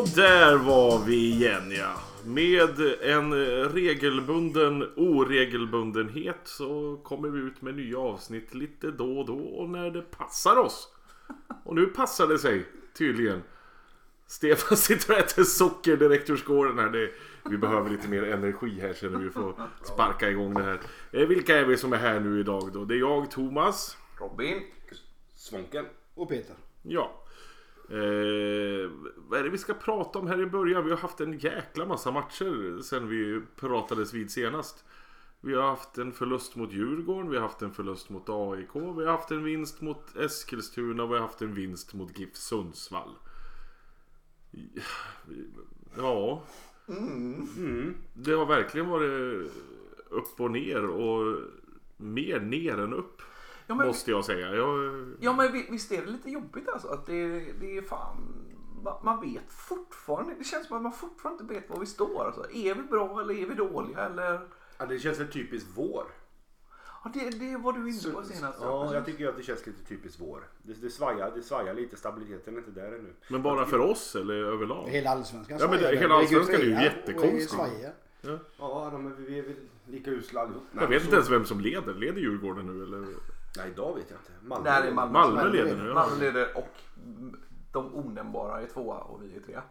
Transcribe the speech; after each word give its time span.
Och 0.00 0.08
där 0.08 0.56
var 0.56 1.04
vi 1.04 1.30
igen 1.30 1.72
ja. 1.78 2.00
Med 2.24 2.80
en 3.02 3.34
regelbunden 3.68 4.82
oregelbundenhet 4.96 6.40
så 6.44 7.00
kommer 7.04 7.28
vi 7.28 7.40
ut 7.40 7.62
med 7.62 7.74
nya 7.74 7.98
avsnitt 7.98 8.54
lite 8.54 8.90
då 8.90 9.18
och 9.18 9.26
då 9.26 9.38
och 9.38 9.68
när 9.68 9.90
det 9.90 10.02
passar 10.02 10.56
oss. 10.56 10.88
Och 11.64 11.74
nu 11.74 11.86
passar 11.86 12.26
det 12.26 12.38
sig 12.38 12.66
tydligen. 12.98 13.42
Stefan 14.26 14.76
sitter 14.76 15.12
och 15.12 15.18
äter 15.18 15.44
socker 15.44 15.96
direkt 15.96 16.30
ur 16.30 16.36
skålen 16.36 16.78
här. 16.78 16.88
Det, 16.88 17.10
vi 17.50 17.58
behöver 17.58 17.90
lite 17.90 18.08
mer 18.08 18.22
energi 18.22 18.80
här 18.80 18.94
känner 18.94 19.18
vi 19.18 19.28
att 19.28 19.86
sparka 19.86 20.30
igång 20.30 20.54
det 20.54 20.62
här. 20.62 20.80
Eh, 21.12 21.26
vilka 21.26 21.58
är 21.58 21.64
vi 21.64 21.76
som 21.76 21.92
är 21.92 21.98
här 21.98 22.20
nu 22.20 22.40
idag 22.40 22.72
då? 22.72 22.84
Det 22.84 22.94
är 22.94 22.98
jag, 22.98 23.30
Thomas. 23.30 23.96
Robin. 24.20 24.62
Svånken. 25.34 25.86
Och 26.14 26.28
Peter. 26.28 26.56
Ja. 26.82 27.24
Eh, 27.90 28.90
vad 29.16 29.38
är 29.38 29.42
det 29.42 29.50
vi 29.50 29.58
ska 29.58 29.74
prata 29.74 30.18
om 30.18 30.26
här 30.26 30.40
i 30.40 30.46
början? 30.46 30.84
Vi 30.84 30.90
har 30.90 30.98
haft 30.98 31.20
en 31.20 31.38
jäkla 31.38 31.86
massa 31.86 32.10
matcher 32.10 32.82
sen 32.82 33.08
vi 33.08 33.40
pratades 33.56 34.14
vid 34.14 34.30
senast. 34.30 34.84
Vi 35.40 35.54
har 35.54 35.62
haft 35.62 35.98
en 35.98 36.12
förlust 36.12 36.56
mot 36.56 36.72
Djurgården, 36.72 37.30
vi 37.30 37.36
har 37.36 37.42
haft 37.42 37.62
en 37.62 37.72
förlust 37.72 38.10
mot 38.10 38.28
AIK, 38.28 38.74
vi 38.74 39.04
har 39.04 39.12
haft 39.12 39.30
en 39.30 39.44
vinst 39.44 39.80
mot 39.80 40.16
Eskilstuna 40.16 41.02
och 41.02 41.10
vi 41.10 41.14
har 41.14 41.22
haft 41.22 41.42
en 41.42 41.54
vinst 41.54 41.94
mot 41.94 42.18
GIF 42.18 42.36
Sundsvall. 42.36 43.10
Ja. 45.96 46.42
Mm. 46.88 47.94
Det 48.14 48.32
har 48.32 48.46
verkligen 48.46 48.88
varit 48.88 49.52
upp 50.08 50.40
och 50.40 50.50
ner 50.50 50.86
och 50.86 51.40
mer 51.96 52.40
ner 52.40 52.78
än 52.78 52.94
upp. 52.94 53.22
Ja 53.70 53.74
men, 53.74 53.86
Måste 53.86 54.10
jag 54.10 54.24
säga. 54.24 54.54
Jag, 54.54 55.06
ja, 55.20 55.32
men 55.32 55.52
vi- 55.52 55.66
visst 55.70 55.92
är 55.92 56.02
det 56.04 56.10
lite 56.10 56.30
jobbigt 56.30 56.68
alltså? 56.68 56.88
Att 56.88 57.06
det, 57.06 57.40
det 57.60 57.76
är 57.76 57.82
fan... 57.82 58.16
ma- 58.84 59.04
Man 59.04 59.20
vet 59.20 59.52
fortfarande, 59.52 60.34
det 60.38 60.44
känns 60.44 60.66
som 60.66 60.76
att 60.76 60.82
man 60.82 60.92
fortfarande 60.92 61.42
inte 61.42 61.54
vet 61.54 61.70
var 61.70 61.80
vi 61.80 61.86
står. 61.86 62.24
Alltså. 62.26 62.50
Är 62.52 62.74
vi 62.74 62.82
bra 62.82 63.20
eller 63.20 63.34
är 63.34 63.46
vi 63.46 63.54
dåliga? 63.54 63.98
Eller... 63.98 64.40
Ja, 64.78 64.86
det 64.86 64.98
känns 64.98 65.20
väl 65.20 65.28
typiskt 65.28 65.68
vår. 65.74 66.04
Ja, 67.04 67.10
det, 67.14 67.30
det 67.30 67.56
var 67.56 67.72
du 67.72 67.78
inne 67.80 68.12
på 68.14 68.22
senast. 68.22 68.58
Ja, 68.62 68.94
jag 68.94 69.06
tycker 69.06 69.28
att 69.28 69.36
det 69.36 69.42
känns 69.42 69.66
lite 69.66 69.84
typiskt 69.84 70.20
vår. 70.20 70.48
Det, 70.62 70.72
det, 70.72 70.90
svajar, 70.90 71.32
det 71.34 71.42
svajar 71.42 71.74
lite, 71.74 71.96
stabiliteten 71.96 72.54
är 72.54 72.58
inte 72.58 72.70
där 72.70 72.86
ännu. 72.92 73.12
men 73.28 73.42
bara 73.42 73.66
för 73.66 73.78
oss 73.78 74.16
eller 74.16 74.34
överlag? 74.34 74.88
Hela 74.88 75.10
allsvenskan 75.10 75.58
Ja, 75.60 75.66
men 75.66 75.76
det- 75.76 75.82
svajar. 75.82 76.00
hela 76.00 76.14
allsvenskan 76.14 76.54
är 76.60 76.64
ju 76.64 76.72
är 76.72 77.46
svajiga. 77.46 77.90
Ja, 78.58 78.88
de, 78.92 79.14
vi 79.24 79.38
är 79.38 79.42
väl 79.42 79.54
lika 79.86 80.10
usla 80.10 80.40
allihop. 80.40 80.62
Jag 80.80 80.88
vet 80.88 81.02
inte 81.02 81.14
ens 81.16 81.30
vem 81.30 81.44
som 81.44 81.60
leder. 81.60 81.94
Leder 81.94 82.20
Djurgården 82.20 82.66
nu 82.66 82.82
eller? 82.82 83.06
Nej, 83.56 83.70
idag 83.70 83.94
vet 83.94 84.10
jag 84.10 84.18
inte. 84.20 84.32
Malmö. 84.42 84.70
Där 84.70 84.82
är 84.82 84.92
Malmö. 84.92 85.12
Malmö 85.12 85.36
Malmö 85.36 85.50
leder 85.50 85.76
nu. 85.76 85.94
Malmö 85.94 86.16
leder 86.20 86.56
och 86.56 86.74
de 87.72 87.94
onämnbara 87.94 88.60
är 88.60 88.66
tvåa 88.66 88.98
och 88.98 89.22
vi 89.22 89.36
är 89.36 89.40
trea. 89.40 89.58
Är 89.58 89.62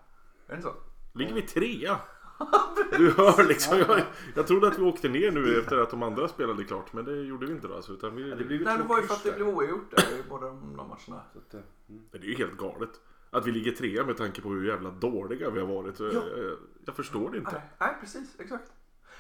det 0.48 0.56
inte 0.56 0.68
så? 0.68 0.74
Ligger 1.14 1.34
vi 1.34 1.42
trea? 1.42 2.00
Du 2.98 3.12
hör 3.12 3.44
liksom. 3.44 3.78
Jag, 3.78 4.02
jag 4.36 4.48
trodde 4.48 4.68
att 4.68 4.80
vi 4.80 4.84
åkte 4.84 5.10
ner 5.10 5.32
nu 5.32 5.60
efter 5.60 5.78
att 5.78 5.90
de 5.90 6.04
andra 6.04 6.28
spelade 6.28 6.64
klart. 6.64 6.94
Men 6.94 7.06
det 7.06 7.16
gjorde 7.16 7.46
vi 7.46 7.52
inte 7.54 7.68
då. 7.68 7.76
Alltså, 7.76 7.94
utan 7.94 8.16
vi, 8.16 8.30
Ja, 8.30 8.36
det 8.36 8.44
väl 8.44 8.64
Nej, 8.64 8.78
det 8.78 8.84
var 8.84 9.02
ju 9.02 9.08
för 9.08 9.14
att 9.14 9.24
det 9.24 9.30
där. 9.30 9.36
blev 9.36 9.48
oavgjort 9.48 9.92
där 9.92 10.20
i 10.20 10.24
båda 10.30 10.48
de 10.48 10.78
de 10.78 10.88
matcherna. 10.88 11.24
Så 11.34 11.40
att, 11.40 11.54
eh, 11.54 11.60
mm. 11.90 12.02
det 12.12 12.18
är 12.18 12.22
ju 12.22 12.36
helt 12.36 12.58
galet. 12.58 12.90
Att 13.30 13.48
vi 13.48 13.52
ligger 13.52 13.72
trea 13.72 14.06
med 14.06 14.18
tanke 14.18 14.42
på 14.42 14.50
hur 14.50 14.68
jävla 14.68 14.92
dåliga 14.92 15.50
vi 15.50 15.60
har 15.60 15.68
varit. 15.68 15.98
Så 15.98 16.04
Ja. 16.04 16.12
Jag, 16.14 16.58
jag 16.86 16.96
förstår 16.96 17.32
det 17.32 17.38
inte. 17.38 17.52
Nej, 17.52 17.62
nej 17.80 17.98
precis, 18.00 18.40
exakt. 18.40 18.72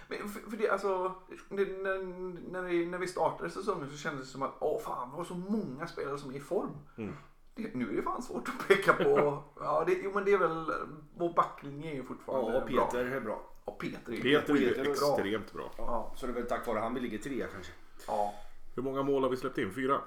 Men 0.09 0.29
för, 0.29 0.49
för 0.49 0.57
det, 0.57 0.69
alltså, 0.69 1.15
det, 1.49 1.65
när, 1.65 2.03
när, 2.51 2.61
vi, 2.61 2.85
när 2.85 2.97
vi 2.97 3.07
startade 3.07 3.49
säsongen 3.49 3.89
så 3.89 3.97
kändes 3.97 4.25
det 4.25 4.31
som 4.31 4.41
att 4.43 4.55
åh 4.59 4.81
fan, 4.81 5.09
det 5.11 5.17
var 5.17 5.23
så 5.23 5.35
många 5.35 5.87
spelare 5.87 6.17
som 6.17 6.31
är 6.31 6.35
i 6.35 6.39
form. 6.39 6.71
Mm. 6.97 7.13
Det, 7.55 7.75
nu 7.75 7.89
är 7.89 7.95
det 7.95 8.01
fan 8.01 8.21
svårt 8.21 8.49
att 8.49 8.67
peka 8.67 8.93
på. 8.93 9.43
ja, 9.59 9.83
det, 9.87 9.93
jo 10.03 10.11
men 10.13 10.25
det 10.25 10.33
är 10.33 10.37
väl, 10.37 10.71
vår 11.17 11.33
backlinje 11.33 11.91
är 11.91 11.95
ju 11.95 12.03
fortfarande 12.03 12.51
Ja, 12.51 12.61
och 12.61 12.67
Peter 12.67 13.05
bra. 13.05 13.15
är 13.15 13.21
bra. 13.21 13.41
Och 13.65 13.79
Peter 13.79 14.13
är 14.13 14.21
Peter 14.21 14.53
är 14.53 14.57
Peter 14.57 14.79
är 14.79 14.83
bra. 14.83 14.91
extremt 14.91 15.53
bra. 15.53 15.71
Ja, 15.77 16.13
så 16.15 16.25
det 16.25 16.31
är 16.31 16.35
väl 16.35 16.45
tack 16.45 16.67
vare 16.67 16.79
han 16.79 16.93
vi 16.93 16.99
ligger 16.99 17.17
trea 17.17 17.47
kanske. 17.47 17.71
Ja, 18.07 18.33
Hur 18.75 18.83
många 18.83 19.03
mål 19.03 19.23
har 19.23 19.29
vi 19.29 19.37
släppt 19.37 19.57
in? 19.57 19.73
Fyra? 19.73 20.01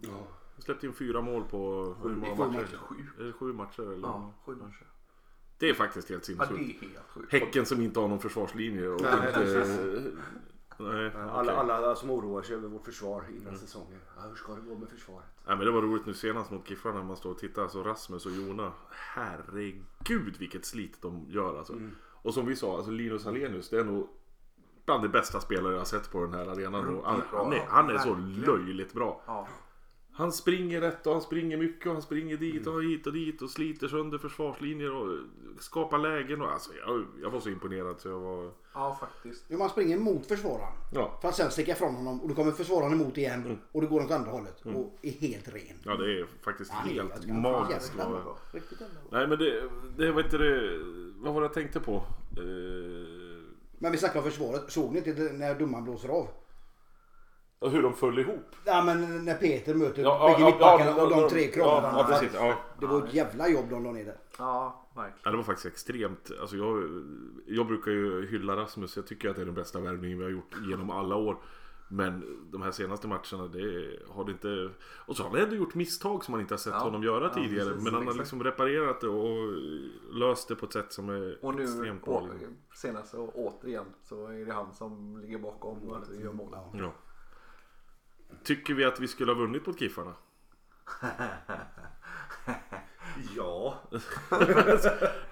Ja. 0.00 0.08
Vi 0.56 0.62
släppte 0.62 0.86
in 0.86 0.92
fyra 0.92 1.20
mål 1.20 1.44
på 1.44 1.94
hur 2.02 2.10
många 2.16 2.36
sju 2.36 2.42
matcher? 2.44 2.52
matcher. 2.60 2.76
Sju. 2.76 3.06
Det 3.18 3.32
sju 3.32 3.52
matcher 3.52 3.82
eller? 3.92 4.08
ja 4.08 4.32
sju 4.46 4.54
matcher. 4.56 4.86
Det 5.58 5.70
är 5.70 5.74
faktiskt 5.74 6.08
helt 6.10 6.28
Ja, 6.28 6.46
sinnessjukt. 6.46 6.84
sjukt. 7.08 7.32
Häcken 7.32 7.66
som 7.66 7.80
inte 7.80 8.00
har 8.00 8.08
någon 8.08 8.20
försvarslinje. 8.20 8.88
Och 8.88 9.00
Nej, 9.02 9.12
inte, 9.28 10.12
nej, 10.78 11.10
Alla, 11.30 11.40
okej. 11.62 11.74
alla 11.74 11.96
som 11.96 12.10
oroar 12.10 12.42
sig 12.42 12.56
över 12.56 12.68
vårt 12.68 12.84
försvar 12.84 13.24
innan 13.40 13.58
säsongen. 13.58 13.98
Ja, 14.16 14.22
hur 14.28 14.34
ska 14.34 14.54
det 14.54 14.60
gå 14.60 14.74
med 14.78 14.88
försvaret? 14.88 15.26
Nej, 15.46 15.56
men 15.56 15.66
det 15.66 15.72
var 15.72 15.82
roligt 15.82 16.06
nu 16.06 16.14
senast 16.14 16.50
mot 16.50 16.70
Giffarna 16.70 16.98
när 16.98 17.04
man 17.04 17.16
står 17.16 17.30
och 17.30 17.38
tittar. 17.38 17.62
Alltså 17.62 17.82
Rasmus 17.82 18.26
och 18.26 18.32
Jona. 18.32 18.72
Herregud 18.90 20.36
vilket 20.38 20.64
slit 20.64 21.02
de 21.02 21.24
gör 21.28 21.58
alltså. 21.58 21.80
Och 22.22 22.34
som 22.34 22.46
vi 22.46 22.56
sa, 22.56 22.76
alltså 22.76 22.90
Linus 22.90 23.24
Hallenius 23.24 23.68
det 23.70 23.78
är 23.78 23.84
nog 23.84 24.08
bland 24.86 25.02
de 25.02 25.08
bästa 25.08 25.40
spelare 25.40 25.72
jag 25.72 25.80
har 25.80 25.84
sett 25.84 26.10
på 26.12 26.20
den 26.24 26.34
här 26.34 26.46
arenan. 26.46 27.00
Han, 27.04 27.22
han, 27.32 27.52
är, 27.52 27.66
han 27.68 27.90
är 27.90 27.98
så 27.98 28.14
löjligt 28.14 28.92
bra. 28.92 29.22
Ja. 29.26 29.48
Han 30.18 30.32
springer 30.32 30.80
rätt 30.80 31.06
och 31.06 31.12
han 31.12 31.22
springer 31.22 31.56
mycket 31.56 31.86
och 31.86 31.92
han 31.92 32.02
springer 32.02 32.36
dit 32.36 32.66
och 32.66 32.82
hit 32.82 33.06
och 33.06 33.12
dit 33.12 33.42
och 33.42 33.50
sliter 33.50 33.88
sönder 33.88 34.18
försvarslinjer 34.18 34.94
och 34.94 35.18
skapar 35.60 35.98
lägen. 35.98 36.42
Och, 36.42 36.52
alltså, 36.52 36.70
jag, 36.86 37.04
jag 37.22 37.30
var 37.30 37.40
så 37.40 37.48
imponerad 37.48 38.00
så 38.00 38.08
jag 38.08 38.20
var... 38.20 38.50
ja, 38.74 38.96
faktiskt. 39.00 39.44
Jo, 39.48 39.58
man 39.58 39.68
springer 39.70 39.98
mot 39.98 40.26
försvararen. 40.26 40.72
Ja, 40.94 41.18
För 41.20 41.28
att 41.28 41.34
sen 41.36 41.50
sticka 41.50 41.72
ifrån 41.72 41.94
honom 41.94 42.20
och 42.20 42.28
då 42.28 42.34
kommer 42.34 42.52
försvararen 42.52 42.92
emot 42.92 43.18
igen 43.18 43.42
Mm. 43.44 43.58
och 43.72 43.80
det 43.80 43.86
går 43.86 44.04
åt 44.04 44.10
andra 44.10 44.30
hållet 44.30 44.60
och 44.66 44.98
är 45.02 45.10
helt 45.10 45.48
ren. 45.48 45.76
ja 45.84 45.96
det 45.96 46.20
är 46.20 46.26
faktiskt 46.42 46.70
är 46.72 46.74
helt 46.76 47.24
är 47.24 47.32
magiskt. 47.32 47.92
Riktigt. 48.52 48.78
Nej 49.10 49.26
men 49.26 49.38
det, 49.38 49.68
det 49.96 50.12
var 50.12 50.22
inte 50.22 50.38
det, 50.38 50.78
vad 51.18 51.34
var 51.34 51.40
det 51.40 51.44
jag 51.44 51.54
tänkte 51.54 51.80
på? 51.80 51.94
Eh, 52.36 53.42
Men 53.78 53.92
vi 53.92 53.98
snackar 53.98 54.18
om 54.18 54.24
försvaret. 54.24 54.72
Såg 54.72 54.92
ni 54.92 54.98
inte 54.98 55.10
när 55.32 55.54
domaren 55.58 55.84
blåser 55.84 56.08
av? 56.08 56.28
Och 57.58 57.70
hur 57.70 57.82
de 57.82 57.92
föll 57.94 58.18
ihop. 58.18 58.56
Ja 58.64 58.82
men 58.84 59.24
när 59.24 59.34
Peter 59.34 59.74
möter 59.74 60.02
Ja, 60.02 60.26
bägge 60.28 60.40
ja, 60.40 60.46
mittbackarna 60.46 60.90
ja, 60.96 61.02
och 61.02 61.10
de 61.10 61.28
tre 61.28 61.46
kramarna. 61.46 61.98
ja, 61.98 62.04
precis, 62.08 62.30
ja. 62.34 62.54
Det 62.80 62.86
var 62.86 63.06
ett 63.06 63.14
jävla 63.14 63.48
jobb 63.48 63.70
de 63.70 63.84
la 63.84 63.92
ner 63.92 64.04
där. 64.04 64.16
Ja, 64.38 64.86
verkligen. 64.96 65.18
Ja, 65.24 65.30
det 65.30 65.36
var 65.36 65.44
faktiskt 65.44 65.66
extremt. 65.66 66.30
Alltså 66.40 66.56
jag, 66.56 66.82
jag 67.46 67.66
brukar 67.66 67.90
ju 67.90 68.26
hylla 68.26 68.56
Rasmus. 68.56 68.96
Jag 68.96 69.06
tycker 69.06 69.30
att 69.30 69.36
det 69.36 69.42
är 69.42 69.46
den 69.46 69.54
bästa 69.54 69.80
värvningen 69.80 70.18
vi 70.18 70.24
har 70.24 70.30
gjort 70.30 70.54
genom 70.70 70.90
alla 70.90 71.16
år. 71.16 71.36
Men 71.90 72.38
de 72.52 72.62
här 72.62 72.70
senaste 72.70 73.08
matcherna, 73.08 73.46
det 73.52 73.98
har 74.08 74.24
det 74.24 74.32
inte... 74.32 74.70
Och 75.06 75.16
så 75.16 75.22
har 75.22 75.30
han 75.30 75.38
ändå 75.40 75.56
gjort 75.56 75.74
misstag 75.74 76.24
som 76.24 76.32
man 76.32 76.40
inte 76.40 76.54
har 76.54 76.58
sett 76.58 76.72
Ja. 76.72 76.78
honom 76.80 77.02
göra 77.02 77.24
Ja, 77.24 77.34
tidigare. 77.34 77.68
precis, 77.68 77.84
men 77.84 77.94
han 77.94 77.94
har 77.94 78.02
exakt. 78.02 78.18
liksom 78.18 78.44
reparerat 78.44 79.00
det 79.00 79.08
och 79.08 79.52
löst 80.12 80.48
det 80.48 80.54
på 80.54 80.66
ett 80.66 80.72
sätt 80.72 80.92
som 80.92 81.08
är 81.08 81.38
Och 81.44 81.54
nu 81.54 81.62
extremt 81.62 82.04
bra. 82.04 82.14
å, 82.14 82.28
senast 82.74 83.14
och 83.14 83.32
återigen 83.38 83.84
så 84.02 84.26
är 84.26 84.46
det 84.46 84.52
han 84.52 84.74
som 84.74 85.20
ligger 85.20 85.38
bakom 85.38 85.78
vi 86.10 86.22
gör 86.22 86.32
målen. 86.32 86.60
Ja. 86.72 86.92
Tycker 88.48 88.74
vi 88.74 88.84
att 88.84 89.00
vi 89.00 89.08
skulle 89.08 89.32
ha 89.32 89.38
vunnit 89.38 89.66
mot 89.66 89.80
Giffarna? 89.80 90.14
Ja. 93.36 93.74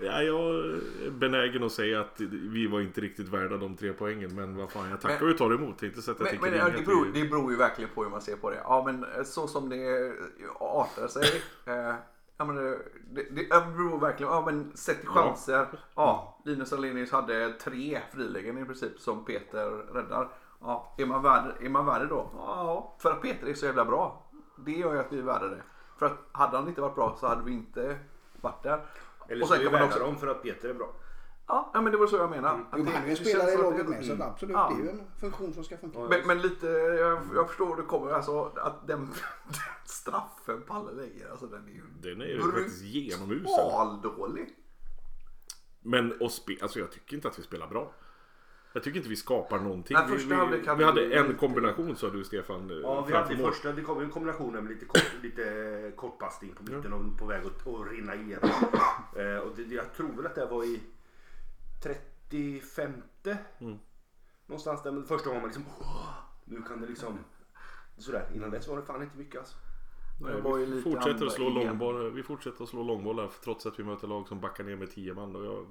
Ja, 0.00 0.22
jag 0.22 0.54
är 0.54 1.10
benägen 1.10 1.62
att 1.62 1.72
säga 1.72 2.00
att 2.00 2.20
vi 2.30 2.66
var 2.66 2.80
inte 2.80 3.00
riktigt 3.00 3.28
värda 3.28 3.56
de 3.56 3.76
tre 3.76 3.92
poängen. 3.92 4.34
Men 4.34 4.56
vad 4.56 4.72
fan, 4.72 4.90
jag 4.90 5.00
tackar 5.00 5.20
Men- 5.20 5.32
och 5.32 5.38
tar 5.38 5.54
emot. 5.54 5.78
Det 5.78 5.86
inte 5.86 6.02
så 6.02 6.10
att 6.10 6.20
jag 6.20 6.32
Men, 6.32 6.50
men 6.50 6.58
ja, 6.58 6.68
det, 6.68 6.78
att 6.78 6.84
beror, 6.84 7.06
det 7.14 7.24
beror 7.24 7.50
ju 7.50 7.56
verkligen 7.56 7.90
på 7.94 8.02
hur 8.02 8.10
man 8.10 8.20
ser 8.20 8.36
på 8.36 8.50
det. 8.50 8.60
Ja 8.64 8.82
men 8.86 9.04
eh, 9.04 9.22
så 9.24 9.46
som 9.46 9.68
det 9.68 10.12
artar 10.60 11.08
sig. 11.08 11.42
Eh, 11.66 11.94
ja, 12.36 12.44
men 12.44 12.56
det, 12.56 12.78
det, 13.10 13.24
det 13.30 13.48
beror 13.48 14.00
verkligen, 14.00 14.32
ja 14.32 14.42
men 14.46 14.76
sett 14.76 15.00
till 15.00 15.08
chanser. 15.08 15.66
Ja, 15.94 16.42
Linus 16.44 16.72
Alenius 16.72 17.12
hade 17.12 17.52
tre 17.52 17.98
frilägen 18.12 18.58
i 18.58 18.64
princip 18.64 19.00
som 19.00 19.24
Peter 19.24 19.70
räddar. 19.70 20.28
Ja, 20.60 20.94
är 20.98 21.06
man 21.06 21.22
värd, 21.22 21.54
är 21.60 21.68
man 21.68 21.86
värd 21.86 22.00
det 22.00 22.06
då? 22.06 22.30
Ja, 22.34 22.94
för 22.98 23.10
att 23.10 23.22
Peter 23.22 23.46
är 23.46 23.54
så 23.54 23.66
jävla 23.66 23.84
bra. 23.84 24.22
Det 24.56 24.72
gör 24.72 24.92
ju 24.94 25.00
att 25.00 25.12
vi 25.12 25.18
är 25.18 25.22
värda 25.22 25.48
det. 25.48 25.62
För 25.98 26.06
att 26.06 26.18
hade 26.32 26.56
han 26.56 26.68
inte 26.68 26.80
varit 26.80 26.94
bra 26.94 27.16
så 27.20 27.26
hade 27.26 27.42
vi 27.44 27.52
inte 27.52 27.98
varit 28.40 28.62
där. 28.62 28.86
Eller 29.28 29.42
Och 29.42 29.48
så 29.48 29.54
sen 29.54 29.60
är 29.60 29.64
vi 29.64 29.70
kan 29.70 29.80
man 29.80 29.88
värda 29.88 29.94
också- 29.94 30.04
dem 30.06 30.16
för 30.16 30.26
att 30.26 30.42
Peter 30.42 30.68
är 30.68 30.74
bra. 30.74 30.92
Ja, 31.48 31.70
men 31.74 31.84
det 31.84 31.96
var 31.98 32.06
så 32.06 32.16
jag 32.16 32.30
menar. 32.30 32.50
Att 32.50 32.78
Jo, 32.78 32.86
han 32.94 33.04
är 33.04 33.08
ju 33.08 33.16
spelare 33.16 33.50
i 33.50 33.56
som 33.56 33.66
att 33.66 33.70
laget 33.72 33.88
med 33.88 34.04
så 34.04 34.22
absolut 34.22 34.54
Ja. 34.56 34.72
det 34.76 34.82
är 34.82 34.84
ju 34.84 34.90
en 34.90 35.02
funktion 35.20 35.52
som 35.54 35.64
ska 35.64 35.76
funka. 35.76 35.98
Men, 35.98 36.26
men 36.26 36.40
lite, 36.42 36.66
jag, 36.66 37.18
jag 37.34 37.48
förstår 37.48 37.66
hur 37.66 37.76
det 37.76 37.82
kommer. 37.82 38.10
Alltså 38.12 38.52
att 38.56 38.86
den, 38.86 38.98
den 38.98 39.08
straffen 39.84 40.62
Palle 40.62 40.92
lägger, 40.92 41.30
alltså 41.30 41.46
den 41.46 41.64
är 41.68 41.72
ju 41.72 41.82
Den 42.02 42.20
är 42.20 42.26
ju 42.26 42.42
faktiskt 42.42 42.82
genomusel. 42.82 43.28
brutaldålig. 43.28 44.56
Men 45.82 46.20
och 46.20 46.32
spe, 46.32 46.52
alltså 46.62 46.78
jag 46.78 46.92
tycker 46.92 47.16
inte 47.16 47.28
att 47.28 47.38
vi 47.38 47.42
spelar 47.42 47.66
bra. 47.66 47.92
Jag 48.76 48.82
tycker 48.82 48.96
inte 48.96 49.08
vi 49.08 49.16
skapar 49.16 49.58
någonting. 49.58 49.94
Nej, 49.94 50.06
vi, 50.10 50.18
första 50.18 50.46
vi, 50.46 50.74
vi 50.78 50.84
hade 50.84 51.14
en 51.14 51.34
kombination 51.34 51.96
sa 51.96 52.10
du 52.10 52.24
Stefan. 52.24 52.70
eh, 52.70 52.76
Ja, 52.76 53.04
vi 53.08 53.12
hade 53.14 53.36
första, 53.36 53.72
det 53.72 53.82
kom 53.82 54.00
en 54.02 54.10
kombination 54.10 54.52
med 54.52 54.64
lite, 54.68 54.84
kort, 54.84 55.12
lite 55.22 55.92
kortpassning 55.96 56.54
på 56.54 56.62
mitten 56.62 56.92
och 56.92 57.18
på 57.18 57.26
väg 57.26 57.40
att, 57.46 57.66
att 57.66 57.92
rinna 57.92 58.14
igenom. 58.14 58.50
Eh, 59.16 59.38
och 59.38 59.56
det, 59.56 59.62
jag 59.62 59.92
tror 59.94 60.12
väl 60.16 60.26
att 60.26 60.34
det 60.34 60.46
var 60.46 60.64
i 60.64 60.80
35 61.82 62.92
Mm. 63.58 63.78
Någonstans 64.46 64.82
där, 64.82 64.92
men 64.92 65.04
första 65.04 65.28
gången 65.28 65.42
man 65.42 65.48
liksom 65.48 65.64
"Åh, 65.80 66.08
nu 66.44 66.62
kan 66.62 66.80
det 66.80 66.86
liksom 66.86 67.18
sådär. 67.98 68.28
Innan 68.34 68.50
dess 68.50 68.68
var 68.68 68.76
det 68.76 68.82
fan 68.82 69.02
inte 69.02 69.18
mycket 69.18 69.38
alltså. 69.38 69.56
Nej, 70.20 70.32
Det 70.34 70.40
var 70.40 70.58
ju 70.58 70.64
vi, 70.64 70.70
lite 70.70 70.90
fortsätter 70.90 71.26
att 71.26 71.32
slå 71.32 71.48
igen. 71.50 71.66
långbollar, 71.66 72.10
vi 72.10 72.22
fortsätter 72.22 72.62
att 72.62 72.68
slå 72.70 72.82
långbollar 72.82 73.30
trots 73.44 73.66
att 73.66 73.78
vi 73.78 73.84
möter 73.84 74.06
lag 74.08 74.28
som 74.28 74.40
backar 74.40 74.64
ner 74.64 74.76
med 74.76 74.90
10 74.90 75.14
man. 75.14 75.36
Och 75.36 75.44
jag, 75.44 75.66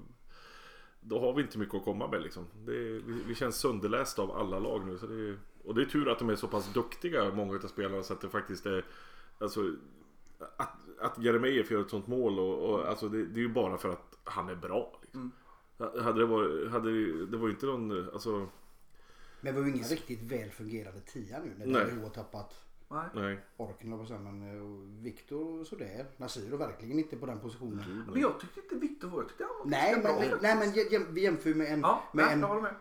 då 1.07 1.19
har 1.19 1.33
vi 1.33 1.41
inte 1.41 1.57
mycket 1.57 1.75
att 1.75 1.83
komma 1.83 2.07
med 2.07 2.21
liksom. 2.21 2.47
Det 2.65 2.71
är, 2.71 3.01
vi, 3.05 3.23
vi 3.27 3.35
känns 3.35 3.55
sönderlästa 3.55 4.21
av 4.21 4.31
alla 4.31 4.59
lag 4.59 4.85
nu. 4.85 4.97
Så 4.97 5.07
det 5.07 5.29
är, 5.29 5.37
och 5.63 5.75
det 5.75 5.81
är 5.81 5.85
tur 5.85 6.09
att 6.09 6.19
de 6.19 6.29
är 6.29 6.35
så 6.35 6.47
pass 6.47 6.73
duktiga, 6.73 7.31
många 7.31 7.55
av 7.55 7.67
spelarna, 7.67 8.03
så 8.03 8.13
att 8.13 8.21
det 8.21 8.29
faktiskt 8.29 8.65
är... 8.65 8.85
Alltså, 9.39 9.75
att, 10.57 10.73
att 10.99 11.23
Jeremejeff 11.23 11.71
gör 11.71 11.81
ett 11.81 11.89
sånt 11.89 12.07
mål 12.07 12.39
och, 12.39 12.69
och 12.69 12.87
alltså 12.87 13.09
det, 13.09 13.25
det 13.25 13.39
är 13.39 13.41
ju 13.41 13.53
bara 13.53 13.77
för 13.77 13.89
att 13.89 14.17
han 14.23 14.49
är 14.49 14.55
bra. 14.55 14.99
Liksom. 15.01 15.31
Hade 15.77 16.19
det 16.19 16.25
varit, 16.25 16.71
hade 16.71 16.91
det, 16.91 17.25
det 17.25 17.37
var 17.37 17.47
ju 17.47 17.53
inte 17.53 17.65
någon, 17.65 18.09
alltså, 18.13 18.49
Men 19.41 19.53
det 19.53 19.59
var 19.59 19.67
ju 19.67 19.73
ingen 19.73 19.87
riktigt 19.87 20.21
väl 20.21 20.49
fungerande 20.49 20.99
tia 20.99 21.39
nu 21.39 21.53
när 21.57 21.65
Nej. 21.65 21.91
DHO 21.91 22.03
har 22.03 22.09
tappat 22.09 22.64
Nej. 22.95 23.05
nej. 23.13 23.39
orken 23.57 23.91
höll 23.91 24.05
jag 24.09 24.21
men 24.21 24.41
eh, 24.57 25.03
Viktor 25.03 25.63
sådär. 25.63 26.05
Nasir 26.17 26.57
verkligen 26.57 26.99
inte 26.99 27.17
på 27.17 27.25
den 27.25 27.39
positionen. 27.39 28.03
Men 28.11 28.21
jag 28.21 28.39
tyckte 28.39 28.59
inte 28.59 28.75
Viktor 28.75 29.07
var... 29.07 29.19
Jag 29.19 29.27
tyckte 29.29 29.43
han 29.43 29.53
var 29.59 29.65
Nej 29.65 29.93
men, 29.93 30.01
bra. 30.03 30.37
nej, 30.41 30.55
men 30.55 30.67
jä- 30.67 30.91
jäm, 30.91 31.05
vi 31.13 31.21
jämför 31.23 31.53
med 31.53 31.73
en, 31.73 31.79
Ja, 31.81 32.03
med 32.13 32.25
nej, 32.25 32.33
en 32.33 32.39
med. 32.61 32.75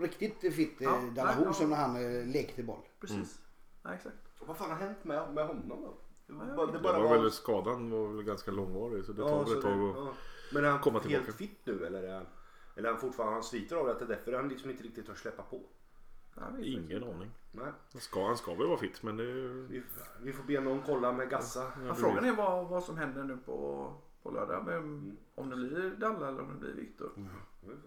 Riktigt 0.00 0.54
fit 0.54 0.74
Ja, 0.78 1.00
ja, 1.06 1.10
Dalahou 1.14 1.44
ja. 1.44 1.52
som 1.52 1.70
när 1.70 1.76
han 1.76 1.96
eh, 1.96 2.26
lekte 2.26 2.62
boll. 2.62 2.82
precis. 3.00 3.38
Nej, 3.84 3.94
exakt. 3.94 4.16
Vad 4.46 4.56
fan 4.56 4.70
har 4.70 4.76
hänt 4.76 5.04
med, 5.04 5.34
med 5.34 5.46
honom 5.46 5.68
då? 5.68 5.94
Det, 6.26 6.32
bara- 6.32 6.66
det 6.66 6.72
Det 6.72 6.78
bara 6.78 6.98
var 7.00 7.08
var... 7.08 7.18
väl, 7.22 7.30
skadan 7.30 7.90
var 7.90 8.08
väl 8.08 8.22
ganska 8.24 8.50
långvarig 8.50 9.04
så 9.04 9.12
det 9.12 9.22
tar 9.22 9.28
Ja, 9.28 9.42
väl 9.42 9.56
ett 9.56 9.62
tag 9.62 9.78
det- 9.78 9.90
att... 9.90 9.96
ja. 9.96 10.12
Men 10.52 10.64
är 10.64 10.68
han 10.70 10.80
komma 10.80 10.98
helt 10.98 11.08
tillbaka. 11.10 11.32
fit 11.32 11.58
nu 11.64 11.86
eller 11.86 12.02
är 12.02 12.14
han, 12.14 12.26
eller 12.76 12.88
är 12.88 12.92
han 12.92 13.00
fortfarande 13.00 13.34
han 13.34 13.42
sliter 13.42 13.76
av 13.76 13.86
det? 13.86 13.92
att 13.92 13.98
Det 13.98 14.04
är 14.04 14.08
därför 14.08 14.32
han 14.32 14.48
liksom 14.48 14.70
inte 14.70 14.82
riktigt 14.82 15.06
törs 15.06 15.18
släppa 15.18 15.42
på. 15.42 15.60
Nej, 16.40 16.72
Ingen 16.72 17.04
aning. 17.04 17.30
Nej. 17.52 17.72
Han 17.92 18.00
ska, 18.00 18.26
han 18.26 18.36
ska 18.36 18.54
väl 18.54 18.66
vara 18.66 18.78
fit 18.78 19.02
men 19.02 19.16
det. 19.16 19.24
Vi, 19.68 19.82
vi 20.22 20.32
får 20.32 20.44
be 20.44 20.60
någon 20.60 20.82
kolla 20.86 21.12
med 21.12 21.30
Gassa. 21.30 21.72
Men 21.82 21.94
frågan 21.96 22.24
är 22.24 22.32
vad, 22.32 22.68
vad 22.68 22.82
som 22.84 22.96
händer 22.96 23.24
nu 23.24 23.36
på, 23.46 23.92
på 24.22 24.30
lördag. 24.30 24.64
Vem, 24.66 25.16
om 25.34 25.50
det 25.50 25.56
blir 25.56 25.90
Dalla 25.90 26.28
eller 26.28 26.40
om 26.40 26.48
det 26.48 26.58
blir 26.60 26.72
Viktor. 26.74 27.10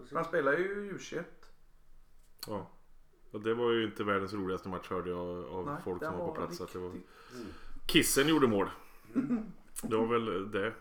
För 0.10 0.16
han 0.16 0.26
spelar 0.26 0.52
ju 0.52 0.92
U21. 0.98 1.24
Ja. 2.48 2.68
Och 3.32 3.42
det 3.42 3.54
var 3.54 3.72
ju 3.72 3.86
inte 3.86 4.04
världens 4.04 4.34
roligaste 4.34 4.70
match 4.70 4.90
hörde 4.90 5.10
jag 5.10 5.46
av 5.46 5.66
Nej, 5.66 5.76
folk 5.84 6.04
som 6.04 6.18
var 6.18 6.28
på 6.28 6.34
plats. 6.36 6.62
Att 6.62 6.74
det 6.74 6.80
var... 6.80 6.90
riktigt- 6.90 7.10
Kissen 7.88 8.28
gjorde 8.28 8.48
mål. 8.48 8.70
Det 9.84 9.96
var 9.98 10.06
väl 10.06 10.52
det. 10.52 10.74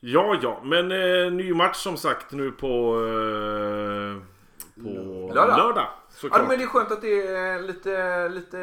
Ja, 0.00 0.38
ja, 0.42 0.62
men 0.64 0.92
eh, 0.92 1.32
ny 1.32 1.54
match 1.54 1.76
som 1.76 1.96
sagt 1.96 2.32
nu 2.32 2.50
på... 2.52 2.94
Eh, 2.94 4.22
på 4.82 5.30
Lördag. 5.34 5.58
lördag. 5.58 5.88
Ja, 6.22 6.44
men 6.48 6.58
det 6.58 6.64
är 6.64 6.66
skönt 6.66 6.90
att 6.90 7.00
det 7.00 7.26
är 7.26 7.62
lite, 7.62 8.28
lite 8.28 8.58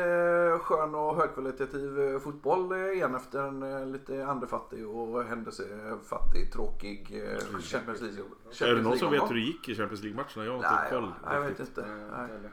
skön 0.62 0.96
och 0.96 1.16
högkvalitativ 1.16 2.00
eh, 2.00 2.20
fotboll 2.20 2.72
eh, 2.72 2.78
igen 2.80 3.16
efter 3.16 3.40
en 3.40 3.64
eh, 3.64 3.86
lite 3.86 4.26
andefattig 4.26 4.88
och 4.88 5.24
händelsefattig, 5.24 6.54
tråkig 6.54 7.08
Champions 7.62 8.02
League. 8.02 8.18
Champions 8.22 8.62
Är 8.62 8.76
det 8.76 8.82
någon 8.82 8.98
som 8.98 9.12
vet 9.12 9.30
hur 9.30 9.36
det 9.36 9.42
gick 9.42 9.70
i 9.70 9.76
Champions 9.76 10.04
League-matcherna? 10.04 10.46
Jag 10.46 10.52
har 10.52 10.58
inte 10.58 10.70
Nej, 10.82 10.92
koll. 10.92 11.12
jag, 11.34 11.42
vet 11.42 11.60
inte. 11.60 11.86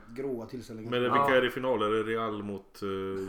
Gråa 0.09 0.47
tillställningar. 0.47 0.91
Men 0.91 1.03
vilka 1.03 1.17
Ja. 1.17 1.35
är 1.35 1.41
det 1.41 1.47
i 1.47 1.51
final? 1.51 1.83
Är 1.83 1.91
det 1.91 2.03
Real 2.03 2.43
mot 2.43 2.79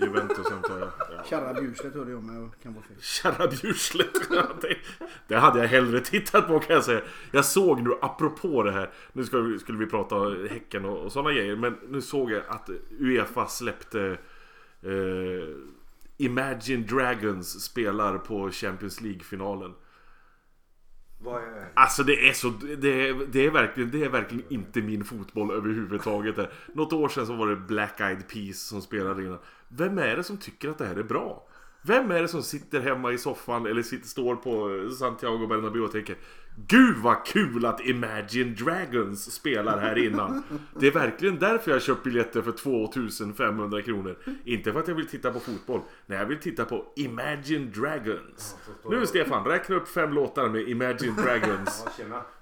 Juventus 0.02 0.52
antar 0.52 0.80
jag? 0.80 0.90
Ja. 1.18 1.24
Kärra 1.26 1.54
Bjuslet 1.54 1.94
hörde 1.94 2.12
jag 2.12 2.24
jag 2.24 2.52
kan 2.64 2.74
vara 2.74 2.84
fel. 2.84 2.98
Kärra 3.00 3.48
Bjurslet. 3.48 4.10
Det, 5.28 5.36
hade 5.36 5.60
jag 5.60 5.68
hellre 5.68 6.00
tittat 6.00 6.48
på 6.48 6.60
kan 6.60 6.76
jag 6.76 6.84
säga. 6.84 7.02
Jag 7.32 7.46
såg 7.46 7.82
nu, 7.82 7.90
apropå 8.02 8.64
det 8.64 8.72
här. 8.72 8.90
Nu 9.14 9.24
skulle 9.60 9.78
vi 9.78 9.86
prata 9.86 10.16
Häcken 10.50 10.86
och, 10.86 10.98
och 10.98 11.12
sådana 11.12 11.32
grejer. 11.32 11.53
Men 11.56 11.78
nu 11.90 12.02
såg 12.02 12.32
jag 12.32 12.44
att 12.48 12.70
Uefa 13.00 13.48
släppte 13.48 14.18
eh, 14.82 15.56
Imagine 16.18 16.86
Dragons 16.86 17.64
spelar 17.64 18.18
på 18.18 18.52
Champions 18.52 19.02
League-finalen. 19.02 19.74
Vad 21.24 21.44
är... 21.44 21.72
Alltså 21.74 22.04
det 22.04 22.30
är 22.30 22.34
så, 22.34 22.50
det 22.78 23.08
är, 23.08 23.28
det 23.32 23.46
är, 23.46 23.52
verkligen, 23.52 23.92
det 23.92 24.04
är 24.04 24.10
verkligen 24.10 24.46
inte 24.50 24.82
min 24.82 25.04
fotboll 25.04 25.52
överhuvudtaget. 25.52 26.36
där. 26.36 26.52
Något 26.74 26.94
år 26.94 27.10
sedan 27.10 27.28
så 27.28 27.34
var 27.34 27.48
det 27.48 27.56
Black 27.56 28.00
Eyed 28.00 28.28
Peas 28.28 28.60
som 28.60 28.82
spelade 28.82 29.24
innan. 29.24 29.40
Vem 29.68 29.98
är 29.98 30.16
det 30.16 30.24
som 30.24 30.38
tycker 30.38 30.70
att 30.70 30.78
det 30.78 30.86
här 30.86 30.96
är 30.96 31.04
bra? 31.04 31.48
Vem 31.82 32.12
är 32.12 32.22
det 32.22 32.28
som 32.28 32.44
sitter 32.44 32.82
hemma 32.82 33.12
i 33.12 33.18
soffan 33.18 33.66
eller 33.66 33.84
sitter, 33.84 34.08
står 34.08 34.36
på 34.36 34.90
Santiago 34.96 35.48
Bernabéu 35.48 35.82
och 35.82 35.92
tänker 35.92 36.18
Gud 36.56 36.98
vad 36.98 37.26
kul 37.26 37.66
att 37.66 37.86
Imagine 37.86 38.56
Dragons 38.56 39.32
spelar 39.32 39.80
här 39.80 39.98
innan. 39.98 40.44
Det 40.80 40.88
är 40.88 40.92
verkligen 40.92 41.40
därför 41.40 41.72
jag 41.72 41.76
har 41.76 41.82
köpt 41.82 42.04
biljetter 42.04 42.42
för 42.42 42.52
2500 42.52 43.82
kronor. 43.82 44.18
Inte 44.46 44.74
för 44.74 44.80
att 44.80 44.88
jag 44.88 44.96
vill 44.96 45.08
titta 45.08 45.32
på 45.32 45.40
fotboll. 45.40 45.82
Nej, 46.06 46.18
jag 46.18 46.26
vill 46.26 46.40
titta 46.40 46.66
på 46.66 46.86
Imagine 46.96 47.72
Dragons. 47.72 48.56
Nu 48.90 49.06
Stefan, 49.06 49.46
räkna 49.46 49.76
upp 49.76 49.88
fem 49.88 50.14
låtar 50.14 50.50
med 50.50 50.70
Imagine 50.70 51.16
Dragons. 51.16 51.86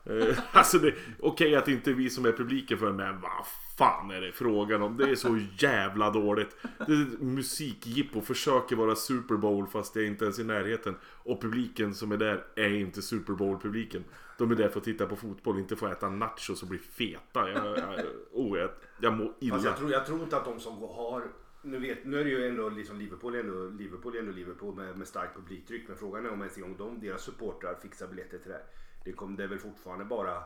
Eh, 0.03 0.37
alltså 0.51 0.77
det, 0.77 0.93
okej 1.19 1.55
att 1.55 1.65
det 1.65 1.71
inte 1.71 1.91
är 1.91 1.93
vi 1.93 2.09
som 2.09 2.25
är 2.25 2.31
publiken 2.31 2.77
för 2.77 2.91
men 2.91 3.21
vad 3.21 3.45
fan 3.77 4.11
är 4.11 4.21
det 4.21 4.31
frågan 4.31 4.81
om? 4.81 4.97
Det 4.97 5.09
är 5.09 5.15
så 5.15 5.39
jävla 5.57 6.09
dåligt. 6.09 6.57
Det 6.87 6.93
är 6.93 7.01
ett 7.01 7.21
musikjippo, 7.21 8.21
försöker 8.21 8.75
vara 8.75 8.95
Super 8.95 9.35
Bowl 9.35 9.67
fast 9.67 9.93
det 9.93 10.01
är 10.01 10.05
inte 10.05 10.25
ens 10.25 10.39
i 10.39 10.43
närheten. 10.43 10.95
Och 11.03 11.41
publiken 11.41 11.93
som 11.93 12.11
är 12.11 12.17
där 12.17 12.43
är 12.55 12.69
inte 12.69 13.01
Super 13.01 13.33
Bowl-publiken. 13.33 14.03
De 14.37 14.51
är 14.51 14.55
där 14.55 14.69
för 14.69 14.79
att 14.79 14.85
titta 14.85 15.05
på 15.05 15.15
fotboll, 15.15 15.59
inte 15.59 15.75
för 15.75 15.87
att 15.87 15.97
äta 15.97 16.09
nachos 16.09 16.61
och 16.63 16.69
bli 16.69 16.77
feta. 16.77 17.49
Jag, 17.49 17.77
jag, 17.77 18.05
oh, 18.31 18.59
jag, 18.59 18.69
jag 19.01 19.13
mår 19.13 19.33
illa. 19.39 19.59
jag, 19.63 19.77
tror, 19.77 19.91
jag 19.91 20.05
tror 20.05 20.23
inte 20.23 20.37
att 20.37 20.45
de 20.45 20.59
som 20.59 20.77
har... 20.77 21.23
Nu, 21.63 21.79
vet, 21.79 22.05
nu 22.05 22.19
är 22.19 22.23
det 22.23 22.29
ju 22.29 22.47
ändå 22.47 22.69
liksom 22.69 22.99
Liverpool, 22.99 23.35
ändå, 23.35 23.69
Liverpool, 23.69 24.17
ändå 24.17 24.31
Liverpool 24.31 24.75
med, 24.75 24.97
med 24.97 25.07
starkt 25.07 25.35
publiktryck. 25.35 25.83
Men 25.87 25.97
frågan 25.97 26.25
är 26.25 26.31
om 26.31 26.41
ens 26.41 26.57
en 26.57 26.61
gång 26.61 26.75
de, 26.77 26.99
deras 27.07 27.23
supportrar 27.23 27.75
fixar 27.81 28.07
biljetter 28.07 28.37
till 28.37 28.51
det 28.51 28.53
här. 28.53 28.65
Det, 29.03 29.13
kom, 29.13 29.35
det 29.35 29.43
är 29.43 29.47
väl 29.47 29.59
fortfarande 29.59 30.05
bara 30.05 30.43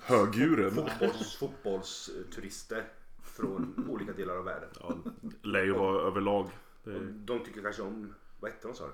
Högdjuren. 0.00 0.70
fotbolls, 0.70 1.36
fotbollsturister 1.36 2.92
från 3.22 3.88
olika 3.90 4.12
delar 4.12 4.36
av 4.36 4.44
världen. 4.44 4.68
Ja, 4.80 4.96
lär 5.42 5.64
ju 5.64 5.72
vara 5.72 6.02
överlag. 6.02 6.50
Det 6.84 7.00
de 7.12 7.44
tycker 7.44 7.62
kanske 7.62 7.82
om... 7.82 8.14
Vad 8.40 8.50
hette 8.50 8.68
de 8.68 8.74
sa 8.74 8.86
du? 8.86 8.92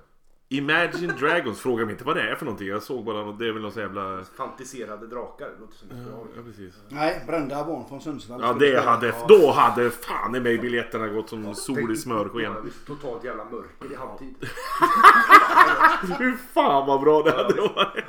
Imagine 0.57 1.13
Dragons, 1.19 1.61
fråga 1.61 1.85
mig 1.85 1.93
inte 1.93 2.05
vad 2.05 2.17
det 2.17 2.31
är 2.31 2.35
för 2.35 2.45
någonting. 2.45 2.69
Jag 2.69 2.83
såg 2.83 3.05
bara, 3.05 3.25
något- 3.25 3.39
det 3.39 3.49
är 3.49 3.53
väl 3.53 3.63
någon 3.63 3.73
sån 3.73 3.83
jävla... 3.83 4.25
Fantiserade 4.37 5.07
drakar. 5.07 5.47
Det 5.47 5.61
låter 5.61 5.77
som 5.77 5.91
ett 5.91 6.07
bra. 6.07 6.25
Ja, 6.37 6.43
precis. 6.47 6.75
Nej, 6.89 7.25
brända 7.27 7.65
barn 7.65 7.89
från 7.89 8.01
Sundsvall. 8.01 8.41
Ja 8.43 8.53
det 8.53 8.81
hade, 8.81 9.15
då 9.29 9.51
hade 9.51 9.91
fan 9.91 10.35
i 10.37 10.41
mig 10.41 10.59
biljetterna 10.59 11.09
gått 11.09 11.29
som 11.29 11.55
sol 11.55 11.93
i 11.93 11.97
smörsken. 11.97 12.41
Ja, 12.43 12.55
totalt 12.87 13.25
jävla 13.25 13.45
mörker 13.45 13.93
i 13.93 13.95
halvtid. 13.95 14.35
Fy 16.19 16.33
fan 16.55 16.87
vad 16.87 17.01
bra 17.01 17.23
det 17.23 17.31
hade 17.31 17.55
varit. 17.61 18.02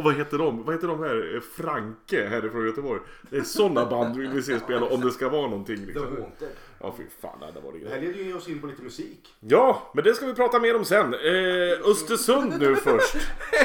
Och 0.00 0.04
vad 0.04 0.14
heter 0.14 0.38
de? 0.38 0.64
Vad 0.64 0.74
heter 0.74 0.88
de 0.88 1.02
här? 1.02 1.34
Eh, 1.34 1.40
Franke 1.40 2.26
härifrån 2.28 2.66
Göteborg. 2.66 3.00
Det 3.30 3.36
är 3.36 3.42
sådana 3.42 3.86
band 3.86 4.16
vi 4.16 4.26
vill 4.26 4.44
se 4.44 4.60
spela 4.60 4.86
om 4.86 5.00
det 5.00 5.10
ska 5.10 5.28
vara 5.28 5.48
någonting 5.48 5.76
The 5.76 5.86
liksom. 5.86 6.06
Haunted. 6.06 6.48
Ja 6.80 6.94
fy 6.96 7.02
fan 7.22 7.40
det 7.40 7.46
hade 7.46 7.60
varit 7.60 7.84
Det 7.84 7.90
här 7.90 8.00
leder 8.00 8.24
ju 8.24 8.36
oss 8.36 8.48
in 8.48 8.60
på 8.60 8.66
lite 8.66 8.82
musik. 8.82 9.34
Ja, 9.40 9.90
men 9.94 10.04
det 10.04 10.14
ska 10.14 10.26
vi 10.26 10.34
prata 10.34 10.60
mer 10.60 10.76
om 10.76 10.84
sen. 10.84 11.14
Eh, 11.14 11.90
Östersund 11.90 12.60
nu 12.60 12.76
först. 12.84 13.16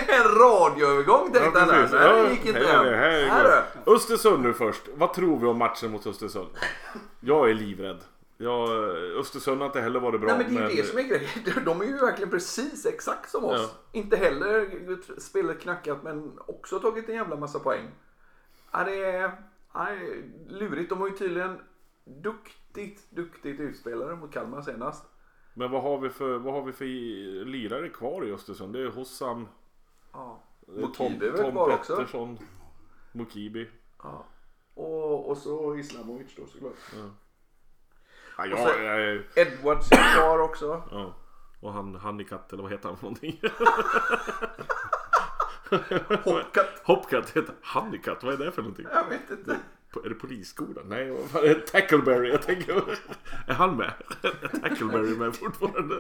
En 0.08 0.24
radioövergång 0.24 1.32
tänkte 1.32 1.60
han 1.60 1.68
där. 1.68 1.90
Ja, 2.08 2.24
det 2.24 2.30
gick 2.30 2.46
inte 2.46 2.60
här 2.60 2.86
det, 2.86 2.96
här. 2.96 3.24
Här. 3.24 3.64
Östersund 3.86 4.44
nu 4.44 4.54
först. 4.54 4.82
Vad 4.94 5.14
tror 5.14 5.40
vi 5.40 5.46
om 5.46 5.58
matchen 5.58 5.92
mot 5.92 6.08
Östersund? 6.08 6.50
Jag 7.20 7.50
är 7.50 7.54
livrädd. 7.54 8.00
Jag, 8.38 8.70
Östersund 9.20 9.62
har 9.62 9.66
inte 9.66 9.82
heller 9.82 10.00
varit 10.00 10.22
bra. 10.22 10.38
Nej 10.38 10.46
men 10.46 10.56
det 10.56 10.62
är 10.62 10.70
ju 10.70 10.76
det 10.82 10.88
som 10.88 11.00
är 11.00 11.04
grejen. 11.04 11.30
De 11.66 11.82
är 11.82 11.86
ju 11.86 11.98
verkligen 11.98 12.30
precis 12.30 12.86
exakt 12.86 13.30
som 13.30 13.46
oss. 13.46 13.62
Ja. 13.74 14.00
Inte 14.00 14.18
heller 14.18 15.20
spelet 15.20 15.62
knackat 15.62 16.04
men 16.04 16.40
också 16.46 16.80
tagit 16.80 17.10
en 17.10 17.16
jävla 17.16 17.36
massa 17.36 17.60
poäng. 17.60 17.92
Ja, 18.72 18.84
det 18.84 19.06
är 19.06 19.32
ja, 19.74 19.88
lurigt. 20.48 20.90
De 20.90 21.00
har 21.00 21.08
ju 21.08 21.18
tydligen 21.18 21.60
duktigt, 22.04 23.12
duktigt 23.12 23.60
utspelare 23.60 24.16
mot 24.16 24.34
Kalmar 24.34 24.62
senast. 24.62 25.06
Men 25.54 25.72
vad 25.72 25.82
har 25.82 25.98
vi 25.98 26.10
för, 26.10 26.38
vad 26.38 26.54
har 26.54 26.64
vi 26.64 26.72
för 26.72 26.86
lirare 27.46 27.90
kvar 27.90 28.26
i 28.26 28.32
Östersund? 28.32 28.74
Det 28.74 28.82
är 28.82 28.88
Hossam, 28.88 29.48
Ja. 30.12 30.44
Mokibi 30.68 31.32
Tom, 31.32 31.38
Tom 31.38 31.52
kvar 31.52 31.74
också? 31.74 31.96
Pettersson, 31.96 32.38
Mokibi. 33.12 33.70
Ja. 34.04 34.26
Och, 34.74 35.30
och 35.30 35.38
så 35.38 35.78
Islamovic 35.78 36.36
då 36.36 36.46
såklart. 36.46 36.74
Ja, 36.96 37.10
Och 38.38 38.48
jag, 38.48 38.60
så- 38.60 38.84
jag, 38.84 39.22
Edwards 39.36 39.92
är 39.92 40.14
kvar 40.16 40.40
också. 40.40 40.84
ja. 40.92 41.16
Och 41.60 41.74
han 41.74 41.96
Honeycutt 41.96 42.54
eller 42.54 42.64
vad 42.64 42.72
heter 42.72 42.90
han 42.90 42.98
för 42.98 43.04
någonting? 43.04 43.42
Hopkat. 46.24 46.68
Hopcat 46.84 47.30
heter 47.30 47.56
Honeycutt, 47.74 48.24
vad 48.24 48.34
är 48.34 48.38
det 48.46 48.52
för 48.52 48.62
någonting? 48.62 48.86
Jag 48.94 49.10
vet 49.10 49.40
inte. 49.40 49.58
Är 50.06 50.10
det 50.10 50.16
polisskolan? 50.16 50.84
Nej, 50.88 51.12
vad 51.12 51.30
fan 51.30 51.44
är 51.44 51.48
det? 51.48 51.68
Tackleberry, 51.68 52.30
jag 52.30 52.42
tänker. 52.42 52.76
Är 53.48 53.54
han 53.54 53.78
med? 53.78 53.92
Är 54.24 54.60
Tackleberry 54.60 55.18
med 55.18 55.36
fortfarande? 55.36 55.96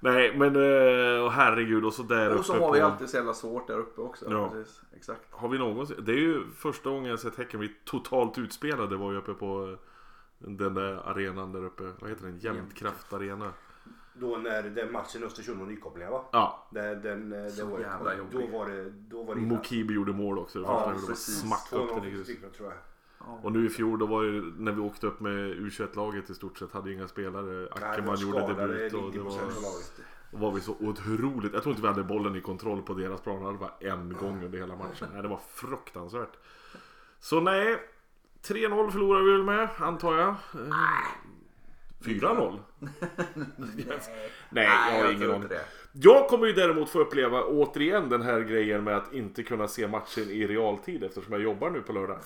Nej, 0.00 0.36
men 0.36 0.56
eh, 0.56 1.24
och 1.24 1.32
herregud 1.32 1.84
och 1.84 1.92
så 1.94 2.02
där 2.02 2.26
uppe 2.30 2.38
Och 2.38 2.44
så 2.44 2.52
har 2.52 2.72
vi 2.72 2.80
på... 2.80 2.86
alltid 2.86 3.08
så 3.08 3.16
jävla 3.16 3.34
svårt 3.34 3.66
där 3.66 3.78
uppe 3.78 4.00
också. 4.00 4.26
Ja. 4.30 4.50
Precis. 4.50 4.80
Exakt. 4.96 5.20
Har 5.30 5.48
vi 5.48 5.58
någonsin... 5.58 5.96
Det 5.98 6.12
är 6.12 6.16
ju 6.16 6.40
första 6.56 6.90
gången 6.90 7.10
jag 7.10 7.20
sett 7.20 7.36
Häcken 7.36 7.60
bli 7.60 7.72
totalt 7.84 8.38
utspelade 8.38 8.96
var 8.96 9.12
ju 9.12 9.18
uppe 9.18 9.34
på 9.34 9.76
Den 10.38 10.74
där 10.74 11.08
arenan 11.10 11.52
där 11.52 11.64
uppe. 11.64 11.92
Vad 12.00 12.10
heter 12.10 12.24
den? 12.26 12.38
Jämtkraft 12.38 13.12
arena. 13.12 13.52
Då 14.14 14.36
när 14.36 14.62
den 14.62 14.92
matchen 14.92 15.24
Östersund 15.24 15.60
och 15.62 15.68
nykopplingar 15.68 16.10
va? 16.10 16.24
Ja. 16.32 16.68
Den, 16.70 17.02
den, 17.02 17.30
det 17.30 17.50
Så 17.50 17.66
var, 17.66 17.78
jävla 17.80 18.10
då 18.14 18.18
jobbig. 18.18 18.50
var 18.52 18.66
det, 18.68 18.90
då 18.90 19.22
var 19.22 19.34
det 19.34 19.40
illa. 19.40 19.48
Mokibi 19.54 19.94
gjorde 19.94 20.12
mål 20.12 20.38
också. 20.38 20.58
Det 20.58 20.64
Ja, 20.64 20.90
första 20.92 21.06
precis. 21.06 21.40
smack 21.40 21.72
upp 21.72 21.88
den 21.88 22.04
i 22.04 22.08
2-0 22.08 22.10
grus. 22.10 22.24
stycken, 22.26 22.50
tror 22.50 22.68
jag. 22.68 22.78
Och 23.44 23.52
nu 23.52 23.66
i 23.66 23.68
fjol 23.68 23.98
då 23.98 24.06
var 24.06 24.24
det 24.24 24.42
när 24.58 24.72
vi 24.72 24.80
åkte 24.80 25.06
upp 25.06 25.20
med 25.20 25.32
U21-laget 25.56 26.30
i 26.30 26.34
stort 26.34 26.58
sett 26.58 26.72
hade 26.72 26.92
inga 26.92 27.08
spelare. 27.08 27.68
Ackerman 27.72 28.14
de 28.16 28.22
gjorde 28.22 28.40
debut 28.54 28.94
och 28.94 29.12
det 29.12 29.18
90% 29.18 29.22
var, 29.22 29.72
och 30.32 30.40
var 30.40 30.52
vi 30.52 30.60
så 30.60 30.76
otroligt. 30.80 31.52
Jag 31.52 31.62
tror 31.62 31.70
inte 31.70 31.82
vi 31.82 31.88
hade 31.88 32.04
bollen 32.04 32.36
i 32.36 32.40
kontroll 32.40 32.82
på 32.82 32.94
deras 32.94 33.20
plan. 33.20 33.52
Det 33.52 33.58
var 33.58 33.74
en 33.80 34.12
gång 34.20 34.44
under 34.44 34.58
hela 34.58 34.76
matchen. 34.76 35.08
Nej, 35.12 35.22
det 35.22 35.28
var 35.28 35.40
fruktansvärt. 35.48 36.32
Så 37.20 37.40
nej. 37.40 37.78
3-0 38.48 38.90
förlorar 38.90 39.22
vi 39.22 39.32
väl 39.32 39.42
med 39.42 39.68
antar 39.78 40.18
jag. 40.18 40.28
Eh, 40.28 40.36
4-0? 42.04 42.58
Nej, 44.50 44.64
jag 44.64 45.04
har 45.04 45.12
ingen 45.12 45.30
aning. 45.30 45.48
Jag 45.92 46.28
kommer 46.28 46.46
ju 46.46 46.52
däremot 46.52 46.90
få 46.90 47.00
uppleva 47.00 47.44
återigen 47.44 48.08
den 48.08 48.22
här 48.22 48.40
grejen 48.40 48.84
med 48.84 48.96
att 48.96 49.12
inte 49.12 49.42
kunna 49.42 49.68
se 49.68 49.88
matchen 49.88 50.30
i 50.30 50.46
realtid 50.46 51.04
eftersom 51.04 51.32
jag 51.32 51.42
jobbar 51.42 51.70
nu 51.70 51.80
på 51.82 51.92
lördag. 51.92 52.18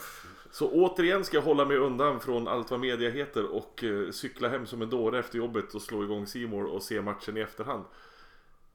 Så 0.51 0.71
återigen 0.71 1.25
ska 1.25 1.37
jag 1.37 1.43
hålla 1.43 1.65
mig 1.65 1.77
undan 1.77 2.21
från 2.21 2.49
allt 2.49 2.71
vad 2.71 2.81
media 2.81 3.11
heter 3.11 3.55
och 3.55 3.85
eh, 3.85 4.11
cykla 4.11 4.49
hem 4.49 4.67
som 4.67 4.83
en 4.83 4.91
dåre 4.91 5.19
efter 5.19 5.39
jobbet 5.39 5.75
och 5.75 5.83
slå 5.83 6.05
igång 6.05 6.27
Simor 6.27 6.65
och 6.65 6.83
se 6.83 7.01
matchen 7.01 7.37
i 7.37 7.41
efterhand. 7.41 7.85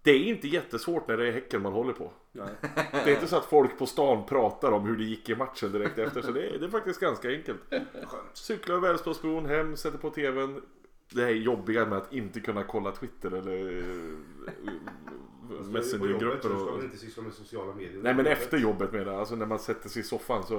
Det 0.05 0.11
är 0.11 0.19
inte 0.19 0.47
jättesvårt 0.47 1.07
när 1.07 1.17
det 1.17 1.27
är 1.27 1.31
Häcken 1.31 1.61
man 1.61 1.73
håller 1.73 1.93
på. 1.93 2.11
Nej. 2.31 2.47
Det 2.91 2.97
är 3.11 3.13
inte 3.15 3.27
så 3.27 3.37
att 3.37 3.45
folk 3.45 3.77
på 3.79 3.85
stan 3.85 4.25
pratar 4.25 4.71
om 4.71 4.85
hur 4.87 4.97
det 4.97 5.03
gick 5.03 5.29
i 5.29 5.35
matchen 5.35 5.71
direkt 5.71 5.97
efter. 5.97 6.21
Så 6.21 6.31
det 6.31 6.47
är, 6.49 6.59
det 6.59 6.65
är 6.65 6.69
faktiskt 6.69 6.99
ganska 6.99 7.29
enkelt. 7.29 7.59
Skönt. 7.69 8.29
Cykla 8.33 8.75
över 8.75 8.89
Älvsborgsbron, 8.89 9.45
hem, 9.45 9.77
sätter 9.77 9.97
på 9.97 10.09
TVn. 10.09 10.61
Det 11.09 11.21
här 11.21 11.29
jobbiga 11.31 11.85
med 11.85 11.97
att 11.97 12.13
inte 12.13 12.39
kunna 12.39 12.63
kolla 12.63 12.91
Twitter 12.91 13.31
eller 13.31 13.83
På 15.47 15.63
Messengergrupper. 15.71 16.25
jobbet 16.25 16.43
så 16.43 16.49
ska 16.49 16.57
Och, 16.65 16.71
man 16.75 16.83
inte 16.85 16.97
syssla 16.97 17.23
med 17.23 17.33
sociala 17.33 17.73
medier. 17.73 18.03
nej 18.03 18.13
men 18.13 18.25
efter 18.25 18.57
jobbet 18.57 18.91
menar 18.91 19.11
jag. 19.11 19.19
Alltså 19.19 19.35
när 19.35 19.45
man 19.45 19.59
sätter 19.59 19.89
sig 19.89 19.99
i 19.99 20.03
soffan 20.03 20.43
så, 20.43 20.55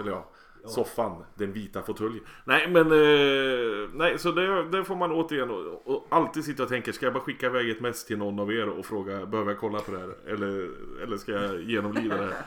eller 0.00 0.10
ja. 0.10 0.28
Soffan, 0.68 1.24
den 1.34 1.52
vita 1.52 1.82
fåtöljen. 1.82 2.24
Nej 2.44 2.68
men, 2.68 2.86
eh, 2.86 3.88
nej 3.92 4.18
så 4.18 4.32
det, 4.32 4.68
det 4.68 4.84
får 4.84 4.96
man 4.96 5.12
återigen 5.12 5.50
och, 5.50 5.86
och 5.86 6.06
alltid 6.08 6.44
sitta 6.44 6.62
och 6.62 6.68
tänka, 6.68 6.92
ska 6.92 7.06
jag 7.06 7.12
bara 7.12 7.24
skicka 7.24 7.46
iväg 7.46 7.70
ett 7.70 7.80
mess 7.80 8.04
till 8.04 8.18
någon 8.18 8.38
av 8.38 8.52
er 8.52 8.68
och 8.68 8.86
fråga, 8.86 9.26
behöver 9.26 9.50
jag 9.50 9.60
kolla 9.60 9.80
på 9.80 9.92
det 9.92 9.98
här? 9.98 10.32
Eller, 10.32 10.70
eller 11.02 11.16
ska 11.16 11.32
jag 11.32 11.62
genomlida 11.62 12.16
det 12.16 12.24
här? 12.24 12.44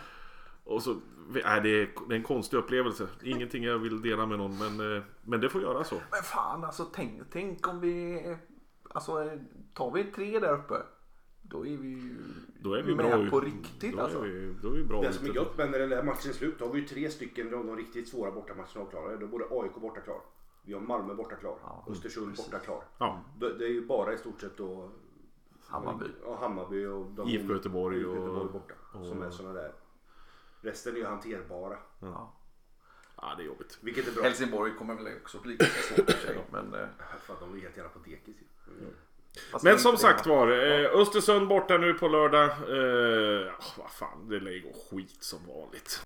Och 0.63 0.83
så, 0.83 0.95
nej, 1.27 1.61
det, 1.61 1.69
är, 1.69 2.13
en 2.13 2.23
konstig 2.23 2.57
upplevelse. 2.57 3.07
Ingenting 3.23 3.63
jag 3.63 3.79
vill 3.79 4.01
dela 4.01 4.25
med 4.25 4.38
någon 4.38 4.57
men, 4.57 4.95
eh, 4.95 5.03
men 5.23 5.41
det 5.41 5.49
får 5.49 5.61
göra 5.61 5.83
så. 5.83 5.95
Men 5.95 6.23
fan 6.23 6.63
alltså 6.63 6.85
tänk, 6.85 7.21
tänk 7.31 7.67
om 7.67 7.79
vi... 7.79 8.38
Alltså 8.89 9.29
tar 9.73 9.91
vi 9.91 10.03
tre 10.03 10.39
där 10.39 10.53
uppe. 10.53 10.75
Då 11.50 11.65
är 11.68 11.77
vi 11.77 11.88
ju 11.89 12.15
Då 12.60 12.74
är 12.74 12.84
vi 12.84 12.96
med 12.96 13.06
bra 13.06 13.29
på 13.29 13.39
riktigt 13.39 13.94
då 13.96 14.01
alltså. 14.01 14.20
Är 14.20 14.24
vi, 14.29 14.53
då 14.62 14.68
är 14.68 14.72
vi 14.74 14.84
bra 14.84 15.01
Det 15.01 15.13
som 15.13 15.25
är 15.29 15.34
gött 15.36 15.58
med 15.58 15.72
när 15.72 15.79
den 15.79 15.89
där 15.89 16.03
matchen 16.03 16.29
är 16.29 16.34
slut, 16.34 16.60
då 16.60 16.65
har 16.65 16.74
vi 16.74 16.79
ju 16.79 16.88
tre 16.88 17.10
stycken 17.10 17.53
av 17.53 17.65
de 17.65 17.77
riktigt 17.77 18.08
svåra 18.10 18.32
bortamatcherna 18.32 18.82
avklarade. 18.82 19.18
Då 19.18 19.25
är 19.25 19.29
både 19.29 19.46
AIK 19.50 19.75
borta 19.75 20.01
klar. 20.01 20.22
Vi 20.63 20.74
har 20.74 20.82
Malmö 20.82 21.13
borta 21.13 21.36
klar. 21.36 21.58
Ja, 21.63 21.86
Östersund 21.89 22.29
precis. 22.29 22.46
borta 22.46 22.60
klar. 22.60 22.84
Ja, 22.98 23.24
Det 23.39 23.65
är 23.65 23.70
ju 23.70 23.86
bara 23.86 24.13
i 24.13 24.18
stort 24.18 24.41
sett 24.41 24.58
då 24.58 24.91
Hammarby. 25.68 26.06
Ja, 26.25 26.38
Hammarby 26.41 26.86
och 26.86 27.06
de 27.12 27.29
IFK 27.29 27.53
Göteborg 27.53 28.06
och- 28.06 28.15
Göteborg 28.15 28.51
borta. 28.51 28.74
och- 28.94 29.06
Som 29.06 29.22
är 29.22 29.29
såna 29.29 29.53
där. 29.53 29.72
Resten 30.62 30.94
är 30.94 30.98
ju 30.98 31.06
hanterbara. 31.06 31.77
Ja. 32.00 32.34
ja, 33.15 33.34
det 33.38 33.44
är 33.44 33.46
jobbigt. 33.48 33.77
Vilket 33.82 34.08
är 34.08 34.12
bra. 34.12 34.24
Helsingborg 34.24 34.72
kommer 34.75 34.96
väl 34.96 35.08
också 35.22 35.39
bli 35.41 35.56
ganska 35.56 35.82
svårt 35.96 36.10
i 36.10 36.13
och 36.13 36.18
sig. 36.18 36.46
Men, 36.51 36.74
eh, 36.74 36.88
För 37.22 37.34
att 37.34 37.39
de 37.39 37.56
är 37.56 37.60
helt 37.62 37.77
jävla 37.77 37.89
på 37.91 38.00
dekis 38.00 38.36
ju. 38.41 38.46
fast 38.65 38.79
Men 39.63 39.79
som 39.79 39.98
sagt 39.98 40.27
var, 40.27 40.48
eh, 40.48 41.01
Östersund 41.01 41.48
borta 41.48 41.77
nu 41.77 41.93
på 41.93 42.08
lördag. 42.08 42.46
Eh, 42.46 43.53
ah, 43.60 43.74
vad 43.77 43.91
fan, 43.91 44.29
det 44.29 44.39
lär 44.39 44.51
ju 44.51 44.62
gå 44.62 44.74
skit 44.89 45.17
som 45.19 45.39
vanligt. 45.48 46.01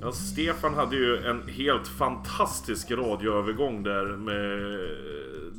Ja, 0.00 0.12
Stefan 0.12 0.74
hade 0.74 0.96
ju 0.96 1.16
en 1.16 1.48
helt 1.48 1.88
fantastisk 1.88 2.90
radioövergång 2.90 3.82
där 3.82 4.04
med 4.04 4.58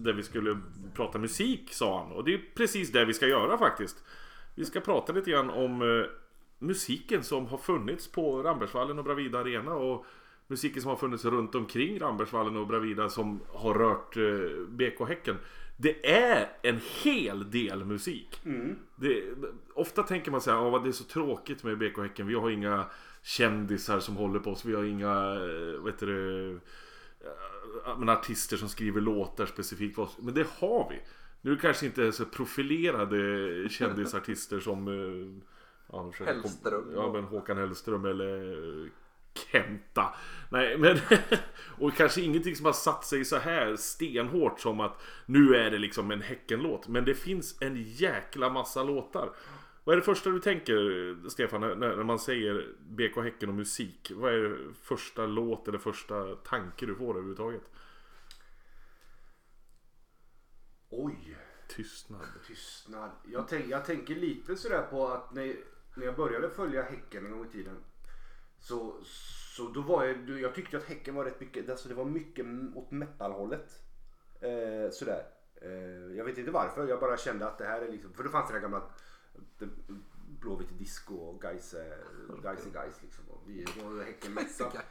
där 0.03 0.13
vi 0.13 0.23
skulle 0.23 0.57
prata 0.93 1.17
musik 1.17 1.73
sa 1.73 1.99
han. 1.99 2.11
Och 2.11 2.23
det 2.23 2.33
är 2.33 2.41
precis 2.55 2.91
det 2.91 3.05
vi 3.05 3.13
ska 3.13 3.27
göra 3.27 3.57
faktiskt. 3.57 3.97
Vi 4.59 4.65
ska 4.65 4.79
prata 4.79 5.13
lite 5.13 5.31
grann 5.31 5.49
om 5.49 5.81
eh, 5.81 6.05
musiken 6.59 7.23
som 7.23 7.45
har 7.45 7.57
funnits 7.57 8.11
på 8.11 8.43
Rambergsvallen 8.43 8.99
och 8.99 9.05
Bravida 9.05 9.39
Arena 9.39 9.73
och 9.73 10.05
musiken 10.47 10.81
som 10.81 10.89
har 10.89 10.95
funnits 10.95 11.25
runt 11.25 11.55
omkring 11.55 11.99
Rambergsvallen 11.99 12.57
och 12.57 12.67
Bravida 12.67 13.09
som 13.09 13.39
har 13.53 13.73
rört 13.73 14.17
eh, 14.17 14.67
BK 14.69 15.07
Häcken. 15.07 15.35
Det 15.77 16.11
är 16.11 16.49
en 16.61 16.79
hel 17.03 17.51
del 17.51 17.85
musik. 17.85 18.41
Det, 18.95 19.23
ofta 19.73 20.03
tänker 20.03 20.31
man 20.31 20.41
så 20.41 20.51
här, 20.51 20.61
"Åh, 20.61 20.71
vad 20.71 20.83
det 20.83 20.89
är 20.89 20.91
så 20.91 21.03
tråkigt 21.03 21.63
med 21.63 21.77
BK 21.77 21.97
Häcken. 22.01 22.27
Vi 22.27 22.33
har 22.35 22.49
inga 22.49 22.85
kändisar 23.23 23.99
som 23.99 24.15
håller 24.15 24.39
på 24.39 24.51
oss. 24.51 24.65
Vi 24.65 24.75
har 24.75 24.83
inga, 24.83 25.13
eh, 25.35 26.09
eh, 26.09 27.97
men 27.97 28.09
artister 28.09 28.57
som 28.57 28.69
skriver 28.69 29.01
låtar 29.01 29.45
specifikt 29.45 29.95
för 29.95 30.01
oss. 30.01 30.17
Men 30.21 30.33
det 30.33 30.47
har 30.59 30.89
vi. 30.89 30.99
Nu 31.41 31.57
kanske 31.57 31.85
inte 31.85 32.03
är 32.03 32.11
så 32.11 32.25
profilerade 32.25 33.69
kändisartister 33.69 34.59
som 34.59 34.87
eh, 34.87 35.43
ja, 35.91 36.11
Hellström. 36.25 36.91
Ja, 36.95 37.13
men 37.13 37.23
Håkan 37.23 37.57
Hellström 37.57 38.05
eller 38.05 38.89
Kenta. 39.33 40.13
Nej, 40.49 40.77
men 40.77 40.97
och 41.79 41.93
kanske 41.93 42.21
ingenting 42.21 42.55
som 42.55 42.65
har 42.65 42.73
satt 42.73 43.05
sig 43.05 43.25
så 43.25 43.37
här 43.37 43.75
stenhårt 43.75 44.59
som 44.59 44.79
att 44.79 45.01
nu 45.25 45.55
är 45.55 45.71
det 45.71 45.77
liksom 45.77 46.11
en 46.11 46.21
Häckenlåt. 46.21 46.87
Men 46.87 47.05
det 47.05 47.15
finns 47.15 47.61
en 47.61 47.83
jäkla 47.83 48.49
massa 48.49 48.83
låtar. 48.83 49.29
Vad 49.83 49.93
är 49.93 49.97
det 49.97 50.05
första 50.05 50.29
du 50.29 50.39
tänker, 50.39 51.29
Stefan, 51.29 51.61
när, 51.61 51.75
när 51.75 52.03
man 52.03 52.19
säger 52.19 52.67
BK 52.79 53.23
Häcken 53.23 53.49
och 53.49 53.55
musik? 53.55 54.11
Vad 54.15 54.33
är 54.33 54.39
det 54.39 54.57
första 54.83 55.25
låt 55.25 55.67
eller 55.67 55.77
första 55.77 56.35
tanke 56.35 56.85
du 56.85 56.95
får 56.95 57.09
överhuvudtaget? 57.09 57.63
Oj, 60.89 61.37
Tystnad. 61.67 62.21
tystnad. 62.47 63.11
Jag, 63.25 63.47
tänk, 63.47 63.67
jag 63.67 63.85
tänker 63.85 64.15
lite 64.15 64.55
sådär 64.55 64.81
på 64.91 65.07
att 65.07 65.33
när, 65.33 65.55
när 65.95 66.05
jag 66.05 66.15
började 66.15 66.49
följa 66.49 66.83
Häcken 66.83 67.25
en 67.25 67.31
gång 67.31 67.45
i 67.45 67.51
tiden. 67.51 67.77
Så, 68.59 68.95
så 69.55 69.67
då 69.67 69.81
var 69.81 70.05
jag, 70.05 70.29
jag 70.39 70.55
tyckte 70.55 70.77
att 70.77 70.83
Häcken 70.83 71.15
var 71.15 71.25
rätt 71.25 71.39
mycket, 71.39 71.69
alltså 71.69 71.89
det 71.89 71.95
var 71.95 72.05
mycket 72.05 72.45
åt 72.75 72.91
metalhållet. 72.91 73.81
Eh, 74.41 74.91
sådär. 74.91 75.25
Eh, 75.61 76.17
jag 76.17 76.25
vet 76.25 76.37
inte 76.37 76.51
varför, 76.51 76.87
jag 76.87 76.99
bara 76.99 77.17
kände 77.17 77.47
att 77.47 77.57
det 77.57 77.65
här 77.65 77.81
är 77.81 77.91
liksom, 77.91 78.13
för 78.13 78.23
då 78.23 78.29
fanns 78.29 78.47
det 78.47 78.53
där 78.53 78.61
gamla 78.61 78.89
det- 79.57 79.69
Blåvitt 80.39 80.77
disco 80.79 81.15
och 81.15 81.41
Gais 81.41 81.73
är- 81.73 82.41
Gais 82.43 82.65
Gais 82.73 83.01
liksom. 83.01 83.23
Och 83.29 83.41
vi 83.47 83.65
var 83.83 84.03
Häcken 84.03 84.33
metal. 84.33 84.71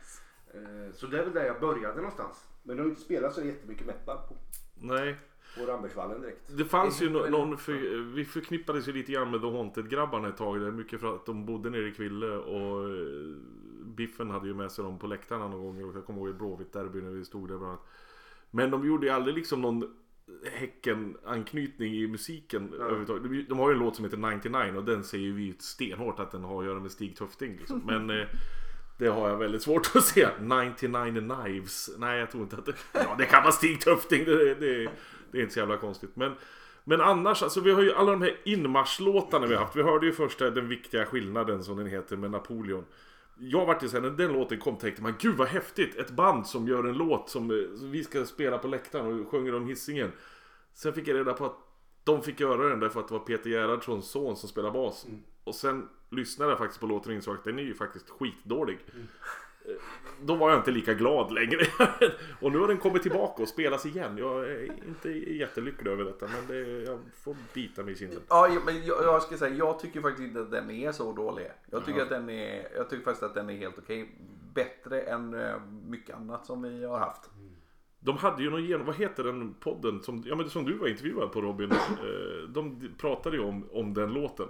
Eh, 0.55 0.93
så 0.95 1.07
det 1.07 1.19
är 1.19 1.25
väl 1.25 1.33
där 1.33 1.45
jag 1.45 1.61
började 1.61 1.97
någonstans. 1.97 2.49
Men 2.63 2.77
det 2.77 2.83
har 2.83 2.89
inte 2.91 3.01
spelat 3.01 3.35
så 3.35 3.43
jättemycket 3.45 3.87
metal 3.87 4.19
på, 4.29 4.37
Nej, 4.81 5.17
på 5.59 5.65
Rambergsvallen 5.67 6.21
direkt. 6.21 6.57
det 6.59 6.65
fanns 6.65 7.03
ju 7.03 7.09
no- 7.09 7.31
någon, 7.31 7.59
för, 7.59 7.73
vi 8.15 8.25
förknippades 8.25 8.89
ju 8.89 8.93
lite 8.93 9.13
grann 9.13 9.31
med 9.31 9.41
The 9.41 9.47
Haunted-grabbarna 9.47 10.29
ett 10.29 10.37
tag. 10.37 10.61
Där, 10.61 10.71
mycket 10.71 11.01
för 11.01 11.15
att 11.15 11.27
de 11.27 11.47
bodde 11.47 11.71
nere 11.71 11.89
i 11.89 11.93
Kville 11.93 12.27
och 12.27 12.85
eh, 12.91 13.37
Biffen 13.85 14.31
hade 14.31 14.47
ju 14.49 14.55
med 14.55 14.73
sig 14.73 14.85
dem 14.85 14.99
på 14.99 15.07
läktarna 15.07 15.49
någon 15.49 15.61
gång. 15.65 15.85
Och 15.91 15.97
Jag 15.97 16.05
kommer 16.07 16.19
ihåg 16.21 16.29
ett 16.29 16.37
Blåvitt-derby 16.39 17.03
när 17.03 17.11
vi 17.11 17.25
stod 17.25 17.49
där 17.49 17.59
bland 17.59 17.71
annat. 17.73 17.87
Men 18.51 18.71
de 18.71 18.87
gjorde 18.87 19.07
ju 19.07 19.13
aldrig 19.13 19.35
liksom 19.37 19.61
någon 19.63 19.95
Häcken-anknytning 20.53 21.95
i 21.95 22.07
musiken 22.07 22.73
överhuvudtaget. 22.75 23.49
De- 23.49 23.59
har 23.59 23.69
ju 23.71 23.75
en 23.75 23.81
låt 23.81 23.97
som 23.97 24.05
heter 24.05 24.17
99 24.37 24.77
och 24.77 24.85
den 24.85 25.05
säger 25.05 25.33
vi 25.33 25.55
stenhårt 25.59 26.21
att 26.21 26.31
den 26.31 26.45
har 26.45 26.61
att 26.61 26.67
göra 26.67 26.81
med 26.81 26.91
Stig 26.91 27.17
Tufting. 27.17 27.57
Liksom. 27.57 27.83
Men 27.87 28.11
eh, 28.11 28.27
det 28.99 29.09
har 29.09 29.29
jag 29.29 29.37
väldigt 29.37 29.63
svårt 29.63 29.97
att 29.97 30.05
se. 30.05 30.29
99 30.41 31.45
Knives. 31.45 31.91
Nej, 31.99 32.19
jag 32.19 32.31
tror 32.31 32.43
inte 32.43 32.57
att 32.57 32.67
det... 32.67 32.75
Ja, 32.93 33.15
det 33.19 33.25
kan 33.25 33.43
vara 33.43 33.53
Stig 33.53 33.81
Tufting. 33.81 34.25
Det, 34.25 34.55
det, 34.55 34.91
det 35.33 35.39
är 35.39 35.43
inte 35.43 35.55
så 35.55 35.61
jävla 35.61 35.77
konstigt. 35.77 36.11
Men, 36.15 36.33
men 36.85 37.01
annars, 37.01 37.43
alltså 37.43 37.61
vi 37.61 37.71
har 37.73 37.83
ju 37.83 37.93
alla 37.93 38.11
de 38.11 38.23
här 38.23 38.37
inmarschlåtarna 38.45 39.47
vi 39.47 39.55
har 39.55 39.63
haft. 39.63 39.77
Vi 39.77 39.83
hörde 39.83 40.07
ju 40.07 40.13
första 40.13 40.51
Den 40.51 40.69
viktiga 40.69 41.07
skillnaden 41.07 41.65
som 41.65 41.77
den 41.77 41.87
heter 41.87 42.17
med 42.17 42.31
Napoleon. 42.31 42.85
Jag 43.39 43.67
vart 43.67 43.83
ju 43.83 43.89
sen 43.89 44.03
när 44.03 44.11
den 44.11 44.33
låten 44.33 44.59
kom 44.59 44.77
tänkte 44.77 45.03
man 45.03 45.15
gud 45.19 45.37
vad 45.37 45.49
häftigt. 45.49 45.97
Ett 45.97 46.11
band 46.11 46.47
som 46.47 46.69
gör 46.69 46.85
en 46.85 46.99
låt 46.99 47.31
som, 47.31 47.51
eh, 47.51 47.57
vi 47.83 48.05
ska 48.05 48.25
spela 48.25 48.59
på 48.59 48.69
läktaren 48.69 49.21
och 49.21 49.31
sjunger 49.31 49.55
om 49.55 49.69
hissingen. 49.69 50.13
Sen 50.75 50.93
fick 50.93 51.09
jag 51.09 51.17
reda 51.17 51.33
på 51.33 51.47
att 51.47 51.57
de 52.05 52.23
fick 52.23 52.41
göra 52.41 52.69
den 52.69 52.81
därför 52.81 53.01
att 53.01 53.09
det 53.09 53.15
var 53.15 53.21
Peter 53.21 53.51
Gerhardssons 53.51 54.11
son 54.11 54.37
som 54.37 54.49
spelar 54.49 54.71
bas. 54.71 55.07
Och 55.45 55.55
sen 55.55 55.89
lyssnade 56.11 56.51
jag 56.51 56.59
faktiskt 56.59 56.81
på 56.81 56.87
låten 56.87 57.11
och 57.11 57.17
insåg 57.17 57.35
att 57.35 57.45
den 57.45 57.59
är 57.59 57.63
ju 57.63 57.75
faktiskt 57.75 58.11
skitdålig. 58.11 58.79
Då 60.23 60.35
var 60.35 60.51
jag 60.51 60.59
inte 60.59 60.71
lika 60.71 60.95
glad 60.95 61.33
längre. 61.33 61.61
och 62.41 62.53
nu 62.53 62.59
har 62.59 62.69
den 62.69 62.79
kommit 62.79 63.03
tillbaka 63.03 63.43
och 63.43 63.49
spelas 63.49 63.87
igen. 63.87 64.19
Jag 64.19 64.51
är 64.51 64.73
inte 64.89 65.11
jättelycklig 65.11 65.91
över 65.91 66.05
detta 66.05 66.27
men 66.27 66.47
det, 66.47 66.83
jag 66.83 66.99
får 67.25 67.37
bita 67.55 67.83
mig 67.83 67.93
i 67.93 67.97
kinden. 67.97 68.21
Ja, 68.29 68.61
men 68.67 68.87
jag, 68.87 69.05
jag 69.05 69.23
ska 69.23 69.37
säga, 69.37 69.55
jag 69.55 69.79
tycker 69.79 70.01
faktiskt 70.01 70.29
inte 70.29 70.41
att 70.41 70.51
den 70.51 70.71
är 70.71 70.93
så 70.93 71.13
dålig. 71.13 71.47
Jag 71.71 71.85
tycker, 71.85 72.03
att 72.03 72.09
den 72.09 72.31
är, 72.31 72.69
jag 72.77 72.91
tycker 72.91 73.05
faktiskt 73.05 73.23
att 73.23 73.35
den 73.35 73.51
är 73.51 73.57
helt 73.57 73.79
okej. 73.79 74.19
Bättre 74.55 75.01
än 75.01 75.35
eh, 75.35 75.61
mycket 75.87 76.17
annat 76.17 76.47
som 76.47 76.63
vi 76.63 76.85
har 76.85 76.99
haft. 76.99 77.31
De 78.01 78.17
hade 78.17 78.43
ju 78.43 78.51
någon 78.51 78.65
genom, 78.65 78.87
vad 78.87 78.97
heter 78.97 79.25
den 79.25 79.55
podden 79.55 80.03
som, 80.03 80.23
ja, 80.27 80.37
men 80.37 80.51
som 80.51 80.65
du 80.65 80.79
var 80.79 80.89
intervjuad 80.89 81.33
på 81.33 81.41
Robin. 81.41 81.71
Eh, 81.73 82.49
De 82.49 82.91
pratade 82.99 83.37
ju 83.37 83.43
om, 83.43 83.69
om 83.71 83.95
den 83.95 84.13
låten. 84.13 84.49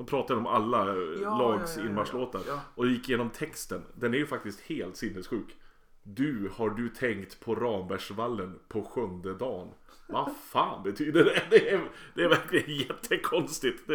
De 0.00 0.06
pratade 0.06 0.40
om 0.40 0.46
alla 0.46 0.88
eh, 0.92 1.22
Ja, 1.22 1.38
lags 1.38 1.76
ja, 1.76 1.82
ja, 1.82 1.88
inmarschlåtar. 1.88 2.40
ja. 2.46 2.60
Och 2.74 2.86
gick 2.86 3.08
igenom 3.08 3.30
texten. 3.30 3.82
Den 3.94 4.14
är 4.14 4.18
ju 4.18 4.26
faktiskt 4.26 4.60
helt 4.60 4.96
sinnessjuk. 4.96 5.56
Du, 6.02 6.50
har 6.54 6.70
du 6.70 6.88
tänkt 6.88 7.40
på 7.40 7.54
Rambergsvallen 7.54 8.58
på 8.68 8.82
sjunde 8.84 9.34
dagen? 9.34 9.68
Vad 10.06 10.30
fan 10.36 10.82
betyder 10.82 11.24
det? 11.24 11.42
Det 11.50 11.70
är, 11.70 11.80
det 12.14 12.22
är 12.22 12.28
verkligen 12.28 12.76
jättekonstigt. 12.76 13.86
Det, 13.86 13.94